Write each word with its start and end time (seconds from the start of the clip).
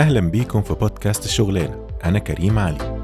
أهلا 0.00 0.20
بيكم 0.20 0.62
في 0.62 0.74
بودكاست 0.74 1.24
الشغلانة 1.24 1.86
أنا 2.04 2.18
كريم 2.18 2.58
علي. 2.58 2.99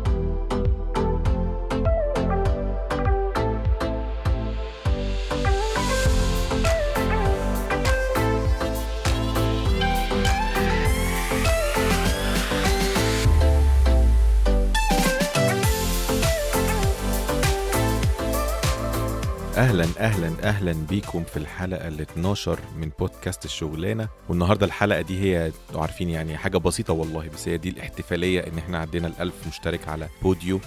أهلا 19.76 20.00
أهلا 20.00 20.48
أهلا 20.48 20.72
بيكم 20.72 21.24
في 21.24 21.36
الحلقة 21.36 21.88
ال 21.88 22.00
12 22.00 22.58
من 22.76 22.90
بودكاست 22.98 23.44
الشغلانة. 23.44 24.08
والنهاردة 24.28 24.66
الحلقة 24.66 25.00
دي 25.00 25.20
هي 25.22 25.52
عارفين 25.74 26.10
يعني 26.10 26.36
حاجة 26.36 26.58
بسيطة 26.58 26.92
والله 26.92 27.28
بس 27.28 27.48
هي 27.48 27.56
دي 27.58 27.68
الاحتفالية 27.68 28.40
إن 28.40 28.58
إحنا 28.58 28.78
عدينا 28.78 29.06
الألف 29.06 29.34
مشترك 29.48 29.88
على 29.88 30.08
بوديو. 30.22 30.60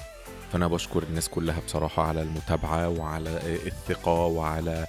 فأنا 0.51 0.67
بشكر 0.67 1.03
الناس 1.03 1.29
كلها 1.29 1.59
بصراحة 1.65 2.03
على 2.03 2.21
المتابعة 2.21 2.89
وعلى 2.89 3.39
الثقة 3.67 4.25
وعلى 4.25 4.87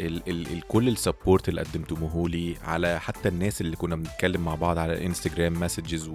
ال 0.00 0.28
ال 0.28 0.52
ال 0.52 0.62
كل 0.68 0.88
ال 0.88 0.95
support 0.95 1.48
اللي 1.48 1.60
قدمتموه 1.60 2.28
لي 2.28 2.56
على 2.64 3.00
حتى 3.00 3.28
الناس 3.28 3.60
اللي 3.60 3.76
كنا 3.76 3.96
بنتكلم 3.96 4.40
مع 4.44 4.54
بعض 4.54 4.78
على 4.78 4.92
الانستجرام 4.92 5.60
messages 5.60 6.10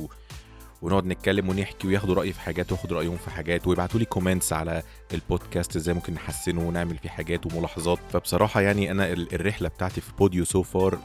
ونقعد 0.83 1.05
نتكلم 1.05 1.49
ونحكي 1.49 1.87
وياخدوا 1.87 2.15
رايي 2.15 2.33
في 2.33 2.39
حاجات 2.41 2.71
واخد 2.71 2.93
رأيهم 2.93 3.17
في 3.17 3.29
حاجات 3.29 3.67
ويبعتوا 3.67 3.99
لي 3.99 4.05
comments 4.05 4.53
على 4.53 4.83
البودكاست 5.13 5.75
إزاي 5.75 5.93
ممكن 5.95 6.13
نحسنه 6.13 6.67
ونعمل 6.67 6.97
فيه 6.97 7.09
حاجات 7.09 7.45
وملاحظات. 7.53 7.99
فبصراحة 8.13 8.61
يعني 8.61 8.91
أنا 8.91 9.11
ال- 9.13 9.33
الرحلة 9.35 9.69
بتاعتي 9.69 10.01
في 10.01 10.11
Podeo 10.19 10.45
so 10.45 10.63
far 10.63 10.97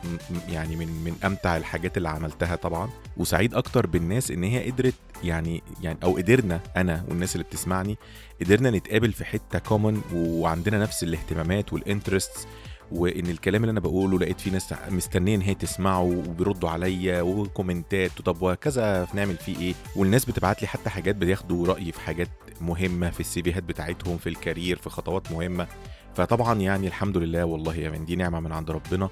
يعني 0.49 0.77
من 0.77 0.87
من 0.89 1.15
أمتع 1.25 1.57
الحاجات 1.57 1.97
اللي 1.97 2.09
عملتها 2.09 2.57
طبعا. 2.57 2.89
وسعيد 3.17 3.55
أكتر 3.55 3.87
بالناس 3.87 4.31
إن 4.31 4.45
هي 4.45 4.71
قدرت 4.71 4.95
يعني 5.25 5.63
يعني 5.83 5.99
أو 6.03 6.17
قدرنا 6.17 6.61
أنا 6.77 7.05
والناس 7.09 7.35
اللي 7.37 7.45
بتسمعني 7.45 7.97
قدرنا 8.41 8.71
نتقابل 8.71 9.13
في 9.13 9.25
حتة 9.25 9.59
common 9.59 10.03
وعندنا 10.15 10.79
نفس 10.79 11.03
الاهتمامات 11.03 11.73
وال 11.73 11.86
interests 11.86 12.47
وإن 12.93 13.27
الكلام 13.27 13.63
اللي 13.63 13.71
أنا 13.71 13.81
بقوله 13.81 14.19
لقيت 14.19 14.41
في 14.41 14.51
ناس 14.51 14.75
مستنية 14.91 15.35
إن 15.35 15.41
هي 15.41 15.55
تسمعه 15.55 16.03
وبيردوا 16.03 16.71
عليا 16.71 17.23
وكومنتات 17.23 18.11
طب 18.25 18.37
وكذا 18.43 19.07
نعمل 19.15 19.37
فيه 19.37 19.59
إيه؟ 19.61 19.75
والناس 19.97 20.25
بتبعت 20.25 20.63
لي 20.63 20.69
حتى 20.69 20.91
حاجات 20.91 21.17
بياخدوا 21.17 21.67
رايي 21.67 21.93
في 21.93 22.01
حاجات 22.01 22.29
مهمة 22.61 23.11
في 23.11 23.21
السيفيهات 23.21 23.63
بتاعتهم 23.63 24.19
في 24.19 24.29
ال 24.29 24.35
career 24.35 24.77
في 24.77 24.91
خطوات 24.91 25.33
مهمة. 25.33 25.67
فطبعا 26.15 26.61
يعني 26.61 26.87
الحمد 26.87 27.17
لله 27.17 27.45
والله 27.45 27.75
يا 27.77 27.91
من 27.91 28.05
دي 28.05 28.17
نعمة 28.17 28.41
من 28.41 28.53
عند 28.53 28.71
ربنا 28.71 29.09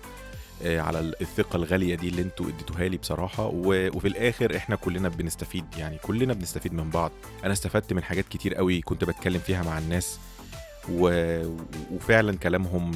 آه، 0.63 0.81
على 0.81 0.99
الثقة 1.21 1.57
الغالية 1.57 1.95
دي 1.95 2.09
اللي 2.09 2.23
أنتوا 2.23 2.47
اديتوها 2.49 2.89
لي 2.89 2.97
بصراحة. 2.97 3.51
وفي 3.55 4.09
الآخر 4.09 4.57
إحنا 4.57 4.77
كلنا 4.77 5.09
بنستفيد 5.09 5.65
يعني 5.79 5.99
كلنا 6.03 6.33
بنستفيد 6.35 6.73
من 6.75 6.91
بعض. 6.91 7.13
أنا 7.45 7.53
استفدت 7.53 7.93
من 7.93 8.03
حاجات 8.03 8.29
كتير 8.29 8.55
قوي 8.55 8.81
كنت 8.81 9.05
بتكلم 9.05 9.39
فيها 9.39 9.63
مع 9.63 9.79
الناس. 9.79 10.19
و... 10.93 11.11
وفعلا 11.93 12.37
كلامهم 12.37 12.93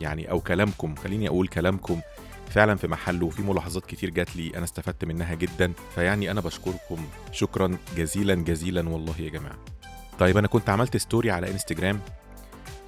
يعني 0.00 0.30
أو 0.30 0.40
كلامكم 0.40 0.94
خليني 0.94 1.28
أقول 1.28 1.48
كلامكم 1.48 2.00
فعلا 2.50 2.74
في 2.76 2.88
محله 2.88 3.26
وفي 3.26 3.42
ملاحظات 3.42 3.86
كتير 3.86 4.10
جات 4.10 4.36
لي 4.36 4.52
أنا 4.56 4.64
استفدت 4.64 5.04
منها 5.04 5.34
جدا 5.34 5.72
فيعني 5.94 6.30
أنا 6.30 6.40
بشكركم 6.40 7.06
شكرا 7.32 7.76
جزيلا 7.96 8.34
جزيلا 8.34 8.88
والله 8.88 9.14
يا 9.20 9.30
جماعة. 9.30 9.58
طيب 10.18 10.36
أنا 10.36 10.48
كنت 10.48 10.68
عملت 10.70 10.96
ستوري 10.96 11.30
على 11.30 11.50
انستجرام 11.50 12.00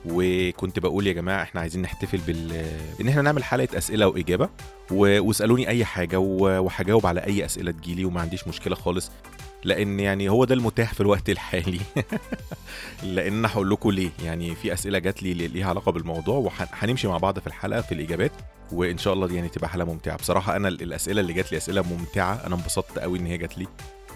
وكنت 0.06 0.78
بقول 0.78 1.06
يا 1.06 1.12
جماعة 1.12 1.42
إحنا 1.42 1.60
عايزين 1.60 1.82
نحتفل 1.82 2.18
بال 2.18 2.52
إن 3.00 3.08
إحنا 3.08 3.22
نعمل 3.22 3.44
حلقة 3.44 3.78
أسئلة 3.78 4.06
وإجابة 4.08 4.48
و... 4.90 5.20
واسألوني 5.22 5.68
أي 5.68 5.84
حاجة 5.84 6.18
و... 6.18 6.38
وهجاوب 6.64 7.06
على 7.06 7.20
أي 7.24 7.44
أسئلة 7.44 7.70
تجيلي 7.72 8.04
وما 8.04 8.20
عنديش 8.20 8.48
مشكلة 8.48 8.74
خالص. 8.74 9.10
لأن 9.64 10.00
يعني 10.00 10.28
هو 10.28 10.44
ده 10.44 10.54
المتاح 10.54 10.94
في 10.94 11.00
الوقت 11.00 11.30
الحالي. 11.30 11.80
لأن 13.02 13.44
هقول 13.44 13.70
لكم 13.70 13.90
ليه. 13.90 14.10
يعني 14.24 14.54
في 14.54 14.72
أسئلة 14.72 14.98
جات 14.98 15.22
لي 15.22 15.34
ليها 15.34 15.68
علاقة 15.68 15.92
بالموضوع 15.92 16.36
وهنمشي 16.36 17.08
مع 17.08 17.16
بعض 17.18 17.38
في 17.38 17.46
الحلقة 17.46 17.80
في 17.80 17.92
الإجابات 17.92 18.32
وإن 18.72 18.98
شاء 18.98 19.12
الله 19.14 19.26
دي 19.26 19.34
يعني 19.34 19.48
تبقى 19.48 19.68
حلقة 19.68 19.86
ممتعة. 19.92 20.16
بصراحة 20.16 20.56
أنا 20.56 20.68
ال- 20.68 20.82
الأسئلة 20.82 21.20
اللي 21.20 21.32
جات 21.32 21.52
لي 21.52 21.58
أسئلة 21.58 21.82
ممتعة. 21.82 22.34
أنا 22.46 22.54
انبسطت 22.54 22.98
قوي 22.98 23.18
إن 23.18 23.26
هي 23.26 23.38
جات 23.38 23.58
لي. 23.58 23.66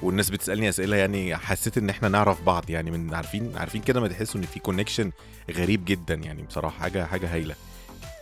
والناس 0.02 0.30
بتسألني 0.30 0.68
أسئلة 0.68 0.96
يعني 0.96 1.36
حسيت 1.36 1.78
إن 1.78 1.90
إحنا 1.90 2.08
نعرف 2.08 2.42
بعض. 2.42 2.70
يعني 2.70 2.90
من 2.90 3.14
عارفين 3.14 3.52
عارفين 3.56 3.82
كده 3.82 4.00
ما 4.00 4.08
تحسوا 4.08 4.40
إن 4.40 4.46
في 4.46 4.60
كونكشن 4.60 5.10
غريب 5.50 5.84
جدا 5.84 6.14
يعني. 6.14 6.42
بصراحة 6.42 6.78
حاجة 6.80 7.04
حاجة 7.06 7.34
هايلة. 7.34 7.54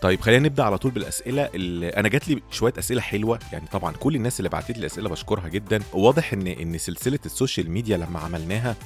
طيب 0.05 0.21
خلينا 0.21 0.49
نبدأ 0.49 0.63
على 0.63 0.79
طول 0.79 0.91
بالأسئلة 0.91 1.51
اللي 1.55 1.89
أنا 1.89 2.09
جات 2.09 2.29
لي 2.29 2.43
شوية 2.51 2.73
أسئلة 2.79 3.01
حلوة 3.01 3.39
يعني 3.53 3.67
طبعا 3.73 3.93
كل 3.93 4.17
الناس 4.17 4.41
اللي 4.41 4.49
بعتت 4.49 4.79
لي 4.79 4.87
أسئلة 4.87 5.09
بشكرها 5.09 5.49
جدا. 5.49 5.83
واضح 5.93 6.33
ان 6.33 6.47
إن 6.47 6.79
سلسلة 6.79 7.19
ال 7.27 7.33
social 7.33 7.71
media 7.71 7.97
لما 7.97 8.19
عملناها 8.21 8.77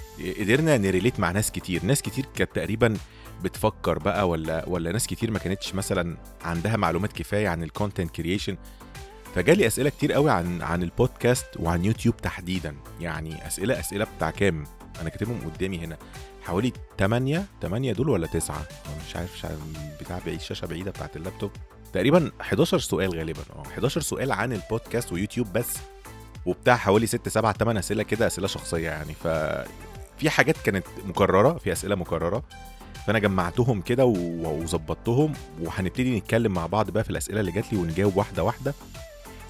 قدرنا 0.40 0.76
ن 0.76 0.83
relate 0.83 1.20
مع 1.20 1.30
ناس 1.30 1.50
كتير. 1.50 1.84
ناس 1.84 2.02
كتير 2.02 2.24
كانت 2.36 2.50
تقريبا 2.54 2.96
بتفكر 3.44 3.98
بقى 3.98 4.28
ولا 4.28 4.68
ولا 4.68 4.92
ناس 4.92 5.06
كتير 5.06 5.30
ما 5.30 5.38
كانتش 5.38 5.74
مثلا 5.74 6.16
عندها 6.44 6.76
معلومات 6.76 7.12
كفاية 7.12 7.48
عن 7.48 7.62
ال 7.62 7.68
content 7.68 8.10
creation 8.10 8.56
فجالي 9.34 9.66
أسئلة 9.66 9.90
كتير 9.90 10.12
قوي 10.12 10.30
عن 10.30 10.62
عن 10.62 10.82
البودكاست 10.82 11.46
وعن 11.56 11.84
يوتيوب 11.84 12.16
تحديدا. 12.16 12.76
يعني 13.00 13.46
أسئلة 13.46 13.80
أسئلة 13.80 14.06
بتاع 14.16 14.30
كام؟ 14.30 14.64
أنا 15.00 15.08
كاتبهم 15.08 15.50
قدامي 15.54 15.78
هنا. 15.78 15.96
حوالي 16.48 16.72
8 16.98 17.44
8 17.62 17.92
دول 17.92 18.08
ولا 18.08 18.26
9 18.26 18.66
مش 19.08 19.16
عارف 19.16 19.34
مش 19.34 19.44
عارف 19.44 19.58
بتاع 20.00 20.18
بعيد 20.26 20.38
الشاشة 20.38 20.66
بعيدة 20.66 20.90
بتاعت 20.90 21.16
اللابتوب. 21.16 21.50
تقريبا 21.92 22.30
11 22.40 22.78
سؤال 22.78 23.18
غالبا. 23.18 23.40
آه 23.56 23.62
11 23.62 24.00
سؤال 24.00 24.32
عن 24.32 24.52
البودكاست 24.52 25.12
ويوتيوب 25.12 25.52
بس. 25.52 25.76
وبتاع 26.46 26.76
حوالي 26.76 27.06
6 27.06 27.30
7 27.30 27.52
8 27.52 27.80
أسئلة 27.80 28.02
كده 28.02 28.26
أسئلة 28.26 28.46
شخصية 28.46 28.90
يعني. 28.90 29.14
ف 29.14 29.26
في 30.18 30.30
حاجات 30.30 30.56
كانت 30.64 30.86
مكررة 31.04 31.58
في 31.58 31.72
أسئلة 31.72 31.94
مكررة. 31.94 32.42
فأنا 33.06 33.18
جمعتهم 33.18 33.80
كده 33.80 34.04
وظبطتهم. 34.04 35.32
وهنبتدي 35.60 36.18
نتكلم 36.18 36.52
مع 36.52 36.66
بعض 36.66 36.90
بقى 36.90 37.04
في 37.04 37.10
الأسئلة 37.10 37.40
اللي 37.40 37.52
جات 37.52 37.72
لي 37.72 37.78
ونجاوب 37.78 38.16
واحدة 38.16 38.44
واحدة. 38.44 38.74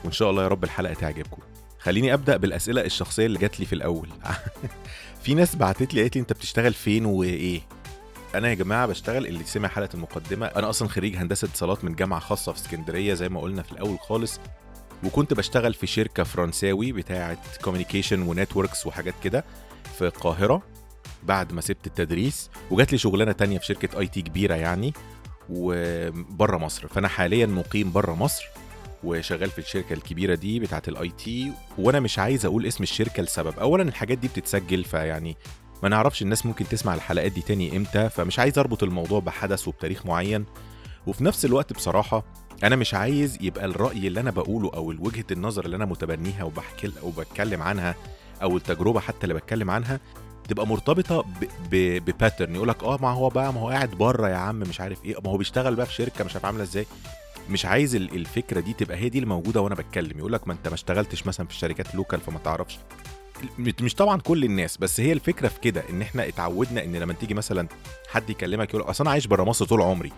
وإن 0.05 0.13
شاء 0.13 0.31
الله 0.31 0.43
يا 0.43 0.49
رب 0.49 0.65
الحلقة 0.65 0.95
تعجبكم. 0.95 1.43
خليني 1.79 2.15
أبدأ 2.15 2.37
بالأسئلة 2.37 2.85
الشخصية 2.85 3.27
اللي 3.27 3.39
جات 3.39 3.61
لي 3.61 3.67
في 3.67 3.73
الأول. 3.73 4.09
في 5.23 5.35
ناس 5.35 5.57
بعتت 5.57 5.95
لي 5.95 6.01
قالت 6.01 6.17
لي 6.17 6.21
انت 6.21 6.33
بتشتغل 6.33 6.75
فين 6.75 7.07
وايه؟ 7.07 7.61
أنا 8.35 8.49
يا 8.49 8.55
جماعة 8.55 8.87
بشتغل 8.87 9.27
اللي 9.27 9.45
سمع 9.45 9.69
حلقة 9.69 9.89
المقدمة. 9.95 10.47
أنا 10.47 10.71
أصلا 10.71 10.89
خريج 10.89 11.17
هندسة 11.17 11.47
اتصالات 11.47 11.85
من 11.85 11.95
جامعة 11.95 12.21
خاصة 12.21 12.53
في 12.53 12.59
اسكندرية 12.59 13.15
زي 13.15 13.29
ما 13.29 13.41
قلنا 13.41 13.63
في 13.63 13.73
الأول 13.73 13.99
خالص. 13.99 14.41
وكنت 15.05 15.35
بشتغل 15.35 15.75
في 15.75 15.87
شركة 15.87 16.23
فرنساوي 16.23 16.93
بتاعه 16.93 17.39
communication 17.65 18.23
و 18.23 18.30
networks 18.30 18.87
وحاجات 18.87 19.15
كده 19.25 19.45
في 19.99 20.07
القاهرة 20.07 20.63
بعد 21.23 21.53
ما 21.53 21.61
سبت 21.61 21.87
التدريس. 21.87 22.51
وجات 22.71 22.93
لي 22.93 22.99
شغلانة 22.99 23.33
تانية 23.33 23.59
في 23.59 23.67
شركة 23.67 23.99
IT 23.99 24.23
كبيرة 24.23 24.55
يعني 24.55 24.93
وبره 25.51 26.57
مصر. 26.59 26.89
فأنا 26.89 27.09
حاليا 27.09 27.47
مقيم 27.47 27.93
بره 27.93 28.15
مصر. 28.15 28.45
وشغال 29.05 29.51
في 29.51 29.59
الشركة 29.59 29.93
الكبيرة 29.93 30.35
دي 30.35 30.61
بتاعة 30.61 30.83
ال 30.89 31.09
IT 31.09 31.53
وأنا 31.79 32.01
مش 32.01 32.19
عايز 32.19 32.45
أقول 32.47 32.67
اسم 32.67 32.83
الشركة 32.83 33.23
لسبب. 33.23 33.59
اولا 33.59 33.83
الحاجات 33.83 34.19
دي 34.19 34.29
بتتسجل 34.29 34.85
فيعني 34.85 35.37
ما 35.83 35.89
نعرفش 35.89 36.23
الناس 36.23 36.47
ممكن 36.47 36.69
تسمع 36.69 36.95
الحلقات 36.95 37.33
دي 37.33 37.41
تاني 37.41 37.77
إمتى 37.77 38.09
فمش 38.09 38.39
عايز 38.39 38.59
أربط 38.59 38.83
الموضوع 38.83 39.21
بحدث 39.21 39.69
وبتاريخ 39.69 40.07
معين. 40.07 40.45
وفي 41.07 41.25
نفس 41.25 41.45
الوقت 41.45 41.73
بصراحة 41.73 42.25
أنا 42.65 42.77
مش 42.77 42.95
عايز 42.95 43.39
يبقى 43.41 43.65
الرأي 43.65 44.07
اللي 44.07 44.21
أنا 44.21 44.31
بقوله 44.31 44.71
أو 44.75 44.87
وجهة 44.89 45.25
النظر 45.31 45.65
اللي 45.65 45.77
أنا 45.77 45.85
متبنيها 45.85 46.45
وبحكي 46.45 46.93
أو 47.03 47.11
بتكلم 47.11 47.63
عنها 47.63 47.95
أو 48.43 48.57
التجربة 48.57 49.01
حتى 49.01 49.19
اللي 49.23 49.35
بتكلم 49.35 49.71
عنها 49.71 50.01
تبقى 50.49 50.67
مرتبطة 50.67 51.25
ب 51.71 51.81
pattern 51.81 52.55
يقول 52.55 52.69
لك 52.69 52.83
آه 52.85 52.99
ما 53.03 53.11
هو 53.11 53.29
بقى 53.29 53.53
ما 53.53 53.61
هو 53.61 53.69
قاعد 53.69 53.91
بره 53.91 54.29
يا 54.29 54.37
عم 54.37 54.57
مش 54.59 54.81
عارف 54.81 55.05
إيه. 55.05 55.15
ما 55.25 55.31
هو 55.31 55.37
بيشتغل 55.37 55.75
بقى 55.75 55.87
في 55.87 55.93
شركة 55.93 56.25
مش 56.25 56.33
عارف 56.35 56.45
عاملة 56.45 56.63
إزاي. 56.63 56.87
مش 57.51 57.67
عايز 57.67 57.95
ال- 57.97 58.15
الفكرة 58.17 58.61
دي 58.61 58.73
تبقى 58.73 58.97
هي 58.97 59.09
دي 59.09 59.19
الموجودة 59.19 59.61
وأنا 59.61 59.75
بتكلم. 59.75 60.19
يقول 60.19 60.33
لك 60.33 60.49
ما 60.49 60.53
أنت 60.55 60.69
ما 60.69 60.75
اشتغلتش 60.75 61.27
مثلا 61.27 61.47
في 61.47 61.53
الشركات 61.53 61.95
local 61.95 62.21
فما 62.21 62.39
تعرفش. 62.39 62.79
مش 63.59 63.95
طبعا 63.95 64.21
كل 64.21 64.45
الناس 64.45 64.77
بس 64.77 65.01
هي 65.01 65.13
الفكرة 65.13 65.49
في 65.49 65.61
كده 65.61 65.83
إن 65.91 66.03
إحنا 66.03 66.29
اتعودنا 66.29 66.85
إن 66.85 66.97
لما 66.97 67.13
تيجي 67.13 67.35
مثلا 67.35 67.69
حد 68.09 68.31
يكلمك 68.31 68.75
يقول 68.75 68.83
أصل 68.91 69.05
أنا 69.05 69.11
عايش 69.11 69.27
بره 69.27 69.45
مصر 69.45 69.65
طول 69.65 69.83
عمري. 69.83 70.13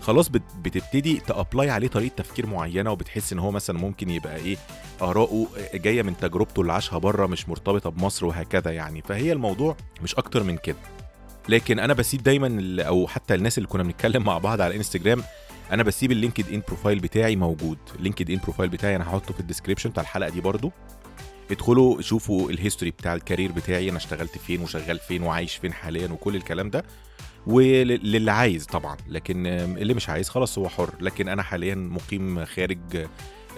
خلاص 0.00 0.28
بت- 0.28 0.42
بتبتدي 0.62 1.20
ت 1.26 1.33
apply 1.33 1.70
عليه 1.70 1.88
طريقة 1.88 2.14
تفكير 2.16 2.46
معينة 2.46 2.90
وبتحس 2.90 3.32
إن 3.32 3.38
هو 3.38 3.50
مثلا 3.50 3.78
ممكن 3.78 4.10
يبقى 4.10 4.36
إيه 4.36 4.56
اراءه 5.02 5.46
جاية 5.74 6.02
من 6.02 6.16
تجربته 6.16 6.60
اللي 6.62 6.72
عاشها 6.72 6.98
بره 6.98 7.26
مش 7.26 7.48
مرتبطة 7.48 7.90
بمصر 7.90 8.26
وهكذا 8.26 8.70
يعني. 8.70 9.02
فهي 9.02 9.32
الموضوع 9.32 9.76
مش 10.02 10.14
أكتر 10.14 10.42
من 10.42 10.56
كده. 10.56 10.76
لكن 11.48 11.78
أنا 11.78 11.94
بسيب 11.94 12.22
دايما 12.22 12.82
أو 12.82 13.06
حتى 13.06 13.34
الناس 13.34 13.58
اللي 13.58 13.68
كنا 13.68 13.82
بنتكلم 13.82 14.22
مع 14.24 14.38
بعض 14.38 14.60
على 14.60 14.76
انستجرام 14.76 15.22
أنا 15.72 15.82
بسيب 15.82 16.12
ال 16.12 16.52
LinkedIn 16.52 16.62
profile 16.68 16.98
بتاعي 16.98 17.36
موجود. 17.36 17.78
ال 17.96 18.30
LinkedIn 18.30 18.38
profile 18.44 18.70
بتاعي 18.70 18.96
أنا 18.96 19.04
هحطه 19.08 19.34
في 19.34 19.40
ال 19.40 19.44
description 19.44 19.90
بتاع 19.90 20.02
الحلقة 20.02 20.30
دي 20.30 20.40
برضو. 20.40 20.72
ادخلوا 21.50 22.00
شوفوا 22.02 22.50
ال 22.50 22.55
history 22.55 22.90
بتاع 22.90 23.14
ال 23.14 23.19
career 23.19 23.52
بتاعي 23.52 23.88
أنا 23.88 23.96
اشتغلت 23.96 24.38
فين 24.38 24.60
وشغال 24.60 24.98
فين 24.98 25.22
وعايش 25.22 25.56
فين 25.56 25.72
حاليا 25.72 26.08
وكل 26.08 26.36
الكلام 26.36 26.70
ده. 26.70 26.84
وللي 27.46 28.32
عايز 28.32 28.66
طبعا 28.66 28.96
لكن 29.08 29.46
اللي 29.46 29.94
مش 29.94 30.08
عايز 30.08 30.28
خلاص 30.28 30.58
هو 30.58 30.68
حر. 30.68 30.90
لكن 31.00 31.28
أنا 31.28 31.42
حاليا 31.42 31.74
مقيم 31.74 32.44
خارج 32.44 33.06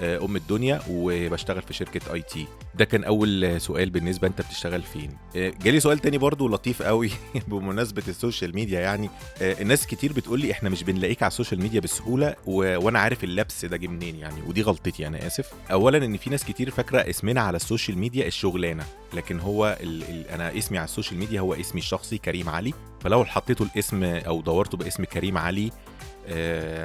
أم 0.00 0.36
الدنيا 0.36 0.80
وبشتغل 0.90 1.62
في 1.62 1.74
شركة 1.74 2.14
IT. 2.14 2.46
ده 2.74 2.84
كان 2.84 3.04
أول 3.04 3.60
سؤال 3.60 3.90
بالنسبة 3.90 4.28
أنت 4.28 4.40
بتشتغل 4.40 4.82
فين. 4.82 5.10
آه، 5.36 5.52
جالي 5.62 5.80
سؤال 5.80 5.98
تاني 5.98 6.18
برضو 6.18 6.48
لطيف 6.48 6.82
قوي 6.82 7.10
بمناسبة 7.48 8.02
ال 8.08 8.15
social 8.15 8.54
media 8.54 8.80
يعني. 8.80 9.10
آه، 9.42 9.62
الناس 9.62 9.86
كتير 9.86 10.12
بتقول 10.12 10.40
لي 10.40 10.52
إحنا 10.52 10.70
مش 10.70 10.82
بنلاقيك 10.82 11.22
على 11.22 11.30
ال 11.30 11.35
social 11.35 11.62
media 11.62 11.80
بسهولة 11.80 12.34
و... 12.46 12.84
وأنا 12.84 12.98
عارف 12.98 13.24
اللبس 13.24 13.64
ده 13.64 13.76
جه 13.76 13.86
منين 13.86 14.16
يعني 14.16 14.42
ودي 14.46 14.62
غلطتي 14.62 15.06
أنا 15.06 15.26
آسف. 15.26 15.52
اولا 15.72 16.04
إن 16.04 16.16
في 16.16 16.30
ناس 16.30 16.44
كتير 16.44 16.70
فاكرة 16.70 16.98
اسمنا 17.10 17.40
على 17.40 17.56
ال 17.56 17.62
social 17.62 17.98
media 17.98 18.26
الشغلانة 18.26 18.84
لكن 19.14 19.40
هو 19.40 19.78
ال... 19.80 20.02
ال... 20.02 20.28
أنا 20.28 20.58
اسمي 20.58 20.78
على 20.78 20.84
ال 20.84 20.89
social 20.89 21.18
media 21.18 21.40
هو 21.40 21.54
اسمي 21.54 21.80
الشخصي 21.80 22.18
كريم 22.18 22.48
علي. 22.48 22.74
فلو 23.00 23.24
حطيتوا 23.24 23.66
الاسم 23.66 24.04
أو 24.04 24.40
دورتوا 24.40 24.78
باسم 24.78 25.04
كريم 25.04 25.38
علي 25.38 25.66
آه 25.66 25.70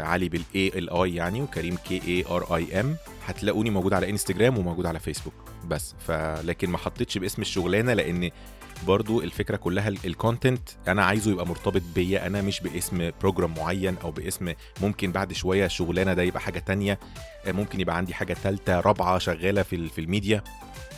علي 0.04 0.30
بال 0.30 0.68
A 0.80 0.85
L 0.85 0.90
I 0.90 1.16
يعني 1.16 1.42
وكريم 1.42 1.76
K 1.76 2.02
A 2.08 2.26
R 2.30 2.56
I 2.56 2.80
M. 2.80 2.96
هتلاقوني 3.26 3.70
موجود 3.70 3.94
على 3.94 4.10
إنستجرام 4.10 4.58
وموجود 4.58 4.86
على 4.86 5.00
فيسبوك 5.00 5.34
بس. 5.68 5.96
فلكن 6.08 6.70
ما 6.70 6.78
حطيتش 6.78 7.18
باسم 7.18 7.42
الشغلانة 7.42 7.94
لأن 7.94 8.30
برضو 8.88 9.22
الفكرة 9.22 9.56
كلها 9.56 9.88
ال 9.88 9.98
content 9.98 10.70
أنا 10.88 11.06
عايزه 11.06 11.32
يبقى 11.32 11.48
مرتبط 11.48 11.82
بيا 11.96 12.28
أنا 12.28 12.42
مش 12.42 12.60
باسم 12.62 13.12
program 13.22 13.54
معين 13.58 13.96
أو 14.04 14.12
باسم 14.12 14.54
ممكن 14.82 15.12
بعد 15.12 15.34
شوية 15.34 15.68
شغلانه 15.68 16.14
ده 16.14 16.24
يبقى 16.24 16.42
حاجة 16.42 16.60
تانية. 16.60 17.00
آه، 17.46 17.52
ممكن 17.52 17.80
يبقى 17.80 17.98
عندي 17.98 18.14
حاجة 18.14 18.34
ثالثه 18.34 18.80
رابعة 18.80 19.18
شغالة 19.18 19.62
في 19.64 19.90
في 19.90 20.02
الميديا. 20.02 20.44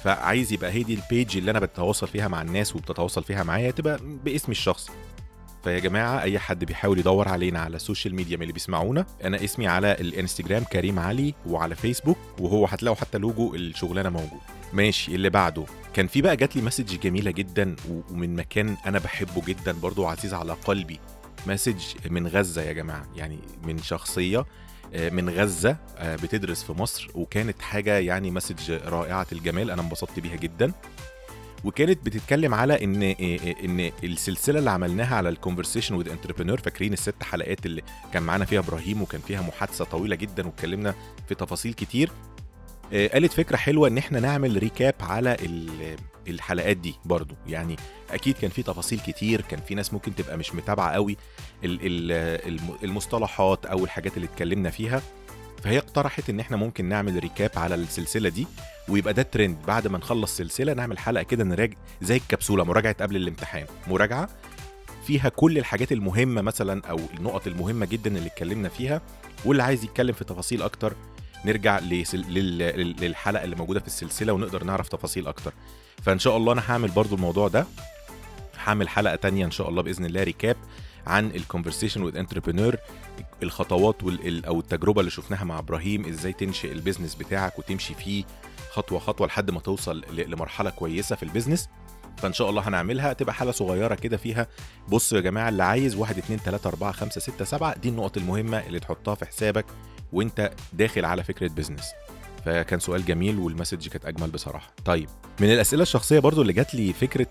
فعايز 0.04 0.54
يبقى 0.54 0.72
هي 0.72 0.84
دي 0.84 0.94
ال 0.94 1.03
page 1.03 1.38
اللي 1.38 1.52
أنا 1.52 1.60
بتواصل 1.60 2.08
فيها 2.08 2.28
مع 2.28 2.42
الناس 2.42 2.76
وبتتواصل 2.76 3.24
فيها 3.24 3.44
معايا 3.44 3.72
تبقى 3.72 4.00
باسمي 4.26 4.52
الشخصي 4.52 4.92
فيا 5.64 5.80
جماعة 5.80 6.22
أي 6.22 6.40
حد 6.40 6.66
بيحاول 6.66 7.00
يدور 7.00 7.28
علينا 7.28 7.60
على 7.60 7.76
ال 7.76 7.81
social 7.81 8.16
media 8.16 8.36
من 8.38 8.42
اللي 8.42 8.54
بيسمعونا 8.54 9.06
أنا 9.24 9.44
اسمي 9.44 9.68
على 9.68 9.92
الإنستجرام 9.92 10.64
كريم 10.64 11.00
علي 11.00 11.34
وعلى 11.48 11.76
فيسبوك 11.76 12.18
وهو 12.40 12.66
هتلاقوا 12.66 12.98
حتى 12.98 13.18
لوجو 13.18 13.56
الشغلانة 13.56 14.10
موجود. 14.10 14.40
ماشي 14.74 15.16
اللي 15.16 15.30
بعده. 15.30 15.66
كان 15.94 16.08
في 16.08 16.22
بقى 16.22 16.38
جات 16.38 16.56
لي 16.56 16.62
message 16.62 17.00
جميلة 17.00 17.32
جدا 17.32 17.76
ومن 17.90 18.36
مكان 18.36 18.78
أنا 18.86 19.00
بحبه 19.00 19.42
جدا 19.48 19.72
برضو 19.72 20.06
عزيز 20.06 20.34
على 20.34 20.54
قلبي. 20.54 21.00
message 21.48 21.82
من 22.10 22.28
غزة 22.28 22.62
يا 22.62 22.74
جماعة 22.74 23.06
يعني 23.16 23.40
من 23.64 23.78
شخصية 23.78 24.46
آه، 24.94 25.10
من 25.10 25.30
غزة 25.30 25.78
آه، 25.98 26.16
بتدرس 26.16 26.64
في 26.64 26.74
مصر 26.74 27.08
وكانت 27.16 27.62
حاجة 27.62 27.98
يعني 28.00 28.32
message 28.32 28.72
رائعة 28.72 29.28
الجمال 29.32 29.72
أنا 29.72 29.82
انبسطت 29.82 30.20
بيها 30.20 30.36
جدا. 30.36 30.72
وكانت 31.64 32.06
بتتكلم 32.06 32.54
على 32.54 32.84
إن 32.84 33.04
إن 33.66 33.92
السلسلة 34.04 34.60
اللي 34.60 34.70
عملناها 34.72 35.16
على 35.16 35.30
ال 35.30 35.35
conversation 35.35 35.96
with 35.96 36.10
entrepreneur 36.10 36.60
فاكرين 36.60 36.94
الست 36.94 37.24
حلقات 37.24 37.66
اللي 37.66 37.82
كان 38.14 38.24
معانا 38.24 38.46
فيها 38.46 38.60
إبراهيم 38.60 39.02
وكان 39.02 39.22
فيها 39.22 39.42
محادثة 39.42 39.86
طويلة 39.86 40.16
جدا 40.16 40.46
واتكلمنا 40.48 40.96
في 41.30 41.36
تفاصيل 41.36 41.74
كتير. 41.74 42.12
آه، 42.94 43.08
قالت 43.08 43.34
فكرة 43.34 43.56
حلوة 43.58 43.88
إن 43.88 43.98
إحنا 43.98 44.20
نعمل 44.20 44.58
recap 44.58 44.96
على 45.02 45.38
الحلقات 46.28 46.78
دي 46.78 46.96
برضو. 47.06 47.36
يعني 47.48 47.76
أكيد 48.12 48.36
كان 48.38 48.50
في 48.50 48.64
تفاصيل 48.64 49.00
كتير 49.00 49.42
كان 49.42 49.60
في 49.68 49.76
ناس 49.76 49.94
ممكن 49.94 50.16
تبقى 50.16 50.38
مش 50.38 50.56
متابعة 50.56 50.92
قوي 50.92 51.18
المصطلحات 52.84 53.66
أو 53.66 53.84
الحاجات 53.84 54.18
اللي 54.18 54.28
اتكلمنا 54.28 54.70
فيها. 54.70 55.02
فهي 55.64 55.78
اقترحت 55.78 56.30
إن 56.30 56.40
إحنا 56.40 56.58
ممكن 56.58 56.86
نعمل 56.86 57.20
recap 57.20 57.52
على 57.56 57.76
السلسلة 57.76 58.30
دي 58.30 58.48
ويبقى 58.90 59.14
ده 59.14 59.22
ترند 59.22 59.58
بعد 59.68 59.88
ما 59.88 59.98
نخلص 59.98 60.38
سلسلة 60.38 60.74
نعمل 60.74 60.98
حلقة 60.98 61.24
كده 61.24 61.44
نراجع 61.44 61.78
زي 62.02 62.18
الكبسولة 62.18 62.64
مراجعة 62.64 62.96
قبل 63.02 63.16
الامتحان. 63.16 63.66
مراجعة 63.88 64.30
فيها 65.08 65.30
كل 65.30 65.58
الحاجات 65.58 65.92
المهمة 65.92 66.42
مثلا 66.42 66.82
أو 66.90 67.00
النقط 67.18 67.48
المهمة 67.48 67.86
جدا 67.86 68.18
اللي 68.18 68.28
اتكلمنا 68.28 68.70
فيها 68.70 69.02
واللي 69.46 69.64
عايز 69.64 69.84
يتكلم 69.84 70.14
في 70.14 70.24
تفاصيل 70.24 70.62
أكتر 70.62 70.94
نرجع 71.46 71.80
للحلقة 71.80 73.44
اللي 73.44 73.56
موجودة 73.56 73.80
في 73.80 73.88
السلسلة 73.88 74.34
ونقدر 74.34 74.64
نعرف 74.64 74.90
تفاصيل 74.90 75.28
أكتر. 75.28 75.54
فإن 76.04 76.20
شاء 76.20 76.38
الله 76.38 76.54
أنا 76.54 76.62
هعمل 76.72 76.90
برضو 76.92 77.16
الموضوع 77.16 77.48
ده. 77.48 77.66
هعمل 78.64 78.90
حلقة 78.90 79.16
تانية 79.16 79.46
إن 79.46 79.52
شاء 79.52 79.70
الله 79.70 79.82
بإذن 79.82 80.06
الله 80.06 80.24
recap 80.24 80.56
عن 81.08 81.28
ال 81.28 81.33
conversation 81.33 82.02
with 82.04 82.18
entrepreneur 82.18 82.76
الخطوات 83.44 83.96
أو 84.48 84.60
التجربة 84.60 85.00
اللي 85.00 85.12
شفناها 85.12 85.44
مع 85.44 85.60
إبراهيم 85.60 86.06
إزاي 86.06 86.34
تنشئ 86.34 86.72
ال 86.72 86.77
business 86.77 87.16
بتاعك 87.16 87.60
وتمشي 87.60 87.94
فيه 87.94 88.24
خطوة 88.72 89.00
خطوة 89.00 89.28
لحد 89.28 89.52
ما 89.52 89.60
توصل 89.60 90.04
لمرحله 90.12 90.70
كويسة 90.70 91.16
في 91.16 91.24
ال 91.24 91.29
business 91.29 91.70
فإن 92.18 92.34
شاء 92.34 92.50
الله 92.50 92.68
هنعملها 92.68 93.14
تبقى 93.14 93.34
حلقة 93.34 93.52
صغيرة 93.52 93.96
كده 93.96 94.18
فيها. 94.18 94.48
بصوا 94.90 95.18
يا 95.18 95.24
جماعة 95.24 95.50
اللي 95.50 95.64
عايز 95.64 95.96
1 95.96 96.18
2 96.18 96.40
3 96.40 96.68
4 96.70 96.92
5 96.92 97.22
6 97.22 97.46
7 97.46 97.78
دي 97.78 97.90
النقط 97.90 98.18
المهمة 98.18 98.60
اللي 98.60 98.80
تحطها 98.80 99.16
في 99.16 99.26
حسابك 99.26 99.66
وأنت 100.14 100.52
داخل 100.74 101.06
على 101.06 101.24
فكرة 101.24 101.48
business 101.48 101.84
فكان 102.46 102.80
سؤال 102.80 103.06
جميل 103.06 103.40
وال 103.40 103.50
message 103.50 103.88
كانت 103.88 104.06
أجمل 104.06 104.30
بصراحة. 104.30 104.74
طيب 104.86 105.10
من 105.40 105.52
الأسئلة 105.54 105.82
الشخصية 105.82 106.20
برضو 106.20 106.42
اللي 106.42 106.54
جات 106.54 106.76
لي 106.76 106.94
فكرة 106.94 107.24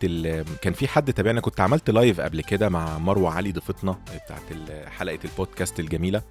كان 0.63 0.73
في 0.73 0.89
حد 0.89 1.13
تابعنا 1.13 1.41
كنت 1.41 1.61
عملت 1.61 1.91
live 1.91 2.21
قبل 2.21 2.41
كده 2.41 2.69
مع 2.69 2.99
مروة 2.99 3.31
علي 3.31 3.53
ضيفتنا 3.53 3.99
بتاعت 4.15 4.43
حلقة 4.89 5.19
البودكاست 5.25 5.81
الجميلة. 5.81 6.23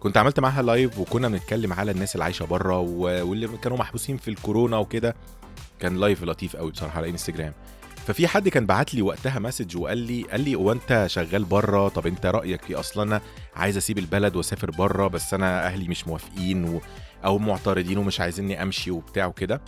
كنت 0.00 0.16
عملت 0.16 0.40
معاها 0.40 0.62
live 0.62 0.98
وكنا 0.98 1.28
بنتكلم 1.28 1.72
على 1.72 1.90
الناس 1.90 2.14
اللي 2.14 2.24
عايشة 2.24 2.44
بره 2.44 2.78
واللي 2.78 3.48
كانوا 3.48 3.78
محبوسين 3.78 4.16
في 4.16 4.28
الكورونا 4.28 4.76
وكده. 4.78 5.14
كان 5.80 5.96
live 5.96 6.24
لطيف 6.24 6.56
قوي 6.56 6.70
بصراحة 6.70 6.96
على 6.98 7.10
انستجرام 7.10 7.52
ففي 8.06 8.28
حد 8.28 8.48
كان 8.48 8.66
بعت 8.66 8.94
لي 8.94 9.02
وقتها 9.02 9.38
message 9.38 9.76
وقال 9.76 9.98
لي 9.98 10.22
قال 10.22 10.40
لي 10.40 10.54
هو 10.54 10.72
أنت 10.72 11.04
شغال 11.06 11.44
بره؟ 11.44 11.88
طب 11.88 12.06
أنت 12.06 12.26
رأيك 12.26 12.62
في 12.62 12.74
أصلا 12.74 13.02
أنا 13.02 13.20
عايز 13.56 13.76
أسيب 13.76 13.98
البلد 13.98 14.36
وأسافر 14.36 14.70
بره 14.70 15.06
بس 15.08 15.34
أنا 15.34 15.66
أهلي 15.66 15.88
مش 15.88 16.06
موافقين 16.06 16.64
و... 16.64 16.80
أو 17.24 17.38
معترضين 17.38 17.98
ومش 17.98 18.20
عايزيني 18.20 18.62
أمشي 18.62 18.90
وبتاع 18.90 19.26
وكده. 19.26 19.60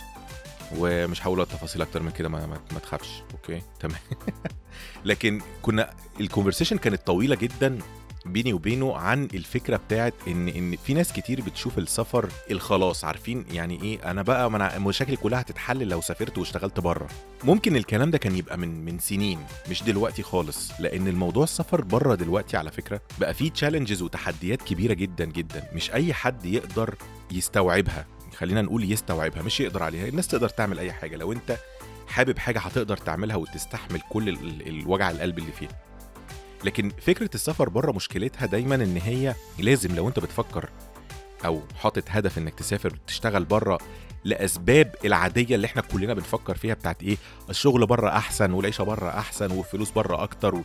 ومش 0.77 1.27
هقول 1.27 1.41
التفاصيل 1.41 1.81
أكتر 1.81 2.03
من 2.03 2.11
كده 2.11 2.29
ما, 2.29 2.45
ما, 2.47 2.79
تخافش. 2.79 3.23
أوكي؟ 3.33 3.61
تمام. 3.79 3.99
لكن 5.05 5.41
كنا 5.61 5.89
ال 6.19 6.24
conversation 6.24 6.77
كانت 6.77 7.07
طويلة 7.07 7.35
جدا. 7.35 7.79
بيني 8.25 8.53
وبينه 8.53 8.95
عن 8.97 9.23
الفكرة 9.33 9.77
بتاعت 9.77 10.13
إن 10.27 10.47
إن 10.47 10.75
في 10.75 10.93
ناس 10.93 11.13
كتير 11.13 11.41
بتشوف 11.41 11.77
السفر 11.77 12.29
الخلاص 12.51 13.05
عارفين 13.05 13.45
يعني 13.51 13.83
إيه؟ 13.83 14.11
أنا 14.11 14.21
بقى 14.21 14.51
من 14.51 14.81
مشاكلي 14.81 15.15
كلها 15.15 15.41
هتتحل 15.41 15.87
لو 15.87 16.01
سافرت 16.01 16.37
واشتغلت 16.37 16.79
بره. 16.79 17.07
ممكن 17.43 17.75
الكلام 17.75 18.11
ده 18.11 18.17
كان 18.17 18.35
يبقى 18.35 18.57
من 18.57 18.85
من 18.85 18.99
سنين 18.99 19.39
مش 19.69 19.83
دلوقتي 19.83 20.23
خالص 20.23 20.71
لأن 20.79 21.07
الموضوع 21.07 21.43
السفر 21.43 21.81
بره 21.81 22.15
دلوقتي 22.15 22.57
على 22.57 22.71
فكرة 22.71 23.01
بقى 23.19 23.33
فيه 23.33 23.51
تشالنجز 23.51 24.01
وتحديات 24.01 24.61
كبيرة 24.61 24.93
جدا 24.93 25.25
جدا 25.25 25.63
مش 25.75 25.91
أي 25.93 26.13
حد 26.13 26.45
يقدر 26.45 26.95
يستوعبها. 27.31 28.05
خلينا 28.37 28.61
نقول 28.61 28.91
يستوعبها 28.91 29.41
مش 29.41 29.59
يقدر 29.59 29.83
عليها. 29.83 30.07
الناس 30.07 30.27
تقدر 30.27 30.49
تعمل 30.49 30.79
أي 30.79 30.91
حاجة. 30.93 31.15
لو 31.15 31.31
أنت 31.31 31.57
حابب 32.07 32.37
حاجة 32.37 32.59
هتقدر 32.59 32.97
تعملها 32.97 33.35
وتستحمل 33.35 34.01
كل 34.09 34.29
الوجع 34.67 35.11
القلب 35.11 35.37
اللي 35.39 35.51
فيها. 35.51 35.83
لكن 36.63 36.91
فكرة 37.01 37.29
السفر 37.35 37.69
بره 37.69 37.91
مشكلتها 37.91 38.45
دايما 38.45 38.75
إن 38.75 38.97
هي 38.97 39.35
لازم 39.59 39.95
لو 39.95 40.07
أنت 40.07 40.19
بتفكر 40.19 40.69
أو 41.45 41.61
حاطط 41.81 42.03
هدف 42.09 42.37
إنك 42.37 42.53
تسافر 42.53 42.93
وتشتغل 42.93 43.45
بره 43.45 43.77
لأسباب 44.23 44.95
العادية 45.05 45.55
اللي 45.55 45.65
إحنا 45.67 45.81
كلنا 45.81 46.13
بنفكر 46.13 46.57
فيها 46.57 46.73
بتاعت 46.73 47.03
إيه 47.03 47.17
الشغل 47.49 47.85
بره 47.85 48.09
أحسن 48.09 48.51
والعيشة 48.53 48.83
بره 48.83 49.09
أحسن 49.09 49.51
والفلوس 49.51 49.91
بره 49.91 50.23
أكتر. 50.23 50.61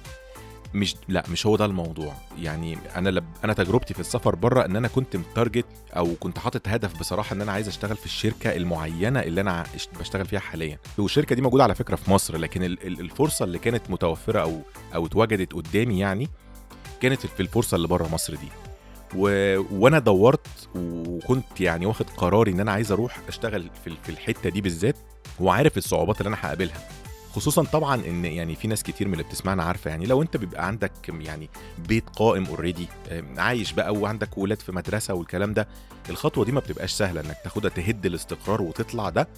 مش 0.75 0.96
لا 1.08 1.25
مش 1.28 1.46
هو 1.46 1.56
ده 1.56 1.64
الموضوع. 1.64 2.12
يعني 2.38 2.78
أنا 2.96 3.08
لب... 3.08 3.25
أنا 3.44 3.52
تجربتي 3.52 3.94
في 3.94 4.00
السفر 4.00 4.34
بره 4.34 4.64
إن 4.64 4.76
أنا 4.76 4.88
كنت 4.88 5.16
متارجت 5.16 5.66
أو 5.96 6.14
كنت 6.20 6.38
حاطط 6.38 6.68
هدف 6.68 6.98
بصراحة 7.00 7.34
إن 7.34 7.42
أنا 7.42 7.52
عايز 7.52 7.68
أشتغل 7.68 7.96
في 7.96 8.06
الشركة 8.06 8.56
المعينة 8.56 9.20
اللي 9.20 9.40
أنا 9.40 9.64
بشتغل 10.00 10.26
فيها 10.26 10.40
حاليا. 10.40 10.78
والشركة 10.98 11.34
دي 11.34 11.42
موجودة 11.42 11.62
على 11.62 11.75
فكرة 11.75 11.96
في 11.96 12.10
مصر 12.10 12.37
لكن 12.37 12.62
الفرصة 12.82 13.44
اللي 13.44 13.58
كانت 13.58 13.90
متوفرة 13.90 14.40
أو 14.40 14.60
أو 14.94 15.06
اتوجدت 15.06 15.52
قدامي 15.52 15.98
يعني 15.98 16.28
كانت 17.00 17.26
في 17.26 17.40
الفرصة 17.40 17.75
اللي 17.75 17.88
بره 17.88 18.08
مصر 18.08 18.34
دي. 18.34 18.48
و... 19.16 19.28
وأنا 19.72 19.98
دورت 19.98 20.46
وكنت 20.75 21.60
يعني 21.60 21.87
واخد 21.87 22.10
قراري 22.16 22.50
إن 22.52 22.60
أنا 22.60 22.72
عايز 22.72 22.92
أروح 22.92 23.18
أشتغل 23.28 23.70
في 23.84 23.92
في 24.02 24.08
الحتة 24.08 24.50
دي 24.50 24.60
بالذات 24.60 24.96
وعارف 25.40 25.78
الصعوبات 25.78 26.18
اللي 26.20 26.28
أنا 26.28 26.37
هقابلها. 26.40 26.88
خصوصا 27.38 27.64
طبعا 27.64 27.95
إن 28.07 28.25
يعني 28.25 28.54
في 28.54 28.68
ناس 28.68 28.83
كتير 28.83 29.07
من 29.09 29.12
اللي 29.12 29.25
بتسمعنا 29.25 29.62
عارفة 29.62 29.90
يعني 29.90 30.07
لو 30.07 30.23
أنت 30.23 30.37
بيبقى 30.37 30.66
عندك 30.66 30.92
يعني 31.09 31.49
بيت 31.88 32.09
قائم 32.11 32.47
اوريدي 32.47 32.87
عايش 33.37 33.73
بقى 33.73 33.92
وعندك 33.95 34.38
ولاد 34.38 34.61
في 34.61 34.73
مدرسة 34.73 35.14
والكلام 35.14 35.54
ده 35.54 35.68
الخطوة 36.11 36.45
دي 36.45 36.52
ما 36.52 36.61
بتبقاش 36.61 36.92
سهلة 36.92 37.21
إنك 37.21 37.37
تاخدها 37.45 37.71
تهد 37.71 38.07
الاستقرار 38.07 38.62
وتطلع 38.62 39.09
ده 39.09 39.28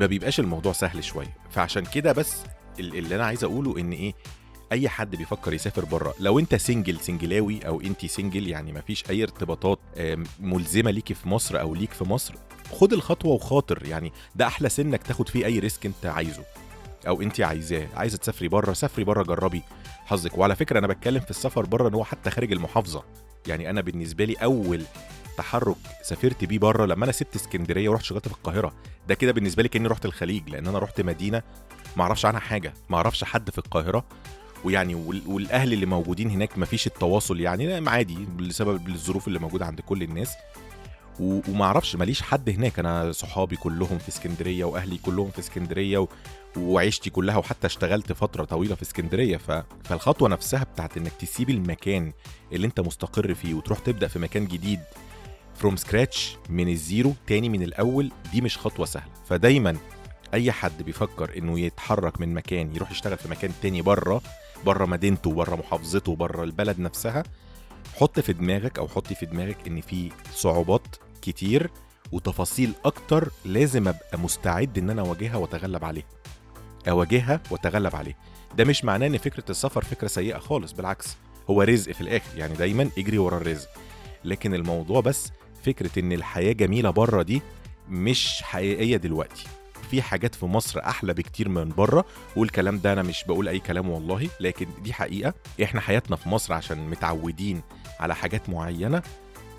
ما 0.00 0.06
بيبقاش 0.06 0.40
الموضوع 0.40 0.72
سهل 0.72 1.04
شوية. 1.04 1.36
فعشان 1.50 1.84
كده 1.84 2.12
بس 2.12 2.36
اللي 2.78 3.14
أنا 3.16 3.26
عايز 3.26 3.44
أقوله 3.44 3.78
إن 3.80 3.92
إيه 3.92 4.14
أي 4.72 4.88
حد 4.88 5.16
بيفكر 5.16 5.52
يسافر 5.52 5.84
بره 5.84 6.14
لو 6.20 6.38
أنت 6.38 6.54
single 6.54 7.00
سنجلاوي 7.00 7.66
أو 7.66 7.80
انت 7.80 8.06
single 8.06 8.48
يعني 8.48 8.72
ما 8.72 8.80
فيش 8.80 9.10
أي 9.10 9.22
ارتباطات 9.22 9.78
ملزمة 10.40 10.90
ليكي 10.90 11.14
في 11.14 11.28
مصر 11.28 11.60
أو 11.60 11.74
ليك 11.74 11.92
في 11.92 12.04
مصر 12.04 12.34
خد 12.72 12.92
الخطوة 12.92 13.32
وخاطر 13.32 13.86
يعني 13.86 14.12
ده 14.34 14.46
أحلى 14.46 14.68
سنك 14.68 15.02
تاخد 15.02 15.28
فيه 15.28 15.46
أي 15.46 15.58
risk 15.58 15.86
أنت 15.86 16.06
عايزه. 16.06 16.44
أو 17.06 17.22
أنت 17.22 17.40
عايزاه. 17.40 17.86
عايزة 17.96 18.18
تسافري 18.18 18.48
بره 18.48 18.72
سافري 18.72 19.04
بره 19.04 19.22
جربي. 19.22 19.62
حظك. 20.06 20.38
وعلى 20.38 20.56
فكرة 20.56 20.78
أنا 20.78 20.86
بتكلم 20.86 21.20
في 21.20 21.30
السفر 21.30 21.66
بره 21.66 21.88
إن 21.88 21.94
هو 21.94 22.04
حتى 22.04 22.30
خارج 22.30 22.52
المحافظة. 22.52 23.04
يعني 23.46 23.70
أنا 23.70 23.80
بالنسبة 23.80 24.24
لي 24.24 24.34
أول 24.34 24.82
تحرك 25.38 25.76
سافرت 26.02 26.44
بيه 26.44 26.58
بره 26.58 26.86
لما 26.86 27.04
أنا 27.04 27.12
سبت 27.12 27.34
اسكندرية 27.36 27.88
ورحت 27.88 28.04
شغلت 28.04 28.28
في 28.28 28.34
القاهرة. 28.34 28.72
ده 29.08 29.14
كده 29.14 29.32
بالنسبة 29.32 29.62
لي 29.62 29.68
كأني 29.68 29.88
رحت 29.88 30.04
الخليج 30.04 30.48
لأن 30.50 30.66
أنا 30.66 30.78
رحت 30.78 31.00
مدينة 31.00 31.42
ما 31.96 32.02
أعرفش 32.02 32.24
عنها 32.26 32.40
حاجة 32.40 32.74
ما 32.90 32.96
أعرفش 32.96 33.24
حد 33.24 33.50
في 33.50 33.58
القاهرة. 33.58 34.04
ويعني 34.64 34.94
وال- 34.94 35.22
والأهل 35.26 35.72
اللي 35.72 35.86
موجودين 35.86 36.30
هناك 36.30 36.58
ما 36.58 36.66
فيش 36.66 36.86
التواصل 36.86 37.40
يعني 37.40 37.80
لا، 37.80 37.90
عادي 37.90 38.26
بسبب 38.36 38.88
الظروف 38.88 39.28
اللي 39.28 39.38
موجودة 39.38 39.66
عند 39.66 39.80
كل 39.80 40.02
الناس. 40.02 40.30
وما 41.20 41.64
أعرفش 41.64 41.96
ماليش 41.96 42.22
حد 42.22 42.50
هناك. 42.50 42.78
أنا 42.78 43.12
صحابي 43.12 43.56
كلهم 43.56 43.98
في 43.98 44.08
اسكندرية 44.08 44.64
وأهلي 44.64 44.98
كلهم 44.98 45.30
في 45.30 45.38
اسكندرية 45.38 46.06
وعيشتي 46.58 47.10
كلها 47.10 47.36
وحتى 47.36 47.66
اشتغلت 47.66 48.12
فترة 48.12 48.44
طويلة 48.44 48.74
في 48.74 48.82
اسكندرية 48.82 49.36
ف... 49.36 49.50
فالخطوة 49.84 50.28
نفسها 50.28 50.64
بتاعت 50.64 50.96
إنك 50.96 51.12
تسيب 51.12 51.50
المكان 51.50 52.12
اللي 52.52 52.66
أنت 52.66 52.80
مستقر 52.80 53.34
فيه 53.34 53.54
وتروح 53.54 53.78
تبدأ 53.78 54.08
في 54.08 54.18
مكان 54.18 54.46
جديد 54.46 54.80
from 55.54 55.76
scratch 55.76 56.36
من 56.48 56.68
ال 56.68 56.77
zero 56.77 57.14
تاني 57.26 57.48
من 57.48 57.62
الأول 57.62 58.10
دي 58.32 58.40
مش 58.40 58.58
خطوة 58.58 58.86
سهلة. 58.86 59.12
فدايما 59.28 59.76
أي 60.34 60.52
حد 60.52 60.82
بيفكر 60.82 61.38
إنه 61.38 61.60
يتحرك 61.60 62.20
من 62.20 62.34
مكان 62.34 62.76
يروح 62.76 62.90
يشتغل 62.90 63.16
في 63.18 63.28
مكان 63.28 63.50
تاني 63.62 63.82
بره 63.82 64.22
بره 64.66 64.86
مدينته 64.86 65.32
بره 65.32 65.56
محافظته 65.56 66.16
بره 66.16 66.44
البلد 66.44 66.78
نفسها 66.80 67.22
حط 67.96 68.20
في 68.20 68.32
دماغك 68.32 68.78
أو 68.78 68.88
حطي 68.88 69.14
في 69.14 69.26
دماغك 69.26 69.56
إن 69.66 69.80
في 69.80 70.10
صعوبات 70.34 70.96
كتير 71.22 71.70
وتفاصيل 72.12 72.72
أكتر 72.84 73.28
لازم 73.44 73.88
أبقى 73.88 74.18
مستعد 74.18 74.78
إن 74.78 74.90
أنا 74.90 75.02
أواجهها 75.02 75.36
وأتغلب 75.36 75.84
عليها. 75.84 76.04
أواجهها 76.90 77.40
واتغلب 77.50 77.96
عليها. 77.96 78.16
ده 78.56 78.64
مش 78.64 78.84
معناه 78.84 79.06
إن 79.06 79.18
فكرة 79.18 79.44
السفر 79.50 79.84
فكرة 79.84 80.08
سيئة 80.08 80.38
خالص 80.38 80.72
بالعكس 80.72 81.16
هو 81.50 81.62
رزق 81.62 81.92
في 81.92 82.00
الآخر 82.00 82.38
يعني 82.38 82.54
دايما 82.54 82.90
اجري 82.98 83.18
ورا 83.18 83.36
الرزق. 83.36 83.68
لكن 84.24 84.54
الموضوع 84.54 85.00
بس 85.00 85.30
فكرة 85.64 85.98
إن 85.98 86.12
الحياة 86.12 86.52
جميلة 86.52 86.90
بره 86.90 87.22
دي 87.22 87.42
مش 87.88 88.42
حقيقية 88.42 88.96
دلوقتي. 88.96 89.44
في 89.90 90.02
حاجات 90.02 90.34
في 90.34 90.46
مصر 90.46 90.80
أحلى 90.80 91.14
بكتير 91.14 91.48
من 91.48 91.68
بره 91.68 92.04
والكلام 92.36 92.78
ده 92.78 92.92
أنا 92.92 93.02
مش 93.02 93.24
بقول 93.24 93.48
أي 93.48 93.58
كلام 93.58 93.90
والله 93.90 94.28
لكن 94.40 94.66
دي 94.84 94.92
حقيقة. 94.92 95.34
إحنا 95.62 95.80
حياتنا 95.80 96.16
في 96.16 96.28
مصر 96.28 96.52
عشان 96.54 96.90
متعودين 96.90 97.62
على 98.00 98.14
حاجات 98.14 98.48
معينة 98.48 99.02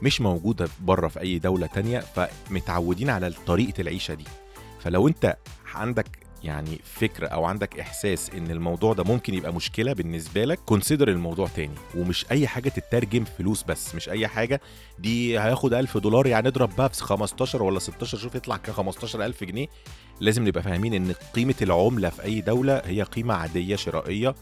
مش 0.01 0.21
موجودة 0.21 0.67
بره 0.81 1.07
في 1.07 1.19
أي 1.19 1.39
دولة 1.39 1.67
تانية 1.67 2.00
فمتعودين 2.00 3.09
على 3.09 3.33
طريقة 3.48 3.81
العيشة 3.81 4.13
دي. 4.13 4.25
فلو 4.79 5.07
أنت 5.07 5.38
عندك 5.74 6.07
يعني 6.43 6.79
فكرة 6.84 7.27
أو 7.27 7.46
عندك 7.46 7.79
إحساس 7.79 8.29
إن 8.29 8.51
الموضوع 8.51 8.93
ده 8.93 9.03
ممكن 9.03 9.34
يبقى 9.34 9.53
مشكلة 9.53 9.93
بالنسبة 9.93 10.46
لك 10.46 10.60
كونسيدر 10.65 11.08
الموضوع 11.08 11.48
تاني. 11.48 11.75
ومش 11.98 12.25
أي 12.31 12.48
حاجة 12.48 12.69
تترجم 12.69 13.24
فلوس 13.24 13.63
بس 13.63 13.96
مش 13.96 14.10
أي 14.10 14.27
حاجة 14.27 14.62
دي 15.00 15.39
هياخد 15.39 15.74
1000 15.74 15.98
دولار 15.98 16.27
يعني 16.27 16.48
اضرب 16.48 16.75
بقى 16.75 16.89
في 16.89 17.03
15 17.03 17.63
ولا 17.63 17.79
16 17.79 18.17
شوف 18.17 18.36
يطلع 18.36 18.58
ك 18.58 18.69
15000 18.69 19.43
جنيه. 19.43 19.67
لازم 20.19 20.48
نبقى 20.48 20.63
فاهمين 20.63 20.93
إن 20.93 21.13
قيمة 21.34 21.55
العملة 21.62 22.10
في 22.10 22.24
أي 22.24 22.41
دولة 22.41 22.81
هي 22.86 23.03
قيمة 23.03 23.34
عادية 23.34 23.75
شرائية. 23.75 24.36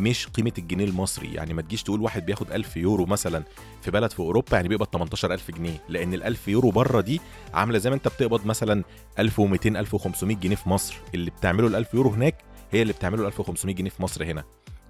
مش 0.00 0.26
قيمة 0.26 0.52
الجنيه 0.58 0.84
المصري. 0.84 1.34
يعني 1.34 1.54
ما 1.54 1.62
تجيش 1.62 1.82
تقول 1.82 2.00
واحد 2.00 2.26
بياخد 2.26 2.52
1000 2.52 2.76
يورو 2.76 3.06
مثلا 3.06 3.42
في 3.82 3.90
بلد 3.90 4.10
في 4.10 4.20
أوروبا 4.20 4.56
يعني 4.56 4.68
بيقبض 4.68 4.86
18000 4.92 5.50
جنيه 5.50 5.82
لأن 5.88 6.14
ال 6.14 6.22
1000 6.22 6.48
يورو 6.48 6.70
بره 6.70 7.00
دي 7.00 7.20
عاملة 7.54 7.78
زي 7.78 7.90
ما 7.90 7.96
أنت 7.96 8.08
بتقبض 8.08 8.46
مثلا 8.46 8.84
1200 9.18 9.68
1500 9.80 10.36
جنيه 10.36 10.56
في 10.56 10.68
مصر. 10.68 10.94
اللي 11.14 11.30
بتعمله 11.30 11.66
ال 11.66 11.74
1000 11.76 11.94
يورو 11.94 12.10
هناك 12.10 12.34
هي 12.72 12.82
اللي 12.82 12.92
بتعمله 12.92 13.22
ال 13.22 13.26
1500 13.26 13.74
جنيه 13.74 13.90
في 13.90 14.02
مصر 14.02 14.24
هنا. 14.24 14.44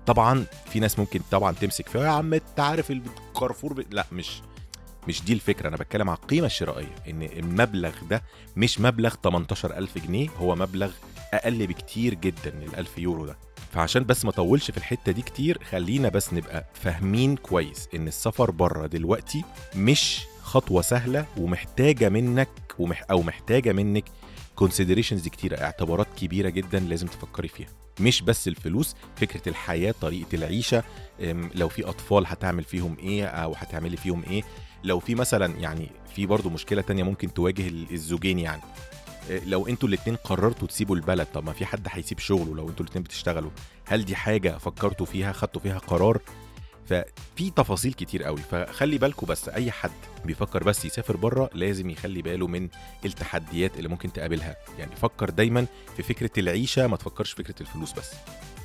طبعا 0.06 0.44
في 0.72 0.80
ناس 0.80 0.98
ممكن 0.98 1.20
طبعا 1.30 1.52
تمسك 1.52 1.88
فيها 1.88 2.04
يا 2.04 2.08
عم 2.08 2.34
أنت 2.34 2.60
عارف 2.60 2.90
الكارفور 2.90 3.72
ب... 3.72 3.84
لا 3.90 4.06
مش 4.12 4.40
مش 5.08 5.22
دي 5.24 5.32
الفكرة. 5.32 5.68
أنا 5.68 5.76
بتكلم 5.76 6.08
على 6.10 6.18
القيمة 6.18 6.46
الشرائية 6.46 6.94
إن 7.08 7.22
المبلغ 7.22 7.92
ده 8.10 8.22
مش 8.56 8.80
مبلغ 8.80 9.14
18000 9.24 9.98
جنيه 9.98 10.28
هو 10.38 10.54
مبلغ 10.56 10.90
أقل 11.34 11.66
بكتير 11.66 12.14
جدا 12.14 12.50
من 12.54 12.62
ال 12.62 12.76
1000 12.78 12.98
يورو 12.98 13.26
ده. 13.26 13.36
فعشان 13.72 14.04
بس 14.04 14.24
ما 14.24 14.30
أطولش 14.30 14.70
في 14.70 14.76
الحتة 14.76 15.12
دي 15.12 15.22
كتير 15.22 15.64
خلينا 15.64 16.08
بس 16.08 16.32
نبقى 16.34 16.66
فاهمين 16.74 17.36
كويس 17.36 17.88
إن 17.94 18.08
السفر 18.08 18.50
بره 18.50 18.86
دلوقتي 18.86 19.44
مش 19.76 20.20
خطوة 20.42 20.82
سهلة 20.82 21.26
ومحتاجة 21.36 22.08
منك 22.08 22.48
ومح 22.78 23.04
أو 23.10 23.22
محتاجة 23.22 23.72
منك 23.72 24.04
considerations 24.56 25.28
كتيرة 25.28 25.56
اعتبارات 25.56 26.06
كبيرة 26.20 26.48
جدا 26.48 26.78
لازم 26.80 27.06
تفكري 27.06 27.48
فيها. 27.48 27.68
مش 28.00 28.22
بس 28.22 28.48
الفلوس 28.48 28.96
فكرة 29.16 29.48
الحياة 29.48 29.94
طريقة 30.00 30.34
العيشة 30.36 30.82
لو 31.54 31.68
في 31.68 31.84
أطفال 31.84 32.24
هتعمل 32.26 32.64
فيهم 32.64 32.96
إيه 32.98 33.26
أو 33.26 33.52
هتعملي 33.56 33.96
فيهم 33.96 34.22
إيه. 34.30 34.42
لو 34.84 34.98
في 35.00 35.14
مثلا 35.14 35.56
يعني 35.60 35.90
في 36.14 36.26
برضو 36.26 36.50
مشكلة 36.50 36.82
تانية 36.82 37.02
ممكن 37.02 37.34
تواجه 37.34 37.68
ال- 37.68 37.86
الزوجين 37.92 38.38
يعني. 38.38 38.62
لو 39.28 39.66
أنتوا 39.66 39.88
الاتنين 39.88 40.16
قررتوا 40.16 40.68
تسيبوا 40.68 40.96
البلد 40.96 41.26
طب 41.34 41.44
ما 41.44 41.52
في 41.52 41.66
حد 41.66 41.86
هيسيب 41.90 42.18
شغله 42.18 42.56
لو 42.56 42.68
أنتوا 42.68 42.84
الاتنين 42.84 43.02
بتشتغلوا. 43.04 43.50
هل 43.86 44.04
دي 44.04 44.16
حاجة 44.16 44.58
فكرتوا 44.58 45.06
فيها 45.06 45.32
خدتوا 45.32 45.60
فيها 45.60 45.78
قرار؟ 45.78 46.20
ففي 46.86 47.50
تفاصيل 47.56 47.92
كتير 47.92 48.22
قوي 48.22 48.40
فخلي 48.50 48.98
بالكم 48.98 49.26
بس 49.26 49.48
أي 49.48 49.70
حد 49.70 49.90
بيفكر 50.24 50.64
بس 50.64 50.84
يسافر 50.84 51.16
بره 51.16 51.50
لازم 51.54 51.90
يخلي 51.90 52.22
باله 52.22 52.46
من 52.46 52.68
التحديات 53.04 53.76
اللي 53.76 53.88
ممكن 53.88 54.12
تقابلها. 54.12 54.56
يعني 54.78 54.96
فكر 54.96 55.30
دايما 55.30 55.66
في 55.96 56.02
فكرة 56.02 56.30
العيشة 56.38 56.86
ما 56.86 56.96
تفكرش 56.96 57.32
فكرة 57.32 57.54
الفلوس 57.60 57.92
بس. 57.92 58.10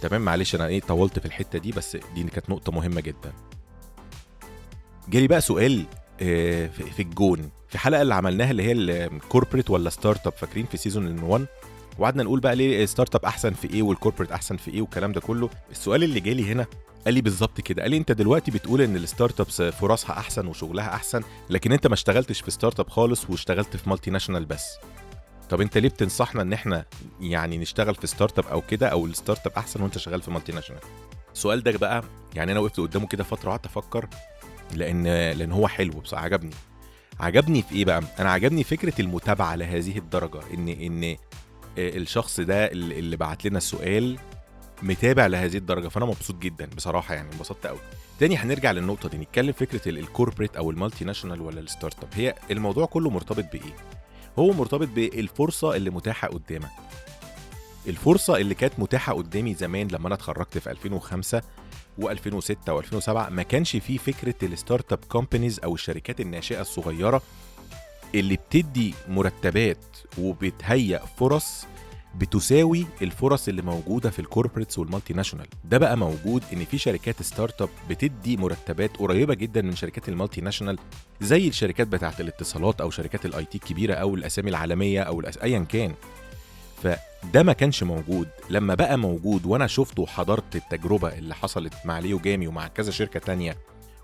تمام؟ 0.01 0.21
معلش 0.21 0.55
أنا 0.55 0.67
إيه 0.67 0.81
طولت 0.81 1.19
في 1.19 1.25
الحتة 1.25 1.59
دي 1.59 1.71
بس 1.71 1.97
دي 2.15 2.23
كانت 2.23 2.49
نقطة 2.49 2.71
مهمة 2.71 3.01
جدا. 3.01 3.33
جالي 5.09 5.27
بقى 5.27 5.41
سؤال 5.41 5.85
في 6.19 6.67
في 6.69 7.01
الجون. 7.01 7.49
في 7.67 7.77
حلقة 7.77 8.01
اللي 8.01 8.15
عملناها 8.15 8.51
اللي 8.51 8.63
هي 8.63 8.71
ال 8.71 8.81
corporate 8.81 9.69
ولا 9.69 9.89
startup 9.89 10.33
فاكرين؟ 10.33 10.65
في 10.65 10.77
season 10.77 11.19
1 11.19 11.45
وقعدنا 11.99 12.23
نقول 12.23 12.39
بقى 12.39 12.55
ليه 12.55 12.85
startup 12.85 13.25
أحسن 13.25 13.53
في 13.53 13.73
إيه 13.73 13.83
وال 13.83 13.92
corporate 13.92 14.31
أحسن 14.31 14.57
في 14.57 14.71
إيه 14.71 14.81
والكلام 14.81 15.11
ده 15.11 15.21
كله. 15.21 15.49
السؤال 15.71 16.03
اللي 16.03 16.19
جالي 16.19 16.51
هنا 16.51 16.65
قال 17.05 17.13
لي 17.13 17.21
بالظبط 17.21 17.61
كده. 17.61 17.81
قال 17.81 17.91
لي 17.91 17.97
أنت 17.97 18.11
دلوقتي 18.11 18.51
بتقول 18.51 18.81
إن 18.81 18.95
ال 18.95 19.39
startups 19.39 19.61
فرصها 19.61 20.11
أحسن 20.17 20.47
وشغلها 20.47 20.95
أحسن 20.95 21.21
لكن 21.49 21.71
أنت 21.71 21.87
ما 21.87 21.93
اشتغلتش 21.93 22.41
في 22.41 22.51
startup 22.51 22.89
خالص 22.89 23.29
واشتغلت 23.29 23.75
في 23.77 23.89
multinational 23.89 24.45
بس. 24.45 24.65
طب 25.49 25.61
أنت 25.61 25.77
ليه 25.77 25.89
بتنصحنا 25.89 26.41
إن 26.41 26.53
إحنا 26.53 26.85
يعني 27.21 27.57
نشتغل 27.57 27.95
في 27.95 28.07
startup 28.07 28.45
أو 28.47 28.61
كده 28.61 28.87
أو 28.87 29.05
ال 29.05 29.47
startup 29.47 29.53
أحسن 29.57 29.81
وأنت 29.81 29.97
شغال 29.97 30.21
في 30.21 30.31
multinational 30.31 30.81
السؤال 31.33 31.63
ده 31.63 31.71
بقى 31.77 32.03
يعني 32.35 32.51
أنا 32.51 32.59
وقفت 32.59 32.79
قدامه 32.79 33.07
كده 33.07 33.23
فترة 33.23 33.49
قعدت 33.49 33.65
أفكر 33.65 34.07
لأن 34.73 35.03
لأن 35.31 35.51
هو 35.51 35.67
حلو 35.67 35.93
بصراحة 35.99 36.25
عجبني. 36.25 36.51
عجبني 37.19 37.61
في 37.61 37.75
إيه 37.75 37.85
بقى؟ 37.85 38.03
أنا 38.19 38.31
عجبني 38.31 38.63
فكرة 38.63 39.01
المتابعة 39.01 39.55
لهذه 39.55 39.97
الدرجة 39.97 40.39
إن 40.53 40.67
إن 40.67 41.15
الشخص 41.77 42.39
ده 42.39 42.71
اللي 42.71 43.17
بعت 43.17 43.45
لنا 43.45 43.57
السؤال 43.57 44.17
متابع 44.83 45.27
لهذه 45.27 45.57
الدرجة 45.57 45.87
فأنا 45.87 46.05
مبسوط 46.05 46.35
جدا 46.35 46.69
بصراحة 46.75 47.15
يعني 47.15 47.33
انبسطت 47.33 47.67
قوي 47.67 47.79
تاني 48.19 48.37
هنرجع 48.37 48.71
للنقطة 48.71 49.09
دي 49.09 49.17
نتكلم 49.17 49.51
فكرة 49.53 49.89
ال- 49.89 49.97
ال 49.97 50.03
corporate 50.03 50.55
أو 50.55 50.71
ال 50.71 51.05
multinational 51.05 51.41
ولا 51.41 51.59
ال 51.59 52.03
startup. 52.03 52.09
هي 52.13 52.35
الموضوع 52.51 52.85
كله 52.85 53.09
مرتبط 53.09 53.45
بإيه؟ 53.53 53.75
هو 54.39 54.51
مرتبط 54.53 54.87
بالفرصة 54.87 55.75
اللي 55.75 55.89
متاحة 55.89 56.27
قدامك. 56.27 56.69
الفرصة 57.87 58.37
اللي 58.37 58.55
كانت 58.55 58.73
متاحة 58.77 59.13
قدامي 59.13 59.53
زمان 59.53 59.87
لما 59.87 60.07
أنا 60.07 60.15
اتخرجت 60.15 60.57
في 60.57 60.71
2005 60.71 61.41
و2006 62.01 62.53
و2007 62.69 63.09
ما 63.09 63.43
كانش 63.43 63.75
فيه 63.75 63.97
فكرة 63.97 64.35
ال 64.43 64.93
startup 64.93 64.99
companies 65.09 65.59
أو 65.63 65.73
الشركات 65.73 66.19
الناشئة 66.21 66.61
الصغيرة 66.61 67.21
اللي 68.15 68.35
بتدي 68.35 68.93
مرتبات 69.07 69.85
وبتهيئ 70.17 70.99
فرص 71.17 71.65
بتساوي 72.15 72.85
الفرص 73.01 73.47
اللي 73.47 73.61
موجودة 73.61 74.09
في 74.09 74.19
ال 74.19 74.24
corporates 74.24 74.70
وال 74.70 74.79
multinational 74.79 75.47
ده 75.63 75.77
بقى 75.77 75.97
موجود 75.97 76.43
إن 76.53 76.65
في 76.65 76.77
شركات 76.77 77.21
startup 77.21 77.69
بتدي 77.89 78.37
مرتبات 78.37 78.97
قريبة 78.97 79.33
جدا 79.33 79.61
من 79.61 79.75
شركات 79.75 80.09
ال 80.09 80.41
multinational 80.41 80.77
زي 81.21 81.47
الشركات 81.47 81.87
بتاعة 81.87 82.15
الاتصالات 82.19 82.81
أو 82.81 82.89
شركات 82.89 83.25
ال 83.25 83.45
IT 83.45 83.57
الكبيره 83.57 83.93
أو 83.93 84.15
الأسامي 84.15 84.49
العالمية 84.49 85.01
أو. 85.01 85.21
ايا 85.43 85.59
كان 85.59 85.93
فده 87.31 87.43
ما 87.43 87.53
كانش 87.53 87.83
موجود. 87.83 88.27
لما 88.49 88.73
بقى 88.75 88.97
موجود 88.97 89.45
وأنا 89.45 89.67
شفته 89.67 90.01
وحضرت 90.03 90.55
التجربة 90.55 91.07
اللي 91.17 91.35
حصلت 91.35 91.73
مع 91.85 91.99
ليو 91.99 92.19
جامي 92.19 92.47
ومع 92.47 92.67
كذا 92.67 92.91
شركة 92.91 93.19
تانية 93.19 93.57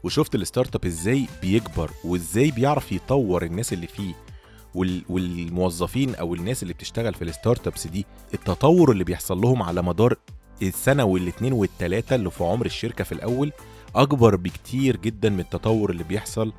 وشفت 0.03 0.35
ال 0.35 0.75
startup 0.75 0.85
إزاي 0.85 1.27
بيكبر 1.41 1.91
وإزاي 2.05 2.51
بيعرف 2.51 2.91
يطور 2.91 3.43
الناس 3.43 3.73
اللي 3.73 3.87
فيه 3.87 4.13
وال- 4.75 5.03
والموظفين 5.09 6.15
أو 6.15 6.35
الناس 6.35 6.63
اللي 6.63 6.73
بتشتغل 6.73 7.13
في 7.13 7.23
ال 7.23 7.67
startups 7.67 7.87
دي 7.87 8.05
التطور 8.33 8.91
اللي 8.91 9.03
بيحصل 9.03 9.41
لهم 9.41 9.63
على 9.63 9.81
مدار 9.81 10.15
السنة 10.61 11.03
والاثنين 11.03 11.53
والثلاثه 11.53 12.15
اللي 12.15 12.31
في 12.31 12.43
عمر 12.43 12.65
الشركة 12.65 13.03
في 13.03 13.11
الأول 13.11 13.51
أكبر 13.95 14.35
بكتير 14.35 14.97
جدا 14.97 15.29
من 15.29 15.39
التطور 15.39 15.89
اللي 15.91 16.03
بيحصل 16.03 16.53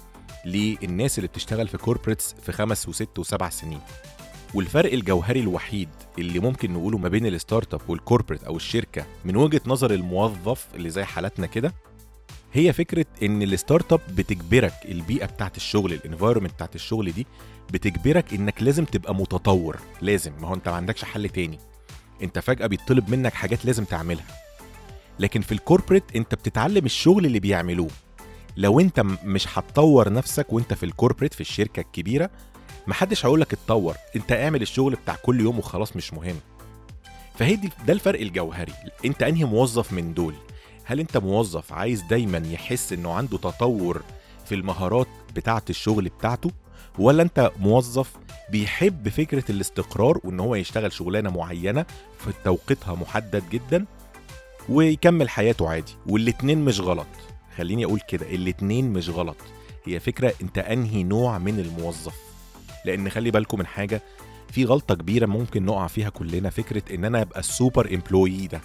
للناس 0.45 1.19
اللي 1.19 1.28
بتشتغل 1.28 1.69
في 1.69 1.78
corporates 1.79 2.35
في 2.42 2.52
خمس 2.52 2.88
وست 2.88 3.19
وسبع 3.19 3.50
سنين. 3.50 3.81
والفرق 4.55 4.93
الجوهري 4.93 5.41
الوحيد 5.41 5.89
اللي 6.19 6.39
ممكن 6.39 6.73
نقوله 6.73 6.99
ما 6.99 7.09
بين 7.09 7.27
ال 7.27 7.33
startup 7.33 7.75
وال 7.75 7.81
corporate 7.89 8.45
أو 8.45 8.57
الشركة 8.57 9.05
من 9.25 9.37
وجهة 9.37 9.61
نظر 9.67 9.91
الموظف 9.95 10.67
اللي 10.75 10.91
زي 10.91 11.05
حالتنا 11.05 11.47
كده 11.47 11.75
هي 12.53 12.73
فكرة 12.73 13.07
إن 13.23 13.43
ال 13.43 13.93
startup 13.93 14.01
بتجبرك 14.17 14.73
البيئة 14.85 15.27
بتاعت 15.27 15.57
الشغل 15.57 15.93
ال 15.93 15.98
environment 15.98 16.53
بتاعت 16.53 16.75
الشغل 16.75 17.13
دي 17.13 17.27
بتجبرك 17.73 18.35
إنك 18.35 18.63
لازم 18.63 18.85
تبقى 18.85 19.15
متطور 19.15 19.77
لازم 20.03 20.33
ما 20.41 20.49
هو 20.49 20.55
أنت 20.55 20.69
ما 20.69 20.75
عندكش 20.75 21.05
حل 21.05 21.29
تاني. 21.29 21.59
أنت 22.23 22.39
فجأة 22.39 22.67
بيطلب 22.67 23.11
منك 23.11 23.35
حاجات 23.35 23.65
لازم 23.67 23.85
تعملها. 23.85 24.25
لكن 25.19 25.41
في 25.41 25.53
ال 25.53 25.58
corporate 25.58 26.05
أنت 26.17 26.35
بتتعلم 26.35 26.85
الشغل 26.85 27.27
اللي 27.27 27.41
بيعملوه. 27.41 27.91
لو 28.57 28.81
أنت 28.81 29.01
مش 29.25 29.59
هتطور 29.59 30.13
نفسك 30.13 30.53
وأنت 30.53 30.75
في 30.75 30.87
ال 30.87 30.91
corporate 30.91 31.35
في 31.35 31.41
الشركة 31.41 31.81
الكبيرة 31.81 32.31
محدش 32.87 33.27
هيقول 33.27 33.41
لك 33.41 33.53
اتطور 33.53 33.97
انت 34.17 34.33
اعمل 34.33 34.62
الشغل 34.62 34.95
بتاع 34.95 35.15
كل 35.23 35.41
يوم 35.41 35.59
وخلاص 35.59 35.97
مش 35.97 36.12
مهم. 36.15 36.37
فهي 37.39 37.57
دي 37.57 37.71
ده 37.87 37.93
الفرق 37.93 38.21
الجوهري 38.21 38.73
انت 39.05 39.23
انهي 39.23 39.45
موظف 39.45 39.93
من 39.93 40.15
دول؟ 40.15 40.35
هل 40.85 41.01
انت 41.01 41.17
موظف 41.17 41.73
عايز 41.73 42.03
دايما 42.03 42.43
يحس 42.51 42.93
انه 42.93 43.12
عنده 43.12 43.39
تطور 43.39 44.03
في 44.47 44.55
المهارات 44.55 45.07
بتاعة 45.37 45.62
الشغل 45.71 46.09
بتاعته؟ 46.19 46.51
ولا 46.99 47.23
انت 47.23 47.51
موظف 47.61 48.12
بيحب 48.51 49.09
فكرة 49.09 49.45
الاستقرار 49.51 50.19
وان 50.25 50.41
هو 50.41 50.55
يشتغل 50.55 50.93
شغلانة 50.93 51.31
معينة 51.31 51.87
في 52.19 52.31
توقيتها 52.45 52.95
محدد 52.95 53.43
جدا 53.51 53.85
ويكمل 54.69 55.29
حياته 55.29 55.69
عادي 55.69 55.93
والاتنين 56.07 56.65
مش 56.65 56.81
غلط؟ 56.81 57.07
خليني 57.57 57.85
أقول 57.85 58.01
كده 58.09 58.27
الاتنين 58.27 58.93
مش 58.93 59.09
غلط. 59.09 59.37
هي 59.85 60.01
فكرة 60.01 60.33
انت 60.43 60.59
انهي 60.59 61.03
نوع 61.03 61.39
من 61.39 61.61
الموظف؟ 61.61 62.32
لأن 62.85 63.11
خلي 63.11 63.31
بالكم 63.31 63.59
من 63.59 63.67
حاجة 63.67 64.03
في 64.53 64.65
غلطة 64.65 64.95
كبيرة 64.95 65.27
ممكن 65.27 65.65
نقع 65.65 65.87
فيها 65.87 66.09
كلنا 66.11 66.51
فكرة 66.51 66.95
إن 66.95 67.05
أنا 67.05 67.23
أبقى 67.23 67.41
ال 67.41 67.50
super 67.50 67.95
employee 67.95 68.47
ده. 68.47 68.61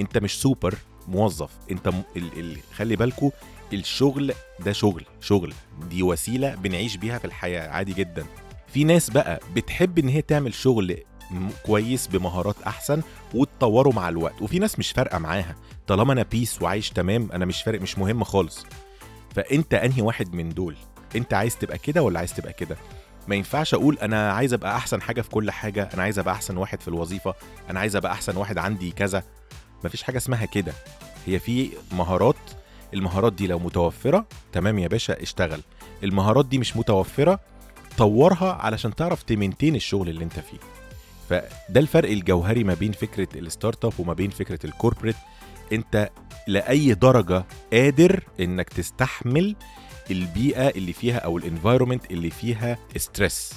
أنت 0.00 0.18
مش 0.18 0.40
سوبر 0.42 0.74
موظف. 1.08 1.50
أنت 1.70 1.88
م... 1.88 2.02
ال... 2.16 2.38
ال... 2.40 2.56
خلي 2.76 2.96
بالكم 2.96 3.30
الشغل 3.72 4.32
ده 4.60 4.72
شغل 4.72 5.04
شغل. 5.20 5.54
دي 5.90 6.02
وسيلة 6.02 6.54
بنعيش 6.54 6.96
بيها 6.96 7.18
في 7.18 7.24
الحياة 7.24 7.68
عادي 7.68 7.92
جدا. 7.92 8.24
في 8.68 8.84
ناس 8.84 9.10
بقى 9.10 9.40
بتحب 9.56 9.98
إن 9.98 10.08
هي 10.08 10.22
تعمل 10.22 10.54
شغل 10.54 10.96
كويس 11.66 12.06
بمهارات 12.06 12.62
أحسن 12.66 13.02
وتطوره 13.34 13.90
مع 13.90 14.08
الوقت. 14.08 14.42
وفي 14.42 14.58
ناس 14.58 14.78
مش 14.78 14.90
فارقة 14.92 15.18
معاها. 15.18 15.56
طالما 15.86 16.12
أنا 16.12 16.22
بيس 16.22 16.62
وعايش 16.62 16.90
تمام 16.90 17.28
أنا 17.32 17.44
مش 17.44 17.62
فارق 17.62 17.80
مش 17.80 17.98
مهم 17.98 18.24
خالص. 18.24 18.66
فأنت 19.34 19.74
أنهي 19.74 20.02
واحد 20.02 20.34
من 20.34 20.48
دول؟ 20.48 20.76
أنت 21.16 21.34
عايز 21.34 21.56
تبقى 21.58 21.78
كده 21.78 22.02
ولا 22.02 22.18
عايز 22.18 22.34
تبقى 22.34 22.52
كده؟ 22.52 22.76
ما 23.28 23.34
ينفعش 23.34 23.74
أقول 23.74 23.98
أنا 23.98 24.32
عايز 24.32 24.52
أبقى 24.52 24.76
أحسن 24.76 25.02
حاجة 25.02 25.20
في 25.22 25.30
كل 25.30 25.50
حاجة 25.50 25.88
أنا 25.94 26.02
عايز 26.02 26.18
أبقى 26.18 26.34
أحسن 26.34 26.56
واحد 26.56 26.80
في 26.80 26.88
الوظيفة 26.88 27.34
أنا 27.70 27.80
عايز 27.80 27.96
أبقى 27.96 28.12
أحسن 28.12 28.36
واحد 28.36 28.58
عندي 28.58 28.90
كذا. 28.90 29.22
مفيش 29.84 30.02
حاجة 30.02 30.16
اسمها 30.16 30.44
كده. 30.46 30.72
هي 31.26 31.38
في 31.38 31.70
مهارات 31.92 32.36
المهارات 32.94 33.32
دي 33.32 33.46
لو 33.46 33.58
متوفرة 33.58 34.26
تمام 34.52 34.78
يا 34.78 34.88
باشا 34.88 35.22
اشتغل. 35.22 35.60
المهارات 36.04 36.46
دي 36.46 36.58
مش 36.58 36.76
متوفرة 36.76 37.40
طورها 37.98 38.52
علشان 38.52 38.94
تعرف 38.94 39.22
ت 39.22 39.28
maintain 39.28 39.74
الشغل 39.76 40.08
اللي 40.08 40.24
أنت 40.24 40.40
فيه. 40.40 40.58
فده 41.30 41.80
الفرق 41.80 42.10
الجوهري 42.10 42.64
ما 42.64 42.74
بين 42.74 42.92
فكرة 42.92 43.28
ال 43.38 43.84
startup 43.84 43.92
وما 43.98 44.12
بين 44.14 44.30
فكرة 44.30 44.58
ال 44.66 44.71
corporate 44.71 45.16
أنت 45.72 46.10
لأي 46.46 46.94
درجة 46.94 47.44
قادر 47.72 48.22
إنك 48.40 48.68
تستحمل 48.68 49.56
البيئة 50.10 50.68
اللي 50.68 50.92
فيها 50.92 51.18
أو 51.18 51.38
ال 51.38 51.44
environment 51.44 52.10
اللي 52.10 52.30
فيها 52.30 52.78
stress 52.96 53.52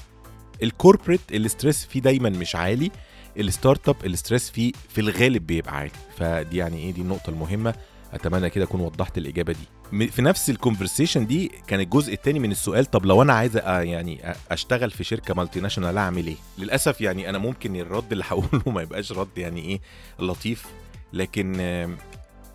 ال 0.64 0.70
corporate 0.70 1.22
ال 1.32 1.39
stress 1.39 1.86
فيه 1.86 2.00
دايما 2.00 2.30
مش 2.30 2.56
عالي 2.56 2.92
ال 3.40 3.46
startup 3.46 3.90
ال 3.90 3.96
stress 4.06 4.50
فيه 4.50 4.72
في 4.90 5.02
الغالب 5.02 5.48
بيبقى 5.48 5.78
عالي. 5.78 5.92
فدي 6.18 6.58
يعني 6.58 6.78
إيه 6.78 6.92
دي 6.92 7.02
النقطة 7.02 7.30
المهمة. 7.30 7.74
أتمنى 8.14 8.50
كده 8.50 8.64
أكون 8.64 8.82
وضحت 8.82 9.18
الإجابة 9.18 9.54
دي. 9.54 10.08
في 10.08 10.22
نفس 10.22 10.50
ال 10.50 10.56
conversation 10.56 11.26
دي 11.26 11.52
كان 11.68 11.80
الجزء 11.80 12.14
الثاني 12.14 12.40
من 12.40 12.52
السؤال 12.52 12.86
طب 12.86 13.06
لو 13.06 13.22
أنا 13.22 13.34
عايز 13.34 13.58
يعني 13.58 14.36
أشتغل 14.52 14.92
في 14.92 15.04
شركة 15.04 15.34
multinational 15.34 15.98
أعمل 15.98 16.28
إيه؟ 16.28 16.36
للأسف 16.58 17.02
يعني 17.02 17.30
أنا 17.30 17.38
ممكن 17.38 17.76
الرد 17.76 18.12
اللي 18.12 18.24
هقوله 18.28 18.62
ما 18.76 18.82
يبقاش 18.82 19.12
رد 19.12 19.38
يعني 19.38 19.62
إيه 19.62 19.80
لطيف. 20.20 20.66
لكن 21.14 21.56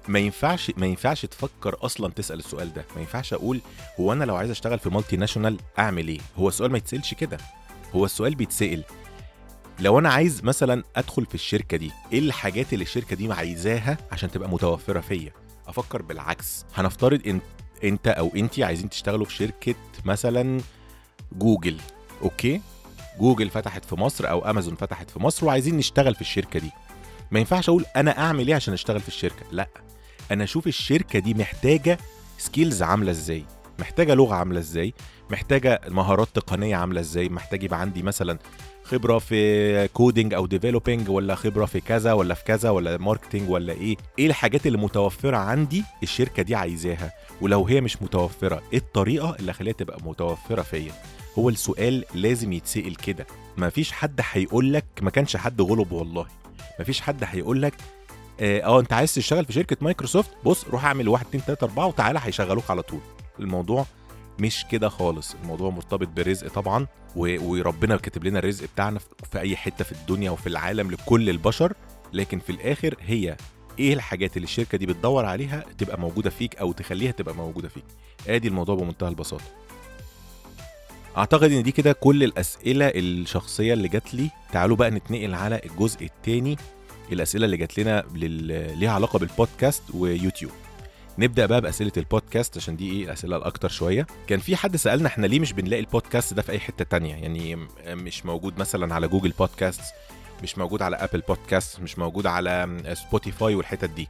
ما 0.08 0.18
ينفعش 0.18 0.72
ما 0.76 0.86
ينفعش 0.86 1.26
تفكر 1.26 1.76
أصلا 1.82 2.12
تسأل 2.12 2.38
السؤال 2.38 2.72
ده. 2.74 2.84
ما 2.94 3.00
ينفعش 3.00 3.34
أقول 3.34 3.60
هو 4.00 4.12
أنا 4.12 4.24
لو 4.24 4.36
عايز 4.36 4.50
أشتغل 4.50 4.78
في 4.78 4.88
multinational 4.90 5.58
أعمل 5.78 6.08
إيه؟ 6.08 6.18
هو 6.38 6.48
السؤال 6.48 6.70
ما 6.72 6.78
يتسألش 6.78 7.14
كده. 7.14 7.38
هو 7.94 8.04
السؤال 8.04 8.34
بيتسأل 8.34 8.84
لو 9.80 9.98
أنا 9.98 10.08
عايز 10.12 10.44
مثلا 10.44 10.82
أدخل 10.96 11.26
في 11.26 11.34
الشركة 11.34 11.76
دي 11.76 11.90
إيه 12.12 12.18
الحاجات 12.18 12.72
اللي 12.72 12.82
الشركة 12.82 13.16
دي 13.16 13.32
عايزاها 13.32 13.98
عشان 14.12 14.30
تبقى 14.30 14.48
متوفرة 14.48 15.00
فيا؟ 15.00 15.32
أفكر 15.66 16.02
بالعكس. 16.02 16.64
هنفترض 16.74 17.26
إن 17.26 17.40
أنت 17.84 18.08
أو 18.08 18.30
أنتي 18.36 18.64
عايزين 18.64 18.90
تشتغلوا 18.90 19.24
في 19.26 19.32
شركة 19.34 19.74
مثلا 20.04 20.60
جوجل 21.32 21.76
okay؟ 22.22 22.60
جوجل 23.20 23.50
فتحت 23.50 23.84
في 23.84 23.94
مصر 23.94 24.30
أو 24.30 24.50
أمازون 24.50 24.74
فتحت 24.74 25.10
في 25.10 25.18
مصر 25.18 25.46
وعايزين 25.46 25.76
نشتغل 25.76 26.14
في 26.14 26.20
الشركة 26.20 26.60
دي. 26.60 26.70
ما 27.32 27.38
ينفعش 27.38 27.68
أقول 27.68 27.84
أنا 27.96 28.18
أعمل 28.18 28.48
إيه 28.48 28.54
عشان 28.54 28.74
أشتغل 28.74 29.00
في 29.00 29.08
الشركة 29.08 29.46
لأ. 29.52 29.68
أنا 30.30 30.44
أشوف 30.44 30.66
الشركة 30.66 31.18
دي 31.18 31.34
محتاجة 31.34 31.98
skills 32.38 32.82
عاملة 32.82 33.10
إزاي 33.10 33.44
محتاجة 33.78 34.14
لغة 34.14 34.34
عاملة 34.34 34.60
إزاي 34.60 34.94
محتاجة 35.30 35.80
مهارات 35.88 36.28
تقنية 36.34 36.76
عاملة 36.76 37.00
إزاي 37.00 37.28
محتاج 37.28 37.62
يبقى 37.62 37.80
عندي 37.80 38.02
مثلا 38.02 38.38
خبرة 38.84 39.18
في 39.18 39.88
coding 39.88 40.34
أو 40.34 40.46
developing 40.46 41.08
ولا 41.10 41.34
خبرة 41.34 41.64
في 41.64 41.80
كذا 41.80 42.12
ولا 42.12 42.34
في 42.34 42.44
كذا 42.44 42.70
ولا 42.70 42.96
marketing 42.96 43.50
ولا 43.50 43.72
إيه؟ 43.72 43.96
إيه 44.18 44.26
الحاجات 44.26 44.66
اللي 44.66 44.78
متوفرة 44.78 45.36
عندي 45.36 45.84
الشركة 46.02 46.42
دي 46.42 46.54
عايزاها؟ 46.54 47.12
ولو 47.40 47.66
هي 47.66 47.80
مش 47.80 48.02
متوفرة 48.02 48.62
إيه 48.72 48.78
الطريقة 48.78 49.36
اللي 49.40 49.50
أخليها 49.50 49.72
تبقى 49.74 49.98
متوفرة 50.04 50.62
فيا؟ 50.62 50.92
هو 51.38 51.48
السؤال 51.48 52.04
لازم 52.14 52.52
يتسأل 52.52 52.96
كده 52.96 53.26
مفيش 53.56 53.92
حد 53.92 54.20
هيقول 54.32 54.72
لك 54.72 54.84
ما 55.02 55.10
كانش 55.10 55.36
حد 55.36 55.60
غلب 55.60 55.92
والله. 55.92 56.26
مفيش 56.80 57.00
حد 57.00 57.24
هيقول 57.24 57.62
لك 57.62 57.74
آه 58.40 58.60
آه، 58.60 58.80
أنت 58.80 58.92
عايز 58.92 59.14
تشتغل 59.14 59.44
في 59.44 59.52
شركة 59.52 59.76
مايكروسوفت؟ 59.80 60.30
بص 60.44 60.64
روح 60.64 60.84
اعمل 60.84 61.08
واحد 61.08 61.26
اتنين 61.26 61.44
تلاتة 61.44 61.64
أربعة 61.64 61.86
وتعالى 61.86 62.20
هيشغلوك 62.22 62.70
على 62.70 62.82
طول. 62.82 63.00
الموضوع 63.40 63.86
مش 64.38 64.64
كده 64.70 64.88
خالص. 64.88 65.36
الموضوع 65.42 65.70
مرتبط 65.70 66.08
بالرزق 66.08 66.48
طبعا 66.48 66.86
وربنا 67.16 67.96
كاتب 67.96 68.24
لنا 68.24 68.38
الرزق 68.38 68.66
بتاعنا 68.74 68.98
في 69.32 69.40
أي 69.40 69.56
حتة 69.56 69.84
في 69.84 69.92
الدنيا 69.92 70.30
وفي 70.30 70.46
العالم 70.46 70.90
لكل 70.90 71.30
البشر. 71.30 71.72
لكن 72.12 72.38
في 72.38 72.50
الآخر 72.52 72.94
هي 73.00 73.36
إيه 73.78 73.94
الحاجات 73.94 74.36
اللي 74.36 74.44
الشركة 74.44 74.78
دي 74.78 74.86
بتدور 74.86 75.24
عليها 75.24 75.64
تبقى 75.78 76.00
موجودة 76.00 76.30
فيك 76.30 76.56
أو 76.56 76.72
تخليها 76.72 77.10
تبقى 77.12 77.34
موجودة 77.34 77.68
فيك؟ 77.68 77.84
آدي 78.28 78.48
الموضوع 78.48 78.74
بمنتهى 78.74 79.08
البساطة. 79.08 79.44
أعتقد 81.16 81.52
إن 81.52 81.62
دي 81.62 81.72
كده 81.72 81.92
كل 81.92 82.22
الأسئلة 82.24 82.88
الشخصية 82.94 83.72
اللي 83.74 83.88
جات 83.88 84.14
لي. 84.14 84.30
تعالوا 84.52 84.76
بقى 84.76 84.90
نتنقل 84.90 85.34
على 85.34 85.60
الجزء 85.66 86.04
الثاني 86.04 86.56
الأسئلة 87.12 87.44
اللي 87.44 87.56
جات 87.56 87.78
لنا 87.78 88.04
لل... 88.14 88.78
ليها 88.78 88.90
علاقة 88.90 89.18
بالبودكاست 89.18 89.82
ويوتيوب. 89.94 90.52
نبدأ 91.18 91.46
بقى 91.46 91.60
بأسئلة 91.60 91.92
البودكاست 91.96 92.56
عشان 92.56 92.76
دي 92.76 92.92
إيه 92.92 93.04
الاسئله 93.04 93.36
الأكتر 93.36 93.68
شوية. 93.68 94.06
كان 94.26 94.38
في 94.38 94.56
حد 94.56 94.76
سألنا 94.76 95.06
إحنا 95.08 95.26
ليه 95.26 95.40
مش 95.40 95.52
بنلاقي 95.52 95.80
البودكاست 95.80 96.34
ده 96.34 96.42
في 96.42 96.52
أي 96.52 96.60
حتة 96.60 96.84
تانية؟ 96.84 97.14
يعني 97.14 97.56
مش 97.86 98.26
موجود 98.26 98.58
مثلا 98.58 98.94
على 98.94 99.08
Google 99.08 99.30
Podcasts 99.38 99.80
مش 100.42 100.58
موجود 100.58 100.82
على 100.82 100.96
Apple 100.96 101.20
Podcasts 101.28 101.80
مش 101.80 101.98
موجود 101.98 102.26
على 102.26 102.68
Spotify 102.94 103.54
والحتت 103.54 103.90
دي. 103.90 104.08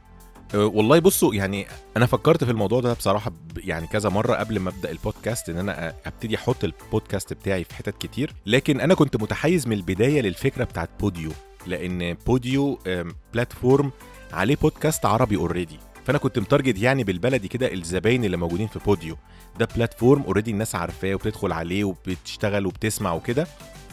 والله 0.53 0.99
بصوا 0.99 1.35
يعني 1.35 1.67
أنا 1.97 2.05
فكرت 2.05 2.43
في 2.43 2.51
الموضوع 2.51 2.79
ده 2.81 2.93
بصراحة 2.93 3.31
يعني 3.57 3.87
كذا 3.87 4.09
مرة 4.09 4.35
قبل 4.35 4.59
ما 4.59 4.69
أبدأ 4.69 4.91
البودكاست 4.91 5.49
إن 5.49 5.57
أنا 5.57 5.93
أبتدي 6.05 6.35
أحط 6.35 6.63
البودكاست 6.63 7.33
بتاعي 7.33 7.63
في 7.63 7.75
حتت 7.75 7.97
كتير. 7.97 8.33
لكن 8.45 8.79
أنا 8.81 8.93
كنت 8.93 9.21
متحيز 9.21 9.67
من 9.67 9.73
البداية 9.73 10.21
للفكرة 10.21 10.63
بتاعت 10.63 10.89
بوديو 10.99 11.31
لأن 11.67 12.13
بوديو 12.13 12.79
platform 13.33 13.91
عليه 14.33 14.55
بودكاست 14.55 15.05
عربي 15.05 15.35
already 15.35 15.79
فأنا 16.05 16.17
كنت 16.17 16.39
متarget 16.39 16.77
يعني 16.77 17.03
بالبلدي 17.03 17.47
كده 17.47 17.73
الزباين 17.73 18.25
اللي 18.25 18.37
موجودين 18.37 18.67
في 18.67 18.79
بوديو. 18.79 19.17
ده 19.59 19.67
platform 19.75 20.21
already 20.23 20.51
الناس 20.51 20.75
عارفاه 20.75 21.13
وبتدخل 21.15 21.51
عليه 21.51 21.83
وبتشتغل 21.83 22.65
وبتسمع 22.65 23.13
وكده. 23.13 23.47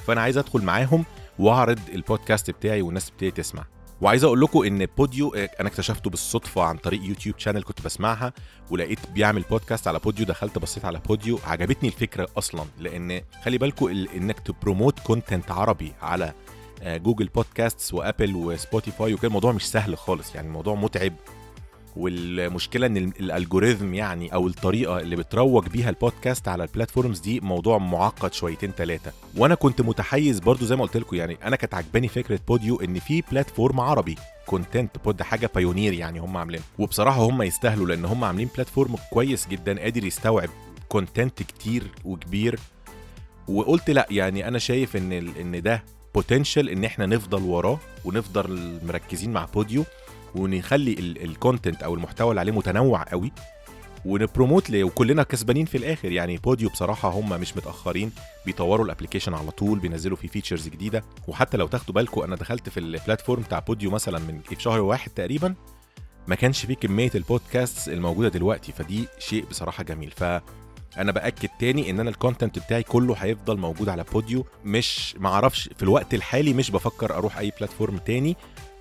فأنا 0.06 0.20
عايز 0.20 0.38
أدخل 0.38 0.62
معاهم 0.62 1.04
وأعرض 1.38 1.78
البودكاست 1.94 2.50
بتاعي 2.50 2.82
والناس 2.82 3.10
تبتدي 3.10 3.30
تسمع. 3.30 3.64
وعايز 4.00 4.24
أقول 4.24 4.40
لكم 4.40 4.62
إن 4.64 4.86
بوديو 4.98 5.34
أنا 5.34 5.68
اكتشفته 5.68 6.10
بالصدفة 6.10 6.62
عن 6.62 6.76
طريق 6.76 7.04
YouTube 7.04 7.38
channel 7.38 7.62
كنت 7.62 7.82
بسمعها 7.82 8.32
ولقيت 8.70 8.98
بيعمل 9.14 9.42
بودكاست 9.50 9.88
على 9.88 9.98
بوديو 9.98 10.26
دخلت 10.26 10.58
بصيت 10.58 10.84
على 10.84 11.00
بوديو 11.08 11.38
عجبتني 11.44 11.88
الفكرة 11.88 12.28
أصلا 12.38 12.64
لأن 12.78 13.20
خلي 13.44 13.58
بالكم 13.58 13.86
ال- 13.86 14.08
إنك 14.10 14.40
ت 14.40 14.48
promote 14.48 15.00
content 15.00 15.50
عربي 15.50 15.92
على 16.02 16.32
Google 16.84 17.26
Podcasts 17.26 17.94
و 17.94 18.01
Apple 18.01 18.34
و 18.36 18.46
Spotify 18.46 19.14
وكده 19.14 19.28
الموضوع 19.28 19.52
مش 19.52 19.66
سهل 19.70 19.98
خالص 19.98 20.34
يعني 20.34 20.46
الموضوع 20.48 20.74
متعب. 20.74 21.12
والمشكلة 21.96 22.86
إن 22.86 22.96
ال- 22.96 23.12
ال 23.20 23.28
algorithm 23.28 23.94
يعني 23.94 24.34
أو 24.34 24.46
الطريقة 24.46 25.00
اللي 25.00 25.16
بتروج 25.16 25.66
بيها 25.68 25.90
البودكاست 25.90 26.48
على 26.48 26.64
ال 26.64 26.70
platforms 26.70 27.18
دي 27.20 27.40
موضوع 27.40 27.78
معقد 27.78 28.32
شويتين 28.32 28.70
ثلاثة 28.76 29.12
وأنا 29.36 29.54
كنت 29.54 29.80
متحيز 29.80 30.38
برضو 30.40 30.64
زي 30.64 30.76
ما 30.76 30.82
قلت 30.82 30.96
لكم 30.96 31.16
يعني 31.16 31.38
أنا 31.44 31.56
كانت 31.56 31.74
عجباني 31.74 32.08
فكرة 32.08 32.40
بوديو 32.48 32.76
إن 32.80 32.98
في 32.98 33.22
platform 33.30 33.80
عربي 33.80 34.16
content 34.46 34.90
بود 35.04 35.22
حاجة 35.22 35.50
pioneer 35.54 35.92
يعني 35.92 36.18
هم 36.20 36.36
عاملين 36.36 36.60
وبصراحة 36.78 37.20
هم 37.22 37.42
يستاهلوا 37.42 37.86
لأن 37.86 38.04
هم 38.04 38.24
عاملين 38.24 38.48
platform 38.54 38.94
كويس 39.12 39.48
جدا 39.48 39.80
قادر 39.80 40.04
يستوعب 40.04 40.48
content 40.88 41.42
كتير 41.42 41.82
وكبير. 42.04 42.58
وقلت 43.48 43.90
لأ 43.90 44.06
يعني 44.10 44.48
أنا 44.48 44.58
شايف 44.58 44.96
إن 44.96 45.12
إن 45.12 45.62
ده 45.62 45.84
potential 46.14 46.68
إن 46.68 46.84
إحنا 46.84 47.06
نفضل 47.06 47.42
وراه 47.42 47.78
ونفضل 48.04 48.78
مركزين 48.86 49.32
مع 49.32 49.44
بوديو. 49.54 49.84
ونخلي 50.34 50.92
ال 51.24 51.31
content 51.32 51.82
أو 51.82 51.94
المحتوى 51.94 52.30
اللي 52.30 52.40
عليه 52.40 52.52
متنوع 52.52 53.02
قوي 53.02 53.32
ون 54.04 54.19
promote 54.19 54.70
ليه 54.70 54.84
وكلنا 54.84 55.22
كسبانين 55.22 55.66
في 55.66 55.76
الآخر. 55.78 56.12
يعني 56.12 56.36
بوديو 56.36 56.68
بصراحة 56.68 57.08
هم 57.08 57.28
مش 57.40 57.56
متأخرين 57.56 58.12
بيطوروا 58.46 58.84
ال 58.84 58.88
application 58.88 59.34
على 59.34 59.50
طول 59.50 59.78
بينزلوا 59.78 60.16
فيه 60.16 60.28
features 60.28 60.68
جديدة. 60.68 61.04
وحتى 61.28 61.56
لو 61.56 61.66
تاخدوا 61.66 61.94
بالكم 61.94 62.20
أنا 62.20 62.36
دخلت 62.36 62.68
في 62.68 62.80
ال 62.80 62.87
platform 62.87 63.42
بتاع 63.42 63.58
بوديو 63.58 63.90
مثلا 63.90 64.18
من 64.18 64.40
في 64.40 64.62
شهر 64.62 64.80
واحد 64.80 65.10
تقريبا 65.10 65.54
ما 66.28 66.34
كانش 66.34 66.66
فيه 66.66 66.74
كمية 66.74 67.10
البودكاست 67.14 67.88
الموجودة 67.88 68.28
دلوقتي. 68.28 68.72
فدي 68.72 69.08
شيء 69.18 69.44
بصراحة 69.44 69.84
جميل. 69.84 70.10
ف 70.10 70.24
أنا 70.98 71.12
بأكد 71.12 71.48
تاني 71.60 71.90
إن 71.90 72.00
أنا 72.00 72.10
ال 72.10 72.16
content 72.16 72.58
بتاعي 72.58 72.82
كله 72.82 73.14
هيفضل 73.14 73.58
موجود 73.58 73.88
على 73.88 74.04
بوديو 74.12 74.46
مش 74.64 75.14
معرفش 75.18 75.70
في 75.76 75.82
الوقت 75.82 76.14
الحالي 76.14 76.54
مش 76.54 76.70
بفكر 76.70 77.14
أروح 77.14 77.38
أي 77.38 77.52
platform 77.58 77.96
تاني. 77.98 78.36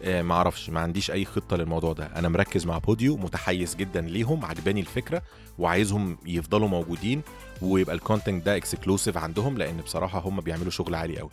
ما 0.07 0.33
أعرفش 0.33 0.69
ما 0.69 0.79
عنديش 0.79 1.11
اي 1.11 1.25
خطة 1.25 1.57
للموضوع 1.57 1.93
ده. 1.93 2.05
أنا 2.15 2.29
مركز 2.29 2.65
مع 2.65 2.77
بوديو 2.77 3.17
متحيز 3.17 3.75
جدا 3.75 4.01
ليهم 4.01 4.45
عجباني 4.45 4.79
الفكرة 4.79 5.21
وعايزهم 5.59 6.17
يفضلوا 6.25 6.67
موجودين 6.67 7.21
ويبقى 7.61 7.95
ال 7.95 8.02
content 8.02 8.45
ده 8.45 8.55
exclusive 8.55 9.17
عندهم 9.17 9.57
لأن 9.57 9.77
بصراحة 9.77 10.19
هم 10.19 10.41
بيعملوا 10.41 10.71
شغل 10.71 10.95
عالي 10.95 11.19
قوي. 11.19 11.29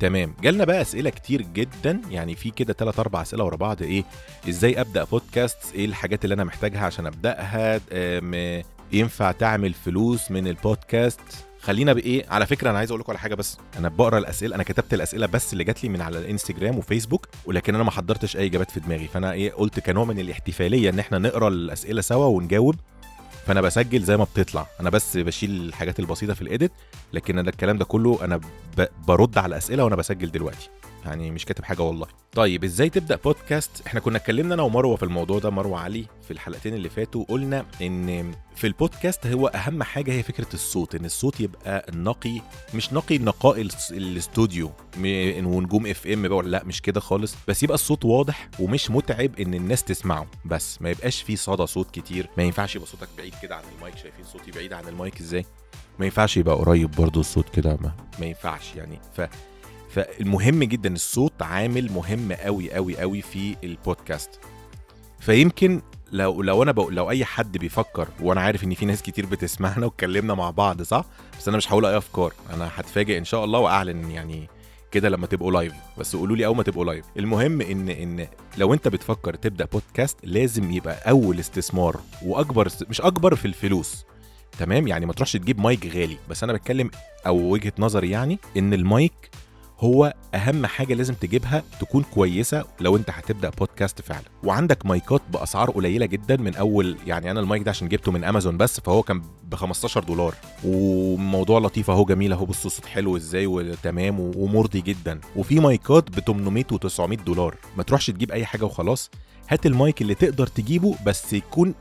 تمام. 0.00 0.34
جالنا 0.42 0.64
بقى 0.64 0.80
أسئلة 0.82 1.10
كتير 1.10 1.42
جدا 1.42 2.00
يعني 2.10 2.34
في 2.34 2.50
كده 2.50 2.72
3 2.72 3.00
4 3.00 3.22
أسئلة 3.22 3.44
ورا 3.44 3.56
بعض 3.56 3.82
إيه 3.82 4.04
إزاي 4.48 4.80
أبدأ 4.80 5.04
بودكاست 5.04 5.58
إيه 5.74 5.84
الحاجات 5.84 6.24
اللي 6.24 6.34
أنا 6.34 6.44
محتاجها 6.44 6.86
عشان 6.86 7.06
أبدأها؟ 7.06 7.80
ينفع 8.92 9.32
تعمل 9.32 9.72
فلوس 9.74 10.30
من 10.30 10.48
البودكاست 10.48 11.20
خلينا 11.66 11.92
بإيه؟ 11.92 12.26
على 12.28 12.46
فكرة 12.46 12.70
أنا 12.70 12.78
عايز 12.78 12.90
أقول 12.90 13.00
لكم 13.00 13.12
على 13.12 13.18
حاجة 13.18 13.34
بس. 13.34 13.58
أنا 13.78 13.88
بقرأ 13.88 14.18
الأسئلة 14.18 14.54
أنا 14.54 14.62
كتبت 14.62 14.94
الأسئلة 14.94 15.26
بس 15.26 15.52
اللي 15.52 15.64
جات 15.64 15.82
لي 15.84 15.88
من 15.88 16.00
على 16.02 16.18
الإنستجرام 16.18 16.78
وفيسبوك 16.78 17.28
ولكن 17.46 17.74
أنا 17.74 17.84
ما 17.84 17.90
حضرتش 17.90 18.36
أي 18.36 18.46
إجابات 18.46 18.70
في 18.70 18.80
دماغي. 18.80 19.08
فأنا 19.08 19.32
إيه؟ 19.32 19.52
قلت 19.52 19.80
كنوع 19.80 20.04
من 20.04 20.18
الاحتفالية 20.18 20.90
إن 20.90 20.98
إحنا 20.98 21.18
نقرأ 21.18 21.48
الأسئلة 21.48 22.00
سوا 22.00 22.26
ونجاوب 22.26 22.74
فأنا 23.46 23.60
بسجل 23.60 24.02
زي 24.02 24.16
ما 24.16 24.24
بتطلع. 24.24 24.66
أنا 24.80 24.90
بس 24.90 25.16
بشيل 25.16 25.50
الحاجات 25.50 26.00
البسيطة 26.00 26.34
في 26.34 26.42
الإيديت 26.42 26.72
لكن 27.12 27.38
أنا 27.38 27.50
الكلام 27.50 27.78
ده 27.78 27.84
كله 27.84 28.18
أنا 28.24 28.40
برد 29.08 29.38
على 29.38 29.46
الأسئلة 29.46 29.84
وأنا 29.84 29.96
بسجل 29.96 30.30
دلوقتي. 30.30 30.68
يعني 31.06 31.30
مش 31.30 31.44
كاتب 31.44 31.64
حاجة 31.64 31.82
والله. 31.82 32.06
طيب 32.32 32.64
إزاي 32.64 32.90
تبدأ 32.90 33.16
بودكاست 33.16 33.70
إحنا 33.86 34.00
كنا 34.00 34.16
اتكلمنا 34.16 34.54
أنا 34.54 34.62
ومروة 34.62 34.96
في 34.96 35.02
الموضوع 35.02 35.38
ده 35.38 35.50
مروة 35.50 35.78
علي 35.80 36.06
في 36.22 36.30
الحلقتين 36.30 36.74
اللي 36.74 36.88
فاتوا 36.88 37.24
قلنا 37.28 37.66
إن 37.82 38.32
في 38.56 38.66
البودكاست 38.66 39.26
هو 39.26 39.46
أهم 39.46 39.82
حاجة 39.82 40.12
هي 40.12 40.22
فكرة 40.22 40.46
الصوت 40.54 40.94
إن 40.94 41.04
الصوت 41.04 41.40
يبقى 41.40 41.86
نقي 41.94 42.40
مش 42.74 42.92
نقي 42.92 43.18
نقاء 43.18 43.66
الاستوديو 43.90 44.70
ونجوم 44.98 45.86
اف 45.86 46.06
ام 46.06 46.28
بقى 46.28 46.42
لأ 46.42 46.64
مش 46.64 46.82
كده 46.82 47.00
خالص. 47.00 47.34
بس 47.48 47.62
يبقى 47.62 47.74
الصوت 47.74 48.04
واضح 48.04 48.48
ومش 48.60 48.90
متعب 48.90 49.40
إن 49.40 49.54
الناس 49.54 49.84
تسمعه. 49.84 50.26
بس 50.44 50.82
ما 50.82 50.90
يبقاش 50.90 51.22
فيه 51.22 51.36
صدى 51.36 51.66
صوت 51.66 51.90
كتير. 51.90 52.28
ما 52.36 52.42
ينفعش 52.42 52.76
يبقى 52.76 52.88
صوتك 52.88 53.08
بعيد 53.18 53.34
كده 53.42 53.56
عن 53.56 53.62
المايك. 53.76 53.96
شايفين 53.96 54.24
صوتي 54.24 54.50
بعيد 54.50 54.72
عن 54.72 54.88
المايك 54.88 55.20
إزاي؟ 55.20 55.44
ما 55.98 56.04
ينفعش 56.04 56.36
يبقى 56.36 56.54
قريب 56.54 56.90
برضو 56.90 57.20
الصوت 57.20 57.48
كده 57.48 57.78
ما, 57.80 57.92
ما 58.20 58.26
ينفعش 58.26 58.74
يعني. 58.74 58.98
ف 59.16 59.20
فالمهم 59.90 60.64
جدا 60.64 60.94
الصوت 60.94 61.42
عامل 61.42 61.92
مهم 61.92 62.32
قوي 62.32 62.72
قوي 62.72 62.98
قوي 62.98 63.22
في 63.22 63.56
البودكاست. 63.64 64.30
فيمكن 65.20 65.82
لو 66.12 66.42
لو 66.42 66.62
أنا 66.62 66.72
بقول 66.72 66.94
لو 66.94 67.10
أي 67.10 67.24
حد 67.24 67.58
بيفكر 67.58 68.08
وأنا 68.20 68.40
عارف 68.40 68.64
إن 68.64 68.74
في 68.74 68.86
ناس 68.86 69.02
كتير 69.02 69.26
بتسمعنا 69.26 69.84
واتكلمنا 69.86 70.34
مع 70.34 70.50
بعض 70.50 70.82
صح؟ 70.82 71.04
بس 71.38 71.48
أنا 71.48 71.56
مش 71.56 71.72
هقول 71.72 71.86
أي 71.86 71.96
أفكار. 71.96 72.32
أنا 72.54 72.70
هتفاجئ 72.74 73.18
إن 73.18 73.24
شاء 73.24 73.44
الله 73.44 73.58
وأعلن 73.58 74.10
يعني 74.10 74.48
كده 74.90 75.08
لما 75.08 75.26
تبقوا 75.26 75.52
live 75.52 75.72
بس 75.98 76.16
قولوا 76.16 76.36
لي 76.36 76.46
أول 76.46 76.56
ما 76.56 76.62
تبقوا 76.62 76.84
live 76.84 77.04
المهم 77.16 77.60
إن 77.60 77.88
إن 77.88 78.26
لو 78.58 78.74
أنت 78.74 78.88
بتفكر 78.88 79.34
تبدأ 79.34 79.64
بودكاست 79.64 80.16
لازم 80.24 80.70
يبقى 80.70 81.10
أول 81.10 81.40
استثمار 81.40 82.00
وأكبر 82.22 82.68
مش 82.88 83.00
أكبر 83.00 83.34
في 83.34 83.44
الفلوس. 83.44 84.04
تمام؟ 84.58 84.88
يعني 84.88 85.06
ما 85.06 85.12
تروحش 85.12 85.32
تجيب 85.32 85.60
مايك 85.60 85.86
غالي. 85.86 86.18
بس 86.30 86.42
أنا 86.42 86.52
بتكلم 86.52 86.90
أو 87.26 87.36
وجهة 87.36 87.72
نظري 87.78 88.10
يعني 88.10 88.38
إن 88.56 88.74
المايك 88.74 89.30
هو 89.80 90.14
أهم 90.34 90.66
حاجة 90.66 90.94
لازم 90.94 91.14
تجيبها 91.14 91.62
تكون 91.80 92.02
كويسة 92.02 92.64
لو 92.80 92.96
أنت 92.96 93.10
هتبدأ 93.10 93.50
بودكاست 93.50 94.00
فعلا. 94.02 94.24
وعندك 94.44 94.86
مايكات 94.86 95.22
بأسعار 95.32 95.70
قليلة 95.70 96.06
جدا 96.06 96.36
من 96.36 96.54
أول 96.54 96.96
يعني 97.06 97.30
أنا 97.30 97.40
المايك 97.40 97.62
ده 97.62 97.70
عشان 97.70 97.88
جبته 97.88 98.12
من 98.12 98.24
أمازون 98.24 98.56
بس 98.56 98.80
فهو 98.80 99.02
كان 99.02 99.22
ب 99.44 99.54
15 99.54 100.04
دولار. 100.04 100.34
وموضوع 100.64 101.58
لطيف 101.58 101.90
أهو 101.90 102.04
جميل 102.04 102.32
أهو 102.32 102.44
بصوا 102.44 102.66
الصوت 102.70 102.86
حلو 102.86 103.16
إزاي 103.16 103.46
وتمام 103.46 104.20
ومرضي 104.20 104.80
جدا. 104.80 105.20
وفي 105.36 105.60
مايكات 105.60 106.10
ب 106.10 106.20
800 106.20 106.64
و 106.72 106.76
900 106.76 107.18
دولار. 107.18 107.54
ما 107.76 107.82
تروحش 107.82 108.06
تجيب 108.06 108.30
أي 108.32 108.46
حاجة 108.46 108.64
وخلاص. 108.64 109.10
هات 109.48 109.66
المايك 109.66 110.02
اللي 110.02 110.14
تقدر 110.14 110.46
تجيبه 110.46 110.94
بس 111.06 111.32
يكون 111.32 111.74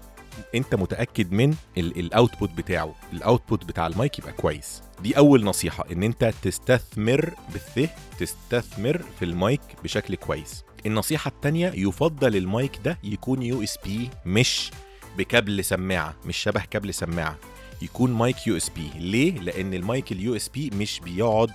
انت 0.56 0.76
متأكد 0.76 1.32
من 1.32 1.56
ال 1.78 1.88
output 1.88 2.50
بتاعه. 2.52 2.96
ال 3.14 3.21
output 3.21 3.66
بتاع 3.66 3.88
المايك 3.88 4.20
يبقى 4.20 4.32
كويس. 4.32 4.82
دي 5.04 5.18
أول 5.18 5.44
نصيحة 5.44 5.86
إن 5.92 6.04
أنت 6.04 6.34
تستثمر 6.42 7.34
بالث 7.54 7.90
تستثمر 8.20 9.02
في 9.20 9.26
المايك 9.26 9.62
بشكل 9.84 10.16
كويس. 10.16 10.64
النصيحة 10.86 11.30
الثانية 11.30 11.72
يفضل 11.76 12.36
المايك 12.36 12.80
ده 12.86 12.98
يكون 13.04 13.42
USB 13.42 14.10
مش 14.26 14.72
بكابل 15.18 15.64
سماعة 15.66 16.16
مش 16.26 16.38
شبه 16.38 16.62
كابل 16.72 16.94
سماعة. 16.94 17.38
يكون 17.82 18.12
mic 18.12 18.48
USB 18.48 18.90
ليه؟ 19.00 19.40
لأن 19.40 19.74
ال 19.74 20.12
mic 20.12 20.36
ال 20.36 20.50
USB 20.50 20.70
مش 20.74 21.00
بيقعد 21.00 21.52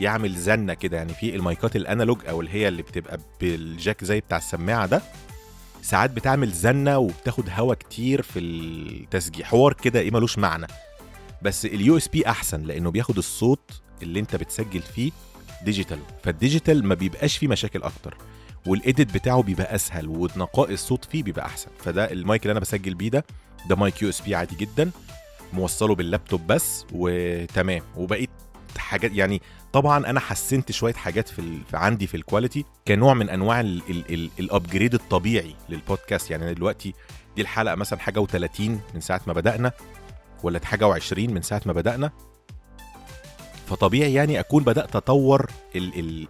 يعمل 0.00 0.34
زنة 0.36 0.74
كده. 0.74 0.96
يعني 0.96 1.14
في 1.14 1.34
ال 1.36 1.44
mic 1.44 1.68
ات 1.68 1.76
ال 1.76 1.82
analog 1.82 2.18
أو 2.28 2.40
اللي 2.40 2.52
هي 2.54 2.68
اللي 2.68 2.82
بتبقى 2.82 3.18
بال 3.40 3.61
jack 3.61 4.04
زي 4.04 4.20
بتاع 4.20 4.38
السماعة 4.38 4.86
ده 4.86 5.02
ساعات 5.82 6.10
بتعمل 6.10 6.52
زنة 6.52 6.98
وبتاخد 6.98 7.44
هوا 7.50 7.74
كتير 7.74 8.22
في 8.22 8.38
التسجيل. 8.38 9.44
حوار 9.44 9.72
كده 9.72 10.00
إيه 10.00 10.10
ملوش 10.10 10.38
معنى. 10.38 10.66
بس 11.42 11.66
ال 11.66 11.96
USB 11.96 12.26
أحسن 12.26 12.62
لأنه 12.62 12.90
بياخد 12.90 13.18
الصوت 13.18 13.82
اللي 14.02 14.20
أنت 14.20 14.36
بتسجل 14.36 14.82
فيه 14.82 15.10
digital 15.64 15.98
فال 16.24 16.38
digital 16.38 16.86
ما 16.86 16.94
بيبقاش 16.94 17.36
فيه 17.36 17.48
مشاكل 17.48 17.82
أكتر 17.82 18.16
وال 18.66 18.82
edit 18.82 19.14
بتاعه 19.14 19.42
بيبقى 19.42 19.74
أسهل 19.74 20.08
ونقاء 20.08 20.72
الصوت 20.72 21.04
فيه 21.04 21.22
بيبقى 21.22 21.46
أحسن. 21.46 21.68
فده 21.78 22.12
المايك 22.12 22.42
اللي 22.42 22.52
أنا 22.52 22.60
بسجل 22.60 22.94
بيه 22.94 23.08
ده 23.10 23.24
ده 23.68 23.76
mic 23.76 24.02
USB 24.02 24.34
عادي 24.34 24.56
جدا 24.56 24.90
موصله 25.52 25.94
باللابتوب 25.94 26.46
بس 26.46 26.84
وتمام. 26.92 27.82
وبقيت 27.96 28.30
حاجات 28.78 29.12
يعني 29.14 29.42
طبعا 29.72 30.06
أنا 30.10 30.20
حسنت 30.20 30.72
شوية 30.72 30.94
حاجات 30.94 31.28
في. 31.28 31.58
في 31.70 31.76
عندي 31.76 32.06
في 32.06 32.16
ال 32.16 32.22
quality 32.22 32.64
كنوع 32.88 33.14
من 33.14 33.28
أنواع 33.28 33.60
ال 34.40 34.47
upgrade 34.47 34.94
الطبيعي 34.94 35.54
للبودكاست 35.68 36.30
يعني 36.30 36.44
أنا 36.44 36.52
دلوقتي 36.52 36.94
دي 37.36 37.42
الحلقة 37.42 37.74
مثلا 37.74 37.98
حاجة 37.98 38.24
و30 38.24 38.60
من 38.94 39.00
ساعة 39.00 39.20
ما 39.26 39.32
بدأنا 39.32 39.72
ولا 40.42 40.60
حاجة 40.64 40.94
و20 40.94 41.18
من 41.18 41.42
ساعة 41.42 41.62
ما 41.66 41.72
بدأنا. 41.72 42.10
فطبيعي 43.66 44.14
يعني 44.14 44.40
أكون 44.40 44.64
بدأت 44.64 44.96
أطور 44.96 45.50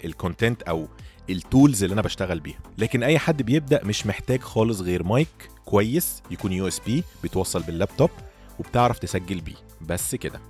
ال 0.05 0.12
content 0.12 0.63
أو 0.63 0.89
ال 1.31 1.39
tools 1.39 1.83
اللي 1.83 1.95
أنا 1.95 2.03
بشتغل 2.03 2.41
بيها. 2.41 2.59
لكن 2.79 3.03
أي 3.03 3.19
حد 3.19 3.43
بيبدأ 3.43 3.85
مش 3.85 4.07
محتاج 4.07 4.41
خالص 4.41 4.81
غير 4.81 5.03
مايك 5.03 5.51
كويس 5.65 6.23
يكون 6.31 6.53
USB 6.53 7.05
بيتوصل 7.23 7.63
باللابتوب 7.63 8.11
وبتعرف 8.59 8.99
تسجل 8.99 9.41
بيه. 9.41 9.57
بس 9.81 10.15
كده. 10.15 10.41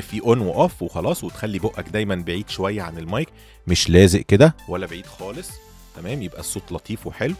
في 0.00 0.20
on 0.20 0.40
و 0.40 0.50
off 0.50 0.82
وخلاص 0.82 1.24
وتخلي 1.24 1.58
بقك 1.58 1.88
دايما 1.88 2.14
بعيد 2.14 2.48
شوية 2.48 2.82
عن 2.82 2.98
المايك. 2.98 3.28
مش 3.66 3.90
لازق 3.90 4.20
كده 4.20 4.56
ولا 4.68 4.86
بعيد 4.86 5.06
خالص. 5.06 5.50
تمام؟ 5.96 6.22
يبقى 6.22 6.40
الصوت 6.40 6.72
لطيف 6.72 7.06
وحلو. 7.06 7.34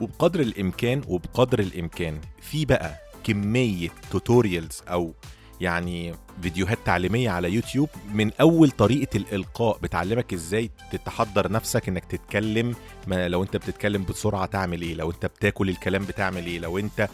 وبقدر 0.00 0.40
الإمكان 0.40 1.02
وبقدر 1.08 1.58
الإمكان 1.58 2.20
في 2.40 2.64
بقى 2.64 2.96
كمية 3.24 3.88
tutorials 4.10 4.82
أو 4.88 5.14
يعني 5.60 6.14
فيديوهات 6.42 6.78
تعليمية 6.84 7.30
على 7.30 7.52
يوتيوب 7.52 7.88
من 8.12 8.30
أول 8.40 8.70
طريقة 8.70 9.16
الإلقاء. 9.16 9.78
بتعلمك 9.82 10.32
إزاي 10.32 10.70
تتحضر 10.92 11.52
نفسك 11.52 11.88
إنك 11.88 12.04
تتكلم 12.04 12.74
ما 13.06 13.28
لو 13.28 13.42
أنت 13.42 13.56
بتتكلم 13.56 14.04
بسرعة 14.04 14.46
تعمل 14.46 14.82
إيه؟ 14.82 14.94
لو 14.94 15.10
أنت 15.10 15.26
بتاكل 15.26 15.68
الكلام 15.68 16.04
بتعمل 16.04 16.46
إيه؟ 16.46 16.58
لو 16.58 16.78
أنت 16.78 17.08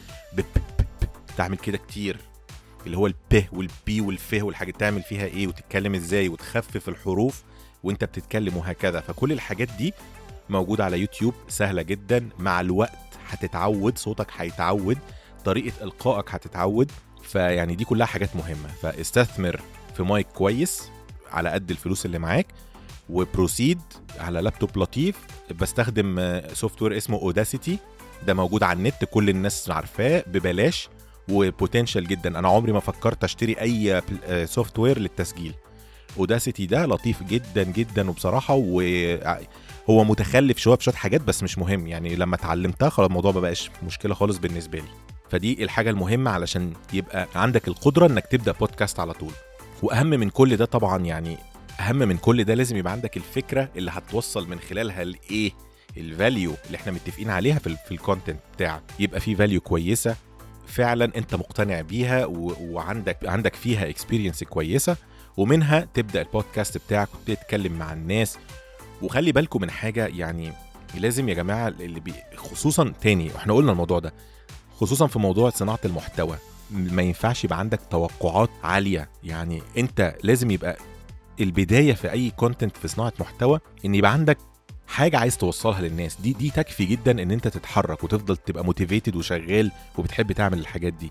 بتعمل 1.35 1.57
كده 1.57 1.79
كتير. 1.79 2.17
اللي 2.87 2.97
هو 2.97 3.07
ال 3.07 3.26
P 3.26 3.45
وال 3.53 3.85
B 3.85 4.01
وال 4.01 4.26
F 4.26 4.39
والحاجات 4.43 4.77
تعمل 4.81 5.03
فيها 5.03 5.27
إيه 5.27 5.47
وتتكلم 5.47 5.95
إزاي 5.95 6.29
وتخفف 6.29 6.89
الحروف 6.89 7.43
وأنت 7.83 8.05
بتتكلم 8.05 8.57
وهكذا. 8.57 9.01
فكل 9.01 9.33
الحاجات 9.33 9.69
دي 9.79 9.95
موجودة 10.49 10.85
على 10.85 11.01
يوتيوب 11.01 11.35
سهلة 11.49 11.83
جدا. 11.83 12.29
مع 12.39 12.61
الوقت 12.61 12.99
هتتعود 13.29 13.99
صوتك 13.99 14.27
هيتعود 14.37 14.99
طريقة 15.45 15.85
إلقائك 15.85 16.31
هتتعود. 16.31 16.91
فيعني 17.23 17.75
دي 17.75 17.85
كلها 17.85 18.07
حاجات 18.07 18.37
مهمة. 18.37 18.69
فاستثمر 18.83 19.61
في 19.97 20.03
مايك 20.03 20.27
كويس 20.27 20.91
على 21.31 21.49
قد 21.51 21.71
الفلوس 21.71 22.07
اللي 22.07 22.19
معاك 22.19 22.47
و 23.11 23.19
proceed 23.19 23.81
على 24.19 24.41
لابتوب 24.41 24.79
لطيف. 24.79 25.17
بستخدم 25.61 26.41
software 26.53 26.97
اسمه 26.97 27.19
Audacity 27.19 27.79
ده 28.27 28.35
موجود 28.35 28.63
على 28.63 28.77
النت 28.77 29.05
كل 29.05 29.29
الناس 29.29 29.71
عارفاه. 29.71 30.25
ببلاش. 30.27 30.89
و 31.29 31.37
potential 31.37 32.07
جدا. 32.09 32.39
أنا 32.39 32.49
عمري 32.49 32.73
ما 32.73 32.81
فكرت 32.81 33.25
أشتري 33.25 33.53
أي 33.61 34.03
software 34.47 34.99
للتسجيل. 34.99 35.55
Audacity 36.19 36.67
ده 36.67 36.87
لطيف 36.87 37.23
جدا 37.23 37.63
جدا 37.63 38.11
وبصراحة 38.11 38.55
وهو 38.55 40.05
متخلف 40.05 40.59
شوية 40.59 40.77
في 40.77 40.85
شوية 40.85 40.95
حاجات 40.95 41.21
بس 41.21 41.43
مش 41.43 41.59
مهم. 41.59 41.87
يعني 41.87 42.17
لما 42.17 42.35
اتعلمتها 42.37 42.89
خلاص 42.89 43.07
الموضوع 43.09 43.33
ما 43.33 43.41
بقاش 43.41 43.71
مشكلة 43.87 44.15
خالص 44.15 44.39
بالنسبة 44.39 44.79
لي. 44.79 44.89
فدي 45.31 45.65
الحاجة 45.65 45.91
المهمة 45.91 46.31
علشان 46.31 46.73
يبقى 46.93 47.29
عندك 47.35 47.69
القدرة 47.69 48.07
إنك 48.07 48.27
تبدأ 48.27 48.53
بودكاست 48.53 49.01
على 49.01 49.13
طول. 49.13 49.33
وأهم 49.83 50.07
من 50.07 50.31
كل 50.31 50.57
ده 50.57 50.65
طبعا 50.65 50.99
يعني 51.05 51.37
أهم 51.81 51.97
من 51.97 52.17
كل 52.17 52.45
ده 52.45 52.55
لازم 52.55 52.77
يبقى 52.77 52.93
عندك 52.93 53.17
الفكرة 53.17 53.69
اللي 53.77 53.91
هتوصل 53.91 54.49
من 54.49 54.61
خلالها 54.61 55.05
لإيه؟ 55.05 55.53
ال 55.97 56.06
value 56.06 56.55
اللي 56.67 56.77
إحنا 56.77 56.93
متفقين 56.93 57.31
عليها 57.31 57.59
في, 57.59 57.77
في 57.87 57.93
ال 57.93 57.99
content 57.99 58.41
بتاعك. 58.57 58.83
يبقى 58.99 59.21
في 59.21 59.35
value 59.37 59.61
كويسة 59.61 60.17
فعلا 60.73 61.05
أنت 61.17 61.35
مقتنع 61.35 61.81
بيها. 61.81 62.27
وعندك 62.27 63.19
عندك 63.25 63.55
فيها 63.55 63.89
experience 63.89 64.45
كويسة 64.45 64.97
ومنها 65.37 65.89
تبدأ 65.95 66.23
البودكاست 66.23 66.79
بتاعك 66.79 67.09
وتبتدي 67.15 67.37
تتكلم 67.37 67.73
مع 67.79 67.93
الناس 67.93 68.39
وخلي 69.03 69.33
بالكم 69.33 69.61
من 69.63 69.71
حاجة 69.71 70.07
يعني 70.07 70.53
لازم 70.95 71.29
يا 71.29 71.35
جماعة 71.35 71.69
اللي 71.69 72.01
بي... 72.01 72.13
خصوصا 72.37 72.93
تاني 73.01 73.37
إحنا 73.37 73.53
قلنا 73.53 73.73
الموضوع 73.73 73.99
ده 73.99 74.13
خصوصا 74.77 75.07
في 75.07 75.19
موضوع 75.19 75.51
صناعة 75.51 75.79
المحتوى 75.85 76.37
ما 76.71 77.03
ينفعش 77.03 77.45
يبقى 77.45 77.59
عندك 77.59 77.81
توقعات 77.91 78.51
عالية 78.65 79.09
يعني 79.25 79.63
أنت 79.79 80.15
لازم 80.23 80.51
يبقى 80.51 80.77
البداية 81.41 81.93
في 81.95 82.13
أي 82.13 82.31
content 82.31 82.77
في 82.77 82.89
صناعة 82.89 83.13
محتوى 83.21 83.61
إن 83.85 83.95
يبقى 83.95 84.13
عندك 84.13 84.39
حاجة 84.87 85.19
عايز 85.19 85.37
توصلها 85.39 85.81
للناس. 85.81 86.17
دي 86.21 86.33
دي 86.33 86.51
تكفي 86.51 86.85
جدا 86.85 87.23
إن 87.23 87.31
أنت 87.31 87.49
تتحرك 87.49 88.05
وتفضل 88.05 88.37
تبقى 88.37 88.65
motivated 88.65 89.17
وشغال 89.17 89.71
وبتحب 89.99 90.33
تعمل 90.33 90.59
الحاجات 90.59 90.93
دي. 90.93 91.11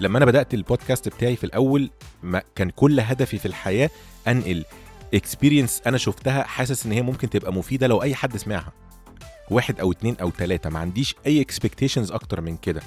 لما 0.00 0.18
أنا 0.18 0.26
بدأت 0.26 0.54
البودكاست 0.54 1.08
بتاعي 1.08 1.36
في 1.36 1.44
الأول 1.44 1.90
ما 2.22 2.42
كان 2.54 2.70
كل 2.70 3.00
هدفي 3.00 3.38
في 3.38 3.46
الحياة 3.46 3.90
أنقل 4.28 4.64
experience 5.14 5.82
أنا 5.86 5.98
شفتها 5.98 6.42
حاسس 6.42 6.86
إن 6.86 6.92
هي 6.92 7.02
ممكن 7.02 7.30
تبقى 7.30 7.52
مفيدة 7.52 7.86
لو 7.86 8.02
أي 8.02 8.14
حد 8.14 8.36
سمعها. 8.36 8.72
واحد 9.50 9.80
أو 9.80 9.92
اتنين 9.92 10.16
أو 10.20 10.30
تلاتة 10.30 10.70
ما 10.70 10.78
عنديش 10.78 11.14
أي 11.26 11.40
expectations 11.40 12.12
أكتر 12.12 12.40
من 12.40 12.56
كده. 12.56 12.82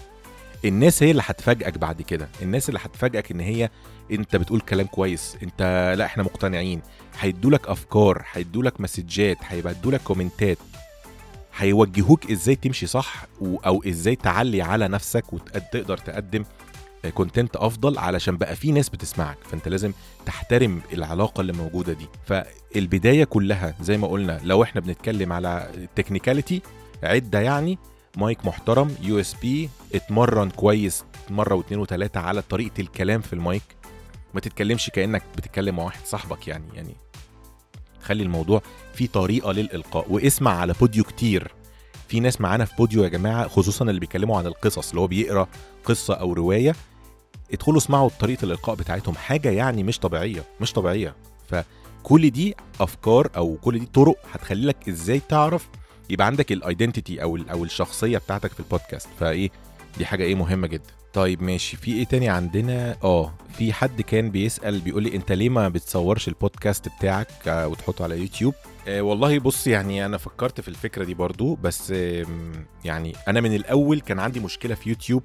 الناس 0.66 1.04
هي 1.04 1.12
اللي 1.12 1.22
هتفاجئك 1.26 1.78
بعد 1.78 2.02
كده. 2.02 2.30
الناس 2.42 2.70
اللي 2.70 2.80
هتفاجئك 2.84 3.32
إن 3.32 3.40
هي 3.40 3.70
انت 4.12 4.36
بتقول 4.36 4.60
كلام 4.62 4.86
كويس 4.88 5.38
انت 5.44 5.94
لا 5.98 6.06
إحنا 6.06 6.24
مقتنعين. 6.24 6.82
هيدولك 7.20 7.68
افكار 7.68 8.26
هيدولك 8.32 8.82
messageات 8.82 9.38
هيدولك 9.42 10.02
commentات. 10.02 10.58
هيوجهوك 11.58 12.32
إزاي 12.32 12.56
تمشي 12.56 12.88
صح 12.88 13.26
أو 13.42 13.84
إزاي 13.88 14.16
تعلي 14.16 14.62
على 14.62 14.88
نفسك 14.88 15.34
وتقدر 15.34 15.98
تقدم 15.98 16.44
content 17.14 17.56
أفضل 17.56 17.98
علشان 17.98 18.38
بقى 18.38 18.56
في 18.56 18.72
ناس 18.72 18.90
بتسمعك. 18.90 19.38
فأنت 19.52 19.68
لازم 19.68 19.92
تحترم 20.26 20.82
العلاقة 20.94 21.42
اللي 21.42 21.54
موجودة 21.54 21.94
دي. 21.94 22.08
فالبداية 22.26 23.24
كلها 23.24 23.76
زي 23.82 23.98
ما 23.98 24.08
قلنا 24.08 24.40
لو 24.44 24.64
إحنا 24.64 24.82
بنتكلم 24.82 25.34
على 25.34 25.70
ال 25.76 25.82
technicality 25.82 26.62
عدة 27.04 27.40
يعني 27.40 27.78
مايك 28.18 28.46
محترم 28.46 28.96
USB 29.02 29.70
اتمرن 29.96 30.50
كويس 30.50 31.04
مرة 31.30 31.56
واثنين 31.56 31.80
وثلاثه 31.80 32.20
على 32.20 32.42
طريقة 32.42 32.82
الكلام 32.82 33.22
في 33.22 33.34
المايك. 33.34 33.64
ما 34.38 34.42
تتكلمش 34.42 34.90
كأنك 34.90 35.24
بتتكلم 35.38 35.76
مع 35.76 35.84
واحد 35.84 36.06
صاحبك 36.06 36.48
يعني 36.48 36.64
يعني 36.74 36.96
خلي 38.02 38.24
الموضوع 38.24 38.62
في 38.94 39.08
طريقة 39.08 39.52
للإلقاء. 39.52 40.06
واسمع 40.10 40.52
على 40.60 40.74
بوديو 40.80 41.04
كتير. 41.04 41.52
في 42.08 42.20
ناس 42.20 42.42
معانا 42.42 42.66
في 42.66 42.76
بوديو 42.76 43.04
يا 43.04 43.10
جماعة 43.10 43.48
خصوصا 43.48 43.86
اللي 43.86 44.00
بيتكلموا 44.00 44.38
عن 44.38 44.46
القصص 44.48 44.90
اللي 44.90 45.02
هو 45.02 45.08
بيقرأ 45.08 45.48
قصة 45.86 46.14
أو 46.14 46.34
رواية 46.34 46.76
ادخلوا 47.54 47.78
اسمعوا 47.78 48.10
طريقة 48.20 48.46
الإلقاء 48.46 48.76
بتاعتهم. 48.76 49.16
حاجة 49.16 49.50
يعني 49.50 49.84
مش 49.84 50.00
طبيعية 50.00 50.44
مش 50.62 50.74
طبيعية. 50.74 51.16
فكل 51.50 52.30
دي 52.30 52.56
أفكار 52.82 53.30
أو 53.38 53.58
كل 53.62 53.80
دي 53.80 53.86
طرق 53.86 54.18
هتخلي 54.34 54.68
لك 54.68 54.90
إزاي 54.90 55.20
تعرف 55.20 55.68
يبقى 56.10 56.28
عندك 56.28 56.52
ال 56.52 56.60
identity 56.60 57.24
أو 57.24 57.38
أو 57.52 57.64
الشخصية 57.64 58.18
بتاعتك 58.18 58.52
في 58.52 58.60
البودكاست 58.60 59.10
فإيه 59.20 59.50
دي 59.98 60.06
حاجة 60.06 60.24
إيه 60.24 60.36
مهمة 60.36 60.68
جدا. 60.68 60.97
طيب 61.14 61.44
ماشي. 61.44 61.78
في 61.78 61.92
إيه 61.92 62.06
تاني 62.06 62.30
عندنا؟ 62.30 62.96
آه 63.04 63.34
في 63.58 63.74
حد 63.74 64.02
كان 64.02 64.32
بيسأل 64.32 64.80
بيقول 64.80 65.04
لي 65.04 65.16
أنت 65.16 65.32
ليه 65.32 65.50
ما 65.50 65.70
بتصورش 65.70 66.28
البودكاست 66.28 66.90
بتاعك 67.00 67.48
آه 67.48 67.68
وتحطه 67.68 68.04
على 68.04 68.18
يوتيوب؟ 68.20 68.54
آه 68.88 69.02
والله 69.02 69.40
بص 69.40 69.68
يعني 69.68 70.06
أنا 70.06 70.18
فكرت 70.18 70.62
في 70.62 70.68
الفكرة 70.68 71.04
دي 71.04 71.14
برضو 71.14 71.56
بس 71.56 71.92
آه 71.96 72.26
يعني 72.86 73.14
أنا 73.28 73.42
من 73.42 73.56
الأول 73.56 74.00
كان 74.02 74.20
عندي 74.20 74.40
مشكلة 74.40 74.76
في 74.76 74.90
يوتيوب. 74.90 75.24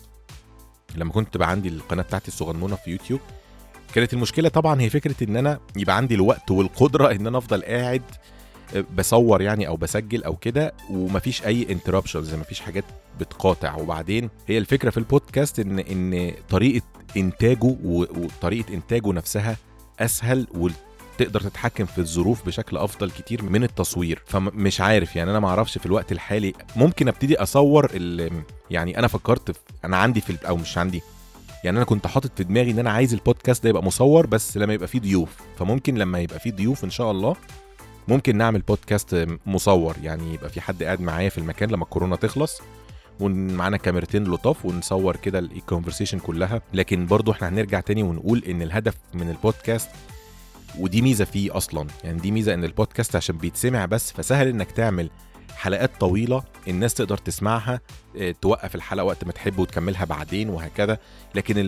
لما 0.97 1.13
كنت 1.13 1.37
بقى 1.37 1.51
عندي 1.51 1.69
القناة 1.69 2.03
بتاعتي 2.03 2.29
الصغنونة 2.29 2.77
في 2.77 2.91
يوتيوب 2.91 3.21
كانت 3.95 4.13
المشكلة 4.13 4.49
طبعا 4.49 4.81
هي 4.81 4.91
فكرة 4.91 5.25
إن 5.29 5.37
أنا 5.37 5.61
يبقى 5.77 5.97
عندي 5.97 6.15
الوقت 6.15 6.51
والقدرة 6.51 7.11
إن 7.13 7.27
أنا 7.27 7.39
أفضل 7.39 7.63
قاعد 7.63 8.03
بصور 8.99 9.43
يعني 9.43 9.69
أو 9.69 9.77
بسجل 9.77 10.25
أو 10.25 10.37
كده 10.37 10.73
ومفيش 10.91 11.47
أي 11.47 11.67
interruptions 11.71 12.35
مفيش 12.35 12.61
حاجات 12.61 12.85
بتقاطع. 13.21 13.75
وبعدين 13.77 14.31
هي 14.49 14.59
الفكرة 14.59 14.91
في 14.91 14.97
البودكاست 14.99 15.59
إن 15.61 15.79
إن 15.79 16.33
طريقة 16.51 16.85
إنتاجه 17.17 17.77
وطريقة 17.85 18.75
إنتاجه 18.75 19.13
نفسها 19.13 19.57
أسهل 20.01 20.47
وتقدر 20.55 21.41
تتحكم 21.41 21.87
في 21.87 21.99
الظروف 21.99 22.47
بشكل 22.47 22.77
أفضل 22.77 23.11
كتير 23.11 23.43
من 23.43 23.65
التصوير. 23.65 24.23
فمش 24.27 24.81
عارف 24.81 25.17
يعني 25.17 25.31
أنا 25.31 25.41
ما 25.41 25.49
أعرفش 25.49 25.79
في 25.79 25.87
الوقت 25.87 26.13
الحالي. 26.13 26.53
ممكن 26.77 27.09
أبتدي 27.09 27.37
أصور 27.43 27.89
يعني 28.71 28.99
أنا 28.99 29.07
فكرت 29.09 29.51
في 29.51 29.59
أنا 29.85 29.97
عندي 29.97 30.21
في 30.21 30.37
أو 30.49 30.57
مش 30.57 30.79
عندي 30.79 31.03
يعني 31.65 31.77
أنا 31.77 31.85
كنت 31.85 32.07
حاطط 32.07 32.31
في 32.37 32.45
دماغي 32.45 32.71
إن 32.71 32.79
أنا 32.79 32.91
عايز 32.91 33.15
البودكاست 33.15 33.63
ده 33.65 33.69
يبقى 33.71 33.83
مصور 33.83 34.27
بس 34.27 34.57
لما 34.57 34.75
يبقى 34.75 34.89
فيه 34.89 35.01
ضيوف. 35.01 35.31
فممكن 35.59 35.95
لما 35.95 36.21
يبقى 36.21 36.39
فيه 36.41 36.53
ضيوف 36.53 36.85
إن 36.85 36.91
شاء 36.91 37.11
الله 37.11 37.37
ممكن 38.09 38.37
نعمل 38.37 38.61
بودكاست 38.61 39.27
مصور 39.47 39.97
يعني 40.03 40.35
يبقى 40.35 40.49
في 40.51 40.61
حد 40.61 40.83
قاعد 40.83 41.01
معايا 41.01 41.29
في 41.29 41.39
المكان 41.39 41.71
لما 41.71 41.85
الكورونا 41.85 42.17
تخلص 42.17 42.61
ومعانا 43.21 43.77
كاميرتين 43.77 44.25
لطاف 44.25 44.65
ونصور 44.67 45.17
كده 45.17 45.39
ال 45.39 45.45
conversation 45.45 46.19
كلها. 46.19 46.63
لكن 46.75 47.07
برضو 47.07 47.33
إحنا 47.33 47.49
هنرجع 47.49 47.81
تاني 47.81 48.03
ونقول 48.03 48.45
إن 48.49 48.63
الهدف 48.63 48.95
من 49.15 49.31
البودكاست 49.31 49.91
ودي 50.79 51.03
ميزة 51.03 51.25
فيه 51.25 51.57
أصلا. 51.57 51.87
يعني 52.05 52.21
دي 52.21 52.31
ميزة 52.31 52.55
إن 52.55 52.65
البودكاست 52.65 53.17
عشان 53.17 53.37
بيتسمع 53.39 53.85
بس 53.87 54.13
فسهل 54.13 54.49
إنك 54.49 54.71
تعمل 54.71 55.11
حلقات 55.57 55.91
طويلة 56.01 56.43
الناس 56.69 56.95
تقدر 56.95 57.17
تسمعها 57.19 57.81
توقف 58.43 58.75
الحلقة 58.75 59.05
وقت 59.05 59.25
ما 59.25 59.33
تحب 59.33 59.59
وتكملها 59.59 60.05
بعدين 60.05 60.49
وهكذا. 60.49 60.99
لكن 61.35 61.59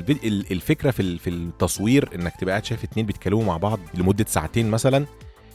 الفكرة 0.51 0.91
في 0.91 1.19
في 1.19 1.31
التصوير 1.31 2.09
إنك 2.15 2.37
تبقى 2.37 2.53
قاعد 2.53 2.65
شايف 2.65 2.85
اتنين 2.85 3.07
بيتكلموا 3.07 3.45
مع 3.45 3.57
بعض 3.57 3.79
لمدة 3.95 4.25
ساعتين 4.29 4.71
مثلا 4.71 5.07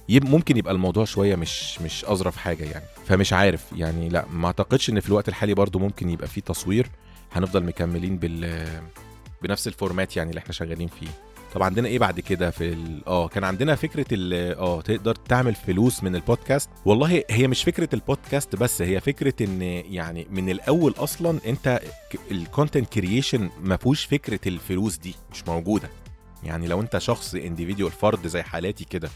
ممكن 0.09 0.57
يبقى 0.57 0.73
الموضوع 0.73 1.05
شوية 1.05 1.35
مش 1.35 1.81
مش 1.81 2.05
أظرف 2.05 2.37
حاجة 2.37 2.63
يعني. 2.63 2.85
فمش 3.05 3.33
عارف 3.33 3.65
يعني 3.75 4.09
لا 4.09 4.25
ما 4.33 4.47
أعتقدش 4.47 4.89
إن 4.89 4.99
في 4.99 5.07
الوقت 5.09 5.29
الحالي 5.29 5.53
برضو 5.53 5.79
ممكن 5.79 6.09
يبقى 6.09 6.27
في 6.27 6.41
تصوير 6.41 6.87
هنفضل 7.31 7.63
مكملين 7.63 8.17
بال 8.17 8.67
بنفس 9.41 9.67
الفورمات 9.67 10.17
يعني 10.17 10.29
اللي 10.29 10.39
إحنا 10.39 10.51
شغالين 10.51 10.87
فيه. 10.87 11.07
طب 11.53 11.63
عندنا 11.63 11.87
إيه 11.87 11.99
بعد 11.99 12.19
كده 12.19 12.51
في. 12.51 12.75
آه 13.07 13.27
كان 13.27 13.43
عندنا 13.43 13.75
فكرة 13.75 14.05
ال... 14.11 14.55
آه 14.57 14.81
تقدر 14.81 15.15
تعمل 15.15 15.55
فلوس 15.55 16.03
من 16.03 16.15
البودكاست؟ 16.15 16.69
والله 16.85 17.23
هي 17.29 17.47
مش 17.47 17.63
فكرة 17.63 17.89
البودكاست 17.93 18.55
بس 18.55 18.81
هي 18.81 18.99
فكرة 19.01 19.33
إن 19.41 19.61
يعني 19.61 20.27
من 20.29 20.49
الأول 20.49 20.93
أصلا 20.97 21.39
أنت 21.45 21.81
ال 22.31 22.39
content 22.39 22.89
creation 22.93 23.49
ما 23.61 23.77
فيهوش 23.77 24.05
فكرة 24.05 24.39
الفلوس 24.47 24.97
دي 24.97 25.15
مش 25.31 25.47
موجودة. 25.47 25.89
يعني 26.43 26.67
لو 26.67 26.81
أنت 26.81 26.97
شخص 26.97 27.35
individual 27.35 27.91
فرد 27.91 28.27
زي 28.27 28.43
حالاتي 28.43 28.85
كده 28.85 29.09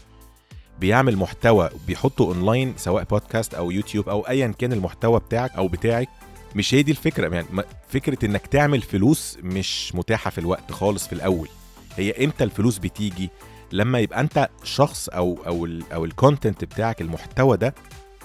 بيعمل 0.80 1.16
محتوى 1.16 1.70
بيحطه 1.86 2.24
اونلاين 2.24 2.74
سواء 2.76 3.04
بودكاست 3.04 3.54
أو 3.54 3.70
يوتيوب 3.70 4.08
أو 4.08 4.20
ايا 4.20 4.46
كان 4.58 4.72
المحتوى 4.72 5.20
بتاعك 5.20 5.52
أو 5.56 5.68
بتاعك 5.68 6.08
مش 6.56 6.74
هي 6.74 6.82
دي 6.82 6.90
الفكرة. 6.90 7.34
يعني 7.34 7.46
فكرة 7.88 8.24
إنك 8.26 8.46
تعمل 8.46 8.82
فلوس 8.82 9.38
مش 9.42 9.94
متاحة 9.94 10.30
في 10.30 10.38
الوقت 10.38 10.72
خالص 10.72 11.06
في 11.06 11.12
الأول. 11.12 11.48
هي 11.96 12.24
إمتى 12.24 12.44
الفلوس 12.44 12.78
بتيجي؟ 12.78 13.30
لما 13.72 13.98
يبقى 13.98 14.20
أنت 14.20 14.48
شخص 14.64 15.08
أو 15.08 15.38
أو 15.46 15.64
ال 15.64 15.92
أو 15.92 16.04
ال 16.04 16.12
content 16.12 16.64
بتاعك 16.64 17.00
المحتوى 17.00 17.56
ده 17.56 17.74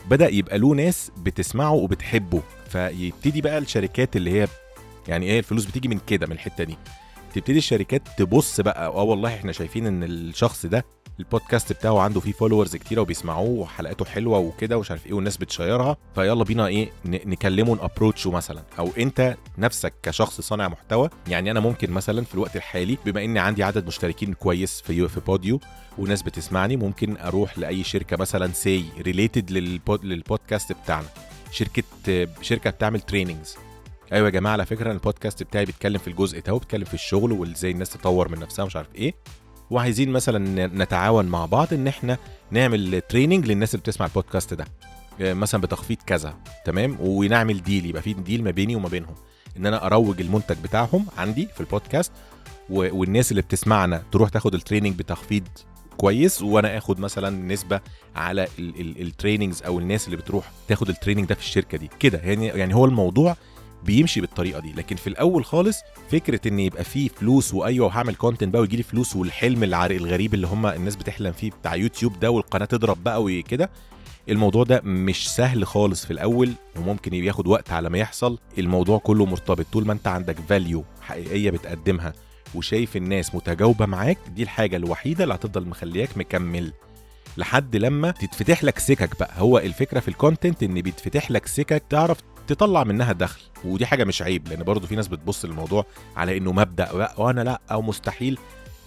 بدأ 0.09 0.29
يبقى 0.29 0.57
له 0.57 0.75
ناس 0.75 1.12
بتسمعه 1.17 1.71
وبتحبه. 1.73 2.41
فيبتدي 2.69 3.41
بقى 3.41 3.57
الشركات 3.57 4.15
اللي 4.15 4.31
هي 4.41 4.47
يعني 5.07 5.25
إيه 5.25 5.39
الفلوس 5.39 5.65
بتيجي 5.65 5.88
من 5.88 5.99
كده 6.07 6.27
من 6.27 6.33
الحتة 6.33 6.63
دي. 6.63 6.77
تبتدي 7.35 7.57
الشركات 7.57 8.01
تبص 8.17 8.62
بقى 8.62 8.85
آه 8.85 9.01
والله 9.01 9.35
إحنا 9.35 9.51
شايفين 9.51 9.88
إن 9.88 10.03
الشخص 10.03 10.65
ده 10.65 10.85
البودكاست 11.19 11.73
بتاعه 11.73 11.99
عنده 11.99 12.19
فيه 12.19 12.32
followers 12.32 12.75
كتيره 12.75 13.01
وبيسمعوه 13.01 13.49
وحلقاته 13.49 14.05
حلوة 14.05 14.38
وكده 14.39 14.77
ومش 14.77 14.91
عارف 14.91 15.08
إيه 15.08 15.13
والناس 15.13 15.38
بت 15.38 15.53
share 15.53 15.90
ها 15.90 15.97
فيلا 16.15 16.43
بينا 16.43 16.67
إيه 16.67 16.91
نكلمه 17.05 17.75
ن 17.75 17.81
approach 17.81 18.26
ه 18.26 18.32
مثلا. 18.32 18.63
أو 18.79 18.89
انت 18.97 19.36
نفسك 19.58 19.93
كشخص 20.03 20.41
صانع 20.41 20.67
محتوى 20.67 21.10
يعني 21.27 21.51
أنا 21.51 21.60
ممكن 21.60 21.91
مثلا 21.91 22.23
في 22.25 22.34
الوقت 22.34 22.55
الحالي 22.55 22.97
بما 23.05 23.23
اني 23.23 23.39
عندي 23.39 23.63
عدد 23.63 23.88
مشتركين 23.88 24.34
كويس 24.34 24.82
في 24.82 25.08
في 25.08 25.19
بوديو 25.19 25.60
وناس 25.97 26.21
بتسمعني 26.21 26.77
ممكن 26.77 27.17
أروح 27.17 27.58
لأي 27.60 27.84
شركة 27.84 28.17
مثلا 28.17 28.51
سي 28.53 28.86
related 29.02 29.52
لل 29.52 29.73
pod 29.73 30.06
لل 30.06 30.20
podcast 30.20 30.71
بتاعنا. 30.71 31.08
شركة 31.51 31.84
شركة 32.41 32.69
بتعمل 32.69 33.01
trainings 33.02 33.58
أيوه 34.13 34.25
يا 34.25 34.32
جماعة 34.32 34.53
على 34.53 34.65
فكرة 34.65 34.91
البودكاست 34.91 35.43
بتاعي 35.43 35.65
بيتكلم 35.65 35.97
في 35.97 36.08
الجزء 36.08 36.39
ده 36.41 36.53
وبيتكلم 36.53 36.86
في 36.86 36.93
الشغل 36.93 37.32
وازاي 37.32 37.71
الناس 37.71 37.89
تطور 37.89 38.27
من 38.29 38.39
نفسها 38.39 38.65
مش 38.65 38.75
عارف 38.75 38.95
إيه. 38.95 39.13
وعايزين 39.71 40.10
مثلا 40.10 40.67
نتعاون 40.67 41.25
مع 41.25 41.45
بعض 41.45 41.73
إن 41.73 41.88
إحنا 41.88 42.17
نعمل 42.51 43.01
training 43.10 43.45
للناس 43.45 43.73
اللي 43.75 43.82
بتسمع 43.82 44.05
البودكاست 44.05 44.53
ده. 44.53 44.65
آه، 45.21 45.34
مثلا 45.34 45.62
بتخفيض 45.62 45.97
كذا 46.05 46.34
تمام؟ 46.65 46.97
ونعمل 46.99 47.63
deal 47.63 47.86
يبقى 47.86 48.01
في 48.01 48.13
deal 48.13 48.43
ما 48.43 48.51
بيني 48.51 48.75
وما 48.75 48.89
بينهم. 48.89 49.15
إن 49.58 49.65
أنا 49.65 49.86
أروج 49.86 50.21
المنتج 50.21 50.55
بتاعهم 50.63 51.05
عندي 51.17 51.47
في 51.55 51.62
البودكاست 51.62 52.12
والناس 52.69 53.32
اللي 53.32 53.41
بتسمعنا 53.41 54.03
تروح 54.12 54.29
تاخد 54.29 54.53
ال 54.54 54.58
training 54.58 54.95
بتخفيض 54.95 55.43
كويس 55.97 56.41
وأنا 56.41 56.77
آخد 56.77 56.99
مثلا 56.99 57.29
نسبة 57.29 57.79
على 58.15 58.47
ال- 58.60 58.82
ال- 58.82 59.01
ال 59.02 59.08
trainings 59.08 59.63
أو 59.63 59.79
الناس 59.79 60.05
اللي 60.05 60.17
بتروح 60.17 60.51
تاخد 60.67 60.89
ال 60.89 60.93
training 60.93 61.25
ده 61.27 61.36
في 61.36 61.41
الشركة 61.41 61.77
دي. 61.77 61.89
كده 61.99 62.17
يعني 62.23 62.47
يعني 62.47 62.75
هو 62.75 62.86
الموضوع 62.86 63.36
بيمشي 63.86 64.22
بالطريقة 64.22 64.60
دي. 64.60 64.72
لكن 64.74 64.96
في 64.96 65.08
الأول 65.08 65.46
خالص 65.46 65.80
فكرة 66.12 66.48
إن 66.48 66.60
يبقى 66.60 66.84
فيه 66.84 67.10
فلوس 67.10 67.54
وأيوة 67.54 67.88
وهعمل 67.88 68.15
content 68.15 68.54
بقى 68.54 68.62
ويجي 68.62 68.78
لي 68.78 68.84
فلوس 68.84 69.15
والحلم 69.15 69.63
الغريب 69.63 70.34
اللي 70.34 70.48
هم 70.48 70.65
الناس 70.65 70.96
بتحلم 70.96 71.32
فيه 71.32 71.52
بتاع 71.52 71.76
يوتيوب 71.76 72.20
ده 72.20 72.32
والقناة 72.32 72.65
تضرب 72.65 73.04
بقى 73.04 73.24
وكده 73.24 73.70
الموضوع 74.30 74.63
ده 74.63 74.82
مش 74.84 75.30
سهل 75.36 75.68
خالص 75.68 76.06
في 76.06 76.12
الأول 76.12 76.52
وممكن 76.78 77.13
ياخد 77.13 77.48
وقت 77.48 77.72
على 77.72 77.89
ما 77.89 77.98
يحصل. 77.98 78.38
الموضوع 78.58 78.98
كله 78.98 79.26
مرتبط. 79.26 79.65
طول 79.74 79.86
ما 79.88 79.94
أنت 79.94 80.08
عندك 80.08 80.36
value 80.49 80.84
حقيقية 81.02 81.50
بتقدمها 81.52 82.13
وشايف 82.56 82.96
الناس 82.98 83.36
متجاوبة 83.36 83.86
معاك 83.86 84.18
دي 84.36 84.44
الحاجة 84.44 84.76
الوحيدة 84.78 85.24
اللي 85.24 85.36
هتفضل 85.36 85.68
مخلياك 85.68 86.18
مكمل 86.18 86.74
لحد 87.38 87.76
لما 87.76 88.12
تتفتح 88.12 88.63
لك 88.63 88.80
سكك 88.80 89.20
بقى. 89.20 89.34
هو 89.38 89.58
الفكرة 89.58 90.00
في 90.00 90.08
ال 90.08 90.14
content 90.14 90.63
إن 90.63 90.82
بيتفتح 90.82 91.32
لك 91.32 91.48
سكك 91.48 91.84
تعرف 91.89 92.18
تطلع 92.53 92.83
منها 92.83 93.13
دخل 93.13 93.41
ودي 93.65 93.85
حاجة 93.85 94.03
مش 94.03 94.21
عيب 94.21 94.47
لأن 94.47 94.63
برضه 94.63 94.88
في 94.88 94.95
ناس 94.95 95.07
بتبص 95.07 95.45
للموضوع 95.45 95.85
على 96.15 96.38
إنه 96.38 96.51
مبدأ 96.51 96.93
بقى 96.93 97.13
وأنا 97.17 97.41
لأ 97.41 97.62
أو 97.71 97.81
مستحيل. 97.81 98.38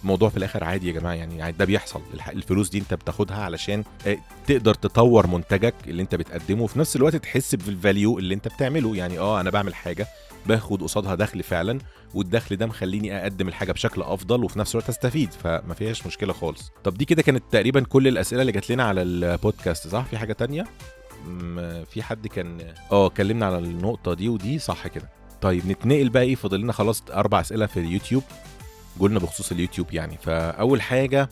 الموضوع 0.03 0.29
في 0.29 0.37
الآخر 0.37 0.63
عادي 0.63 0.87
يا 0.87 0.93
جماعة 0.93 1.13
يعني 1.13 1.51
ده 1.51 1.65
بيحصل. 1.65 2.01
الفلوس 2.29 2.69
دي 2.69 2.77
أنت 2.77 2.93
بتاخدها 2.93 3.37
علشان 3.37 3.83
آه، 4.07 4.17
تقدر 4.47 4.73
تطور 4.73 5.27
منتجك 5.27 5.73
اللي 5.87 6.01
أنت 6.01 6.15
بتقدمه 6.15 6.63
وفي 6.63 6.79
نفس 6.79 6.95
الوقت 6.95 7.15
تحس 7.15 7.55
بال 7.55 7.73
value 7.73 8.19
اللي 8.19 8.33
أنت 8.33 8.47
بتعمله. 8.47 8.95
يعني 8.95 9.19
آه 9.19 9.41
أنا 9.41 9.49
بعمل 9.49 9.75
حاجة 9.75 10.07
باخد 10.45 10.83
قصادها 10.83 11.15
دخل 11.15 11.43
فعلا 11.43 11.79
والدخل 12.13 12.55
ده 12.55 12.65
مخليني 12.65 13.21
أقدم 13.21 13.47
الحاجة 13.47 13.71
بشكل 13.71 14.01
أفضل 14.01 14.43
وفي 14.43 14.59
نفس 14.59 14.75
الوقت 14.75 14.89
أستفيد. 14.89 15.29
فما 15.43 15.73
فيهاش 15.73 16.07
مشكلة 16.07 16.33
خالص. 16.33 16.71
طب 16.83 16.93
دي 16.93 17.05
كده 17.05 17.21
كانت 17.21 17.43
تقريبا 17.51 17.83
كل 17.83 18.07
الأسئلة 18.07 18.41
اللي 18.41 18.51
جات 18.51 18.69
لنا 18.69 18.83
على 18.83 19.01
البودكاست 19.01 19.87
صح؟ 19.87 20.05
في 20.05 20.17
حاجة 20.17 20.33
تانية؟ 20.33 20.65
في 21.85 22.03
حد 22.03 22.27
كان 22.27 22.73
آه 22.91 23.07
اتكلمنا 23.07 23.45
على 23.45 23.57
النقطة 23.57 24.13
دي 24.13 24.29
ودي 24.29 24.59
صح 24.59 24.87
كده. 24.87 25.09
طيب 25.41 25.67
نتنقل 25.67 26.09
بقى 26.09 26.23
إيه 26.23 26.35
فاضل 26.35 26.59
لنا 26.61 26.73
خلاص 26.73 27.03
أربع 27.11 27.39
أسئلة 27.41 27.65
في 27.65 27.79
اليوتيوب. 27.79 28.23
قلنا 28.99 29.19
بخصوص 29.19 29.51
اليوتيوب 29.51 29.93
يعني 29.93 30.17
فأول 30.17 30.81
حاجة 30.81 31.29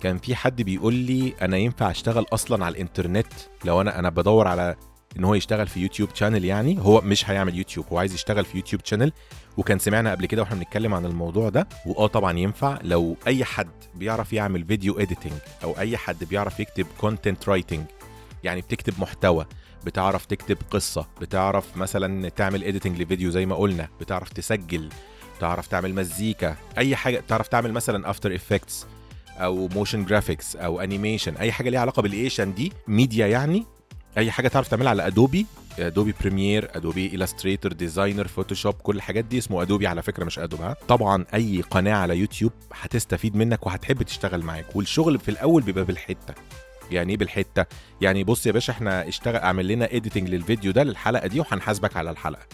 كان 0.00 0.18
في 0.18 0.34
حد 0.34 0.62
بيقول 0.62 0.94
لي 0.94 1.34
أنا 1.42 1.56
ينفع 1.56 1.90
أشتغل 1.90 2.26
أصلا 2.32 2.64
على 2.64 2.72
الإنترنت؟ 2.74 3.26
لو 3.64 3.80
أنا 3.80 3.98
أنا 3.98 4.08
بدور 4.10 4.48
على 4.48 4.74
إن 5.18 5.24
هو 5.24 5.34
يشتغل 5.34 5.66
في 5.66 5.80
YouTube 5.80 6.08
channel 6.14 6.44
يعني 6.44 6.78
هو 6.80 7.00
مش 7.00 7.30
هيعمل 7.30 7.54
يوتيوب 7.58 7.86
هو 7.92 7.98
عايز 7.98 8.14
يشتغل 8.14 8.44
في 8.44 8.56
YouTube 8.56 8.80
channel 8.84 9.12
وكان 9.56 9.78
سمعنا 9.78 10.10
قبل 10.10 10.26
كده 10.26 10.42
وإحنا 10.42 10.56
بنتكلم 10.56 10.94
عن 10.94 11.04
الموضوع 11.06 11.48
ده 11.48 11.68
وآه 11.86 12.06
طبعا 12.06 12.38
ينفع 12.38 12.78
لو 12.82 13.16
أي 13.26 13.44
حد 13.44 13.70
بيعرف 13.94 14.32
يعمل 14.32 14.64
video 14.64 14.98
editing 14.98 15.32
أو 15.64 15.78
أي 15.78 15.96
حد 15.96 16.24
بيعرف 16.24 16.60
يكتب 16.60 16.86
content 17.00 17.48
writing 17.48 17.84
يعني 18.44 18.60
بتكتب 18.60 18.94
محتوى 18.98 19.46
بتعرف 19.86 20.26
تكتب 20.26 20.56
قصة 20.70 21.06
بتعرف 21.20 21.76
مثلا 21.76 22.28
تعمل 22.28 22.64
editing 22.64 23.02
لفيديو 23.02 23.30
زي 23.30 23.46
ما 23.46 23.54
قلنا 23.56 23.88
بتعرف 24.00 24.28
تسجل 24.32 24.88
تعرف 25.40 25.66
تعمل 25.66 25.94
مزيكا 25.94 26.56
أي 26.78 26.96
حاجة 26.96 27.22
تعرف 27.28 27.48
تعمل 27.48 27.72
مثلا 27.72 28.10
After 28.10 28.34
Effects 28.34 28.86
أو 29.38 29.68
motion 29.68 30.04
graphics 30.04 30.56
أو 30.56 30.80
animation 30.80 31.34
أي 31.36 31.52
حاجة 31.52 31.70
ليها 31.70 31.80
علاقة 31.80 32.02
بالايشن 32.02 32.54
دي 32.54 32.72
ميديا 32.88 33.26
يعني 33.26 33.64
أي 34.18 34.30
حاجة 34.30 34.48
تعرف 34.48 34.68
تعملها 34.68 34.90
على 34.90 35.06
Adobe 35.06 35.46
Adobe 35.78 36.14
Premiere 36.20 36.70
Adobe 36.74 37.14
Illustrator 37.14 37.72
designer 37.72 38.26
Photoshop 38.28 38.74
كل 38.74 38.96
الحاجات 38.96 39.24
دي 39.24 39.38
اسمه 39.38 39.62
Adobe 39.62 39.86
على 39.86 40.02
فكرة 40.02 40.24
مش 40.24 40.38
Adobe 40.38 40.60
ها. 40.60 40.76
طبعا 40.88 41.24
أي 41.34 41.60
قناة 41.70 41.94
على 41.94 42.16
يوتيوب 42.18 42.52
هتستفيد 42.80 43.36
منك 43.36 43.66
وهتحب 43.66 44.02
تشتغل 44.02 44.42
معاك 44.42 44.76
والشغل 44.76 45.18
في 45.18 45.30
الأول 45.30 45.62
بيبقى 45.62 45.84
بالحتة. 45.84 46.34
يعني 46.90 47.12
إيه 47.12 47.18
بالحتة. 47.18 47.66
يعني 48.00 48.24
بص 48.24 48.46
يا 48.46 48.52
باشا 48.52 48.72
إحنا 48.72 49.08
اشتغل 49.08 49.36
اعمل 49.36 49.68
لنا 49.68 49.84
editing 49.92 50.28
للفيديو 50.28 50.72
ده 50.72 50.82
للحلقة 50.82 51.26
دي 51.26 51.40
وهنحاسبك 51.40 51.96
على 51.96 52.10
الحلقة. 52.10 52.46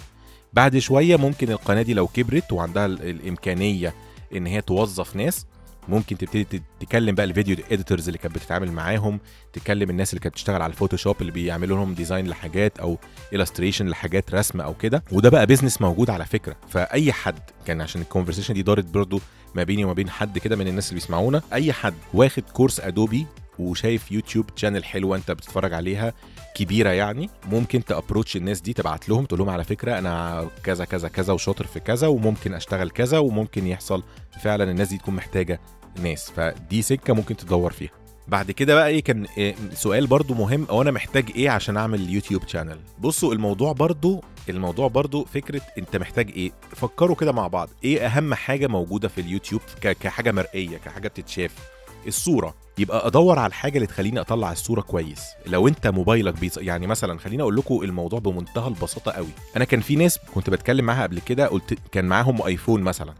بعد 0.52 0.78
شوية 0.78 1.16
ممكن 1.16 1.50
القناة 1.50 1.82
دي 1.82 1.94
لو 1.94 2.06
كبرت 2.06 2.52
وعندها 2.52 2.86
ال- 2.86 3.10
الإمكانية 3.10 3.94
إن 4.36 4.46
هي 4.46 4.60
توظف 4.60 5.16
ناس 5.16 5.46
ممكن 5.88 6.18
تبتدي 6.18 6.62
تكلم 6.80 7.14
بقى 7.14 7.24
ال 7.26 7.31
video 7.31 7.56
editors 7.70 8.08
اللي 8.08 8.18
كانت 8.18 8.34
بتتعامل 8.34 8.72
معاهم 8.72 9.20
تكلم 9.52 9.90
الناس 9.90 10.10
اللي 10.12 10.20
كانت 10.20 10.34
بتشتغل 10.34 10.62
على 10.62 10.70
ال 10.70 10.75
Photoshop 10.75 11.16
اللي 11.20 11.32
بيعملوا 11.32 11.76
لهم 11.76 11.94
design 11.94 12.28
لحاجات 12.28 12.78
أو 12.78 12.98
illustration 13.32 13.86
لحاجات 13.88 14.34
رسم 14.34 14.60
أو 14.60 14.74
كده. 14.74 15.04
وده 15.12 15.28
بقى 15.30 15.46
business 15.46 15.80
موجود 15.82 16.10
على 16.10 16.24
فكرة. 16.26 16.56
فأي 16.68 17.12
حد 17.12 17.40
كان 17.66 17.80
عشان 17.80 18.00
ال 18.00 18.04
conversation 18.04 18.54
دي 18.54 18.62
دارت 18.62 18.84
برضو 18.84 19.20
ما 19.54 19.62
بيني 19.62 19.84
وما 19.84 19.92
بين 19.94 20.10
حد 20.10 20.38
كده 20.38 20.56
من 20.56 20.68
الناس 20.68 20.88
اللي 20.88 21.00
بيسمعونا 21.00 21.42
أي 21.52 21.72
حد 21.72 21.94
واخد 22.14 22.42
course 22.52 22.80
Adobe 22.80 23.26
وشايف 23.60 24.12
YouTube 24.12 24.46
channel 24.56 24.84
حلوة 24.84 25.16
انت 25.16 25.30
بتتفرج 25.30 25.72
عليها 25.74 26.12
كبيرة 26.54 26.90
يعني 26.90 27.30
ممكن 27.50 27.84
ت 27.84 27.90
approach 27.90 28.36
الناس 28.36 28.60
دي 28.60 28.72
تبعت 28.72 29.08
لهم 29.08 29.24
تقول 29.24 29.38
لهم 29.40 29.50
على 29.50 29.64
فكرة 29.64 29.98
أنا 29.98 30.46
كذا 30.64 30.84
كذا 30.84 31.08
كذا 31.08 31.32
وشاطر 31.32 31.66
في 31.66 31.80
كذا 31.80 32.06
وممكن 32.06 32.54
أشتغل 32.54 32.90
كذا 32.90 33.18
وممكن 33.18 33.66
يحصل 33.66 34.02
فعلا 34.42 34.70
الناس 34.70 34.88
دي 34.88 34.98
تكون 34.98 35.14
محتاجة 35.14 35.60
ناس. 36.02 36.30
فدي 36.30 36.82
سكة 36.82 37.14
ممكن 37.14 37.36
تدور 37.36 37.72
فيها. 37.72 37.90
بعد 38.28 38.50
كده 38.50 38.74
بقى 38.74 38.88
إيه 38.88 39.02
كان 39.02 39.26
إيه 39.38 39.54
سؤال 39.74 40.06
برضو 40.06 40.34
مهم 40.34 40.64
أو 40.70 40.82
أنا 40.82 40.90
محتاج 40.90 41.24
إيه 41.36 41.50
عشان 41.50 41.76
أعمل 41.76 42.10
YouTube 42.10 42.48
channel 42.48 42.78
بصوا 42.98 43.34
الموضوع 43.34 43.72
برضو 43.72 44.24
الموضوع 44.48 44.88
برضو 44.88 45.24
فكرة 45.24 45.60
أنت 45.78 45.96
محتاج 45.96 46.30
إيه؟ 46.30 46.52
فكروا 46.76 47.16
كده 47.16 47.32
مع 47.32 47.46
بعض. 47.46 47.68
إيه 47.84 48.06
أهم 48.06 48.34
حاجة 48.34 48.66
موجودة 48.66 49.08
في 49.08 49.20
اليوتيوب 49.20 49.60
كحاجة 49.80 50.32
مرئية 50.32 50.78
كحاجة 50.78 51.08
بتتشاف؟ 51.08 51.50
الصورة. 52.06 52.54
يبقى 52.78 53.06
أدور 53.06 53.38
على 53.38 53.46
الحاجة 53.46 53.74
اللي 53.76 53.86
تخليني 53.86 54.20
أطلع 54.20 54.52
الصورة 54.52 54.80
كويس. 54.80 55.20
لو 55.46 55.68
أنت 55.68 55.86
موبايلك 55.86 56.34
بيص... 56.40 56.58
يعني 56.58 56.86
مثلا 56.86 57.18
خليني 57.18 57.42
أقول 57.42 57.56
لكم 57.56 57.82
الموضوع 57.82 58.18
بمنتهى 58.18 58.68
البساطة 58.68 59.12
قوي. 59.12 59.28
أنا 59.56 59.64
كان 59.64 59.80
في 59.80 59.96
ناس 59.96 60.18
كنت 60.34 60.50
بتكلم 60.50 60.84
معاها 60.84 61.02
قبل 61.02 61.20
كده 61.20 61.46
قلت 61.46 61.78
كان 61.92 62.04
معاهم 62.04 62.42
آيفون 62.42 62.82
مثلا. 62.82 63.10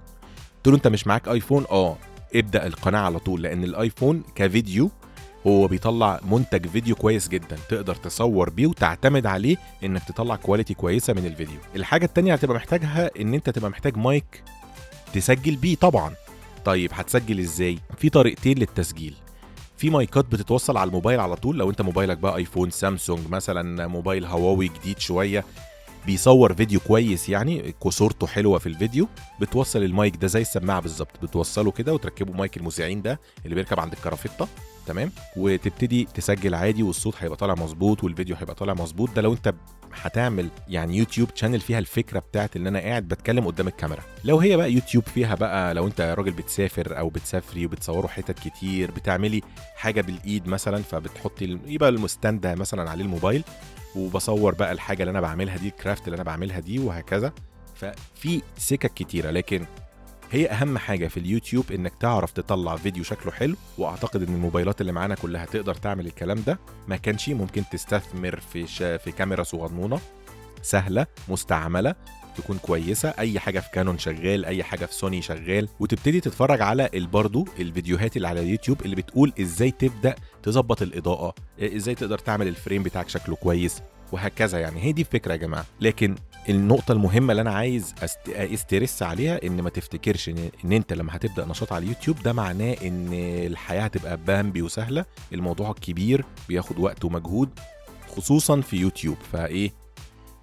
قلت 0.56 0.68
له 0.68 0.74
أنت 0.74 0.88
مش 0.88 1.06
معاك 1.06 1.28
آيفون؟ 1.28 1.64
آه. 1.70 1.96
ابدأ 2.34 2.66
القناة 2.66 2.98
على 3.00 3.18
طول 3.18 3.42
لأن 3.42 3.64
الآيفون 3.64 4.22
كفيديو 4.34 4.90
هو 5.46 5.66
بيطلع 5.66 6.20
منتج 6.30 6.66
فيديو 6.66 6.94
كويس 6.96 7.28
جدا. 7.28 7.56
تقدر 7.68 7.94
تصور 7.94 8.50
بيه 8.50 8.66
وتعتمد 8.66 9.26
عليه 9.26 9.56
إنك 9.84 10.02
تطلع 10.04 10.36
quality 10.36 10.74
كويسة 10.74 11.12
من 11.12 11.26
الفيديو. 11.26 11.58
الحاجة 11.76 12.04
التانية 12.04 12.32
هتبقى 12.34 12.56
محتاجها 12.56 13.10
إن 13.20 13.34
أنت 13.34 13.50
تبقى 13.50 13.70
محتاج 13.70 13.96
مايك 13.96 14.42
تسجل 15.12 15.56
بيه 15.56 15.76
طبعا. 15.76 16.14
طيب 16.64 16.90
هتسجل 16.94 17.38
إزاي؟ 17.40 17.78
في 17.98 18.08
طريقتين 18.10 18.58
للتسجيل. 18.58 19.14
في 19.76 19.90
مايكات 19.90 20.24
بتتوصل 20.24 20.76
على 20.76 20.88
الموبايل 20.88 21.20
على 21.20 21.36
طول 21.36 21.58
لو 21.58 21.70
أنت 21.70 21.82
موبايلك 21.82 22.18
بقى 22.18 22.36
آيفون 22.36 22.70
سامسونج 22.70 23.28
مثلا 23.28 23.86
موبايل 23.86 24.24
هواوي 24.24 24.68
جديد 24.68 24.98
شوية 24.98 25.44
بيصور 26.06 26.54
فيديو 26.54 26.80
كويس 26.80 27.28
يعني 27.28 27.74
صورته 27.88 28.26
حلوة 28.26 28.58
في 28.58 28.66
الفيديو 28.66 29.08
بتوصل 29.40 29.82
المايك 29.82 30.16
ده 30.16 30.26
زي 30.26 30.40
السماعة 30.40 30.80
بالظبط 30.80 31.22
بتوصله 31.22 31.70
كده 31.70 31.94
وتركبه 31.94 32.32
مايك 32.32 32.56
المذيعين 32.56 33.02
ده 33.02 33.20
اللي 33.44 33.54
بيركب 33.54 33.80
عند 33.80 33.92
الكرافته 33.92 34.48
تمام؟ 34.86 35.12
وتبتدي 35.36 36.08
تسجل 36.14 36.54
عادي 36.54 36.82
والصوت 36.82 37.14
هيبقى 37.18 37.36
طالع 37.36 37.54
مظبوط 37.54 38.04
والفيديو 38.04 38.36
هيبقى 38.36 38.54
طالع 38.54 38.74
مظبوط. 38.74 39.10
ده 39.16 39.22
لو 39.22 39.32
انت 39.32 39.54
هتعمل 39.94 40.48
يعني 40.68 40.96
YouTube 40.96 41.28
channel 41.34 41.60
فيها 41.60 41.78
الفكرة 41.78 42.18
بتاعت 42.18 42.56
إن 42.56 42.66
أنا 42.66 42.78
قاعد 42.78 43.08
بتكلم 43.08 43.46
قدام 43.46 43.68
الكاميرا. 43.68 44.00
لو 44.24 44.38
هي 44.38 44.56
بقى 44.56 44.72
يوتيوب 44.72 45.04
فيها 45.04 45.34
بقى 45.34 45.74
لو 45.74 45.86
أنت 45.86 46.00
راجل 46.00 46.30
بتسافر 46.32 46.98
أو 46.98 47.08
بتسافري 47.08 47.66
وبتصوروا 47.66 48.10
حتت 48.10 48.38
كتير 48.38 48.90
بتعملي 48.90 49.42
حاجة 49.76 50.00
بالإيد 50.00 50.48
مثلا 50.48 50.82
فبتحطي 50.82 51.58
يبقى 51.66 51.88
ال 51.88 51.98
stand 51.98 52.46
مثلا 52.46 52.90
عليه 52.90 53.04
الموبايل 53.04 53.44
وبصور 53.96 54.54
بقى 54.54 54.72
الحاجة 54.72 55.02
اللي 55.02 55.10
أنا 55.10 55.20
بعملها 55.20 55.56
دي 55.56 55.68
الكرافت 55.68 56.04
اللي 56.06 56.14
أنا 56.14 56.24
بعملها 56.24 56.60
دي 56.60 56.78
وهكذا. 56.78 57.32
ففي 57.74 58.42
سكك 58.58 58.94
كتيرة 58.94 59.30
لكن 59.30 59.66
هي 60.30 60.50
أهم 60.50 60.78
حاجة 60.78 61.08
في 61.08 61.16
اليوتيوب 61.20 61.72
إنك 61.72 61.92
تعرف 62.00 62.32
تطلع 62.32 62.76
فيديو 62.76 63.04
شكله 63.04 63.32
حلو 63.32 63.56
وأعتقد 63.78 64.22
إن 64.22 64.34
الموبايلات 64.34 64.80
اللي 64.80 64.92
معانا 64.92 65.14
كلها 65.14 65.44
تقدر 65.46 65.74
تعمل 65.74 66.06
الكلام 66.06 66.42
ده. 66.46 66.58
ما 66.88 66.96
كانش 66.96 67.28
ممكن 67.28 67.62
تستثمر 67.72 68.40
في 68.40 68.66
في 68.98 69.12
كاميرا 69.12 69.42
صغنونة 69.42 70.00
سهلة 70.62 71.06
مستعملة 71.28 71.94
تكون 72.40 72.58
كويسة 72.58 73.14
أي 73.18 73.40
حاجة 73.40 73.60
في 73.60 73.68
كانون 73.72 73.98
شغال 73.98 74.44
أي 74.44 74.62
حاجة 74.64 74.86
في 74.86 74.94
سوني 74.94 75.22
شغال. 75.22 75.68
وتبتدي 75.80 76.20
تتفرج 76.20 76.62
على 76.62 76.90
برضه 76.94 77.44
الفيديوهات 77.58 78.16
اللي 78.16 78.28
على 78.28 78.40
اليوتيوب 78.40 78.82
اللي 78.82 78.96
بتقول 78.96 79.32
إزاي 79.40 79.70
تبدأ 79.70 80.14
تظبط 80.42 80.82
الإضاءة 80.82 81.34
إزاي 81.60 81.94
تقدر 81.94 82.18
تعمل 82.18 82.48
ال 82.48 82.54
frame 82.54 82.82
بتاعك 82.82 83.08
شكله 83.08 83.36
كويس 83.36 83.82
وهكذا 84.12 84.58
يعني. 84.58 84.80
هي 84.82 84.92
دي 84.92 85.00
الفكرة 85.02 85.32
يا 85.32 85.36
جماعة. 85.36 85.64
لكن 85.80 86.14
النقطة 86.48 86.92
المهمة 86.92 87.30
اللي 87.30 87.42
أنا 87.42 87.52
عايز. 87.52 87.94
أ 88.28 88.39
stress 88.39 89.02
عليها 89.02 89.46
إن 89.46 89.60
ما 89.62 89.70
تفتكرش 89.70 90.28
إن... 90.28 90.50
إن 90.64 90.72
أنت 90.72 90.92
لما 90.92 91.16
هتبدأ 91.16 91.46
نشاط 91.46 91.72
على 91.72 91.84
اليوتيوب 91.84 92.22
ده 92.22 92.32
معناه 92.32 92.76
إن 92.82 93.08
الحياة 93.46 93.82
هتبقى 93.82 94.16
بامبي 94.16 94.62
وسهلة، 94.62 95.04
الموضوع 95.32 95.72
كبير 95.72 96.24
بياخد 96.48 96.78
وقت 96.78 97.04
ومجهود 97.04 97.48
خصوصا 98.16 98.60
في 98.60 98.76
يوتيوب. 98.76 99.16
فإيه؟ 99.32 99.72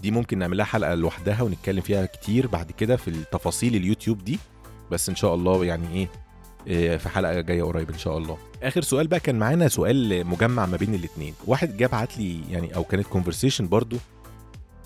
دي 0.01 0.11
ممكن 0.11 0.37
نعمل 0.39 0.57
لها 0.57 0.65
حلقة 0.65 0.95
لوحدها 0.95 1.41
ونتكلم 1.41 1.81
فيها 1.81 2.05
كتير 2.05 2.47
بعد 2.47 2.71
كده 2.71 2.95
في 2.95 3.07
التفاصيل 3.07 3.75
اليوتيوب 3.75 4.23
دي. 4.23 4.39
بس 4.91 5.09
إن 5.09 5.15
شاء 5.15 5.35
الله 5.35 5.65
يعني 5.65 5.93
إيه 5.93 6.07
إيه، 6.67 6.97
في 6.97 7.09
حلقة 7.09 7.41
جاية 7.41 7.63
قريب 7.63 7.89
إن 7.89 7.97
شاء 7.97 8.17
الله. 8.17 8.37
آخر 8.63 8.81
سؤال 8.81 9.07
بقى 9.07 9.19
كان 9.19 9.39
معانا 9.39 9.67
سؤال 9.67 10.27
مجمع 10.27 10.65
ما 10.65 10.77
بين 10.77 10.95
الاتنين، 10.95 11.33
واحد 11.45 11.77
جه 11.77 11.85
بعت 11.85 12.17
لي 12.17 12.41
يعني 12.51 12.75
أو 12.75 12.83
كانت 12.83 13.07
conversation 13.07 13.67
برضو 13.67 13.97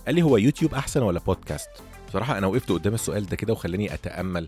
قال 0.06 0.16
لي 0.16 0.22
هو 0.22 0.38
يوتيوب 0.38 0.74
أحسن 0.74 1.04
ولا 1.04 1.20
بودكاست 1.20 1.70
بصراحة 2.10 2.38
أنا 2.38 2.48
وقفت 2.48 2.72
قدام 2.72 2.94
السؤال 2.94 3.26
ده 3.26 3.36
كده 3.36 3.54
وخلاني 3.54 3.94
أتأمل. 3.94 4.48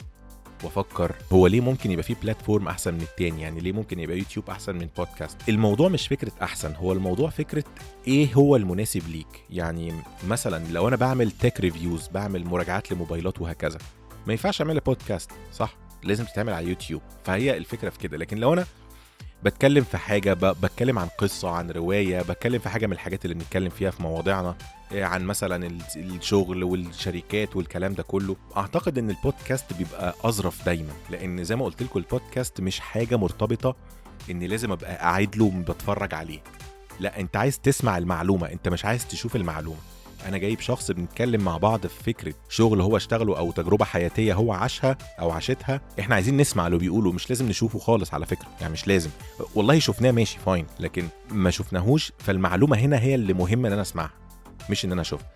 وافكر 0.65 1.11
هو 1.33 1.47
ليه 1.47 1.61
ممكن 1.61 1.91
يبقى 1.91 2.03
فيه 2.03 2.15
platform 2.23 2.67
أحسن 2.67 2.93
من 2.93 3.01
التاني؟ 3.01 3.41
يعني 3.41 3.59
ليه 3.59 3.71
ممكن 3.71 3.99
يبقى 3.99 4.17
يوتيوب 4.17 4.49
أحسن 4.49 4.75
من 4.75 4.87
بودكاست 4.97 5.37
الموضوع 5.49 5.89
مش 5.89 6.07
فكرة 6.07 6.31
أحسن 6.41 6.73
هو 6.75 6.91
الموضوع 6.93 7.29
فكرة 7.29 7.63
إيه 8.07 8.33
هو 8.33 8.55
المناسب 8.55 9.07
ليك؟ 9.09 9.43
يعني 9.49 9.93
مثلا 10.27 10.67
لو 10.71 10.87
أنا 10.87 10.95
بعمل 10.95 11.31
tech 11.31 11.59
reviews 11.59 12.07
بعمل 12.07 12.45
مراجعات 12.45 12.91
لموبايلات 12.91 13.41
وهكذا 13.41 13.77
ما 14.27 14.33
ينفعش 14.33 14.61
اعملها 14.61 14.81
بودكاست 14.85 15.31
صح؟ 15.53 15.75
لازم 16.03 16.25
تتعمل 16.25 16.53
على 16.53 16.67
يوتيوب 16.69 17.01
فهي 17.23 17.57
الفكرة 17.57 17.89
في 17.89 17.99
كده. 17.99 18.17
لكن 18.17 18.37
لو 18.37 18.53
أنا 18.53 18.65
بتكلم 19.43 19.83
في 19.83 19.97
حاجة 19.97 20.33
بتكلم 20.33 20.99
عن 20.99 21.07
قصة 21.17 21.49
عن 21.49 21.71
رواية 21.71 22.21
بتكلم 22.21 22.59
في 22.59 22.69
حاجة 22.69 22.85
من 22.87 22.93
الحاجات 22.93 23.25
اللي 23.25 23.35
بنتكلم 23.35 23.69
فيها 23.69 23.91
في 23.91 24.03
مواضيعنا 24.03 24.55
عن 24.91 25.23
مثلا 25.25 25.67
ال- 25.67 25.81
الشغل 25.95 26.63
والشركات 26.63 27.55
والكلام 27.55 27.93
ده 27.93 28.03
كله 28.03 28.35
أعتقد 28.57 28.97
إن 28.97 29.09
البودكاست 29.09 29.73
بيبقى 29.73 30.15
أظرف 30.23 30.65
دايما 30.65 30.93
لأن 31.09 31.43
زي 31.43 31.55
ما 31.55 31.65
قلت 31.65 31.83
لكم 31.83 31.99
البودكاست 31.99 32.61
مش 32.61 32.79
حاجة 32.79 33.15
مرتبطة 33.17 33.75
إن 34.31 34.43
لازم 34.43 34.71
أبقى 34.71 34.95
قاعد 34.97 35.35
له 35.35 35.49
بتفرج 35.67 36.13
عليه. 36.13 36.39
لا 36.99 37.19
أنت 37.19 37.35
عايز 37.37 37.59
تسمع 37.59 37.97
المعلومة 37.97 38.51
أنت 38.51 38.67
مش 38.69 38.85
عايز 38.85 39.07
تشوف 39.07 39.35
المعلومة. 39.35 39.77
أنا 40.27 40.37
جايب 40.37 40.59
شخص 40.59 40.91
بنتكلم 40.91 41.41
مع 41.43 41.57
بعض 41.57 41.87
في 41.87 42.03
فكرة 42.03 42.33
شغل 42.49 42.81
هو 42.81 42.97
اشتغله 42.97 43.37
أو 43.37 43.51
تجربة 43.51 43.85
حياتية 43.85 44.33
هو 44.33 44.53
عاشها 44.53 44.97
أو 45.19 45.31
عاشتها 45.31 45.81
إحنا 45.99 46.15
عايزين 46.15 46.37
نسمع 46.37 46.67
اللي 46.67 46.77
بيقوله 46.77 47.11
مش 47.11 47.29
لازم 47.29 47.49
نشوفه 47.49 47.79
خالص 47.79 48.13
على 48.13 48.25
فكرة 48.25 48.47
يعني 48.61 48.73
مش 48.73 48.87
لازم. 48.87 49.09
والله 49.55 49.79
شفناه 49.79 50.11
ماشي 50.11 50.37
fine 50.45 50.65
لكن 50.79 51.07
ما 51.31 51.49
شفناهوش 51.51 52.11
فالمعلومة 52.17 52.77
هنا 52.77 52.99
هي 52.99 53.15
اللي 53.15 53.33
مهمة 53.33 53.67
إن 53.67 53.73
أنا 53.73 53.81
أسمعها. 53.81 54.11
مش 54.69 54.85
إن 54.85 54.91
أنا 54.91 55.01
أشوفها. 55.01 55.27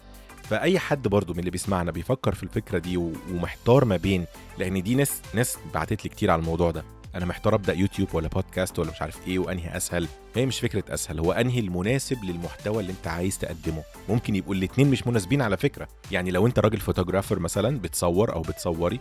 فأي 0.43 0.79
حد 0.79 1.07
برضو 1.07 1.33
من 1.33 1.39
اللي 1.39 1.51
بيسمعنا 1.51 1.91
بيفكر 1.91 2.35
في 2.35 2.43
الفكرة 2.43 2.77
دي 2.77 2.97
ومحتار 2.97 3.85
ما 3.85 3.97
بين 3.97 4.25
لأن 4.57 4.83
دي 4.83 4.95
ناس 4.95 5.21
ناس 5.33 5.57
بعتت 5.73 6.03
لي 6.03 6.09
كتير 6.09 6.31
على 6.31 6.39
الموضوع 6.39 6.71
ده. 6.71 6.83
أنا 7.15 7.25
محتار 7.25 7.55
أبدأ 7.55 7.73
يوتيوب 7.73 8.15
ولا 8.15 8.27
بودكاست 8.27 8.79
ولا 8.79 8.91
مش 8.91 9.01
عارف 9.01 9.27
إيه 9.27 9.39
وأنهي 9.39 9.77
أسهل؟ 9.77 10.07
هي 10.35 10.45
مش 10.45 10.59
فكرة 10.59 10.83
أسهل 10.93 11.19
هو 11.19 11.31
أنهي 11.31 11.59
المناسب 11.59 12.23
للمحتوى 12.23 12.79
اللي 12.81 12.91
أنت 12.91 13.07
عايز 13.07 13.37
تقدمه؟ 13.37 13.83
ممكن 14.09 14.35
يبقوا 14.35 14.55
الاتنين 14.55 14.89
مش 14.91 15.07
مناسبين 15.07 15.41
على 15.41 15.57
فكرة. 15.57 15.87
يعني 16.11 16.31
لو 16.31 16.47
أنت 16.47 16.59
راجل 16.59 16.77
photographer 16.79 17.39
مثلا 17.39 17.79
بتصور 17.79 18.33
أو 18.33 18.41
بتصوري 18.41 18.99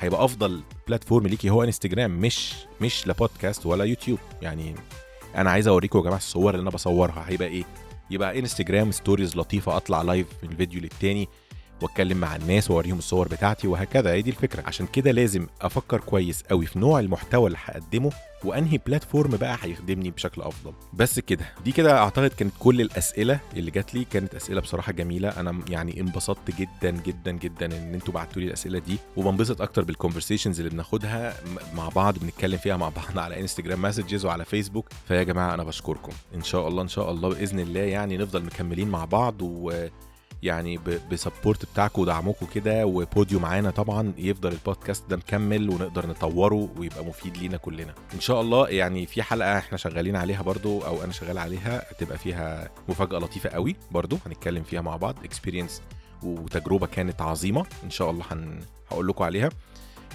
هيبقى 0.00 0.24
أفضل 0.24 0.62
platform 0.88 1.26
ليكي 1.26 1.50
هو 1.50 1.62
انستجرام 1.64 2.10
مش 2.20 2.54
مش 2.80 3.06
لا 3.06 3.12
بودكاست 3.12 3.66
ولا 3.66 3.84
يوتيوب. 3.84 4.18
يعني 4.42 4.74
أنا 5.36 5.50
عايز 5.50 5.68
اوريكم 5.68 5.98
يا 5.98 6.04
جماعة 6.04 6.16
الصور 6.18 6.54
اللي 6.54 6.62
أنا 6.62 6.70
بصورها 6.70 7.24
هيبقى 7.28 7.48
إيه؟ 7.48 7.64
يبقى 8.10 8.38
انستجرام 8.38 8.92
stories 8.92 9.36
لطيفة 9.36 9.76
أطلع 9.76 10.02
live 10.02 10.26
من 10.42 10.50
الفيديو 10.50 10.80
للتاني 10.80 11.28
وأتكلم 11.82 12.16
مع 12.16 12.36
الناس 12.36 12.70
وأوريهم 12.70 12.98
الصور 12.98 13.28
بتاعتي 13.28 13.68
وهكذا. 13.68 14.12
هي 14.12 14.22
دي 14.22 14.30
الفكرة. 14.30 14.62
عشان 14.66 14.86
كده 14.86 15.10
لازم 15.10 15.46
أفكر 15.60 16.00
كويس 16.00 16.42
قوي 16.42 16.66
في 16.66 16.78
نوع 16.78 17.00
المحتوى 17.00 17.46
اللي 17.46 17.58
هقدمه 17.64 18.12
وأنهي 18.44 18.78
platform 18.86 19.30
بقى 19.36 19.58
هيخدمني 19.62 20.10
بشكل 20.10 20.42
أفضل. 20.42 20.72
بس 20.92 21.18
كده 21.20 21.44
دي 21.64 21.72
كده 21.72 21.98
أعتقد 21.98 22.30
كانت 22.30 22.52
كل 22.58 22.80
الأسئلة 22.80 23.40
اللي 23.56 23.70
جات 23.70 23.94
لي 23.94 24.04
كانت 24.04 24.34
أسئلة 24.34 24.60
بصراحة 24.60 24.92
جميلة. 24.92 25.28
أنا 25.28 25.60
يعني 25.68 26.00
انبسطت 26.00 26.50
جدا 26.58 26.90
جدا 26.90 27.30
جدا 27.32 27.66
إن 27.66 27.94
أنتوا 27.94 28.14
بعتوا 28.14 28.42
لي 28.42 28.48
الأسئلة 28.48 28.78
دي. 28.78 28.98
وبنبسط 29.16 29.60
أكتر 29.62 29.84
بال 29.84 29.94
conversations 29.94 30.58
اللي 30.60 30.70
بناخدها 30.70 31.34
مع 31.74 31.88
بعض 31.88 32.18
بنتكلم 32.18 32.58
فيها 32.58 32.76
مع 32.76 32.88
بعض 33.04 33.18
على 33.18 33.40
انستجرام 33.40 33.82
messages 33.82 34.24
وعلى 34.24 34.44
فيسبوك 34.44 34.88
فيا 35.08 35.22
جماعة 35.22 35.54
أنا 35.54 35.64
بشكركم. 35.64 36.12
إن 36.34 36.42
شاء 36.42 36.68
الله 36.68 36.82
إن 36.82 36.88
شاء 36.88 37.10
الله 37.10 37.28
بإذن 37.28 37.60
الله 37.60 37.80
يعني 37.80 38.16
نفضل 38.16 38.44
مكملين 38.44 38.88
مع 38.88 39.04
بعض 39.04 39.42
و 39.42 39.86
يعني 40.44 40.78
ب 41.12 41.18
support 41.18 41.64
بتاعكم 41.64 42.02
ودعمكم 42.02 42.46
كده 42.54 42.86
وبوجودكم 42.86 43.40
معانا 43.40 43.70
طبعا 43.70 44.12
يفضل 44.18 44.52
البودكاست 44.52 45.10
ده 45.10 45.16
مكمل 45.16 45.70
ونقدر 45.70 46.06
نطوره 46.06 46.68
ويبقى 46.78 47.04
مفيد 47.04 47.36
لينا 47.36 47.56
كلنا. 47.56 47.94
إن 48.14 48.20
شاء 48.20 48.40
الله 48.40 48.68
يعني 48.68 49.06
في 49.06 49.22
حلقة 49.22 49.58
إحنا 49.58 49.78
شغالين 49.78 50.16
عليها 50.16 50.42
برضو 50.42 50.80
أو 50.80 51.04
أنا 51.04 51.12
شغال 51.12 51.38
عليها 51.38 51.90
هتبقى 51.90 52.18
فيها 52.18 52.68
مفاجأة 52.88 53.18
لطيفة 53.18 53.50
قوي 53.50 53.76
برضو 53.90 54.18
هنتكلم 54.26 54.62
فيها 54.62 54.80
مع 54.80 54.96
بعض. 54.96 55.14
experience 55.24 55.82
وتجربة 56.22 56.86
كانت 56.86 57.22
عظيمة. 57.22 57.66
إن 57.84 57.90
شاء 57.90 58.10
الله 58.10 58.24
هن... 58.30 58.60
هقول 58.90 59.08
لكم 59.08 59.24
عليها. 59.24 59.50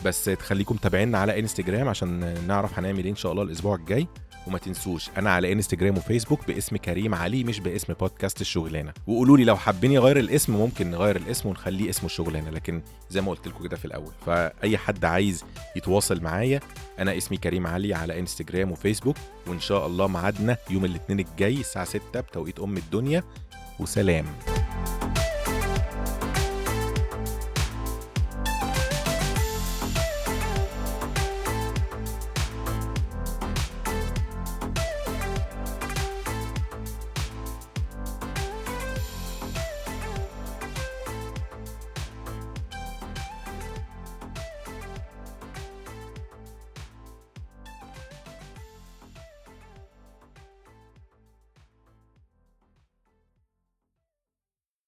بس 0.06 0.26
تخليكم 0.26 0.76
متابعينا 0.76 1.18
على 1.18 1.40
انستجرام 1.40 1.88
عشان 1.88 2.38
نعرف 2.48 2.80
هنعمل 2.80 3.04
إيه 3.04 3.12
إن 3.12 3.16
شاء 3.16 3.32
الله 3.32 3.44
الأسبوع 3.44 3.76
الجاي. 3.76 4.08
وما 4.48 4.58
تنسوش 4.58 5.10
أنا 5.18 5.32
على 5.32 5.52
انستجرام 5.52 5.98
وفيسبوك 5.98 6.48
باسم 6.48 6.78
كريم 6.78 7.16
علي 7.16 7.44
مش 7.44 7.60
باسم 7.60 7.94
بودكاست 7.94 8.42
الشغلانة. 8.42 8.94
وقولوا 9.08 9.38
لي 9.38 9.44
لو 9.44 9.56
حابين 9.56 9.92
يغير 9.92 10.20
الاسم 10.20 10.56
ممكن 10.56 10.92
نغير 10.92 11.16
الاسم 11.16 11.50
ونخليه 11.50 11.90
اسمه 11.90 12.06
الشغلانة 12.06 12.50
لكن 12.50 12.82
زي 13.10 13.22
ما 13.22 13.32
قلت 13.32 13.48
لكم 13.48 13.64
كده 13.64 13.78
في 13.78 13.86
الأول. 13.86 14.12
فأي 14.26 14.78
حد 14.78 15.06
عايز 15.06 15.44
يتواصل 15.76 16.22
معايا 16.22 16.60
أنا 17.00 17.18
اسمي 17.18 17.38
كريم 17.38 17.68
علي 17.68 17.94
على 17.94 18.20
انستجرام 18.20 18.72
وفيسبوك. 18.72 19.16
وإن 19.48 19.60
شاء 19.60 19.88
الله 19.88 20.08
ميعادنا 20.08 20.58
يوم 20.70 20.86
الاثنين 20.86 21.20
الجاي 21.20 21.60
الساعة 21.60 21.86
6 21.86 22.20
بتوقيت 22.20 22.60
أم 22.60 22.78
الدنيا. 22.78 23.24
وسلام. 23.80 24.26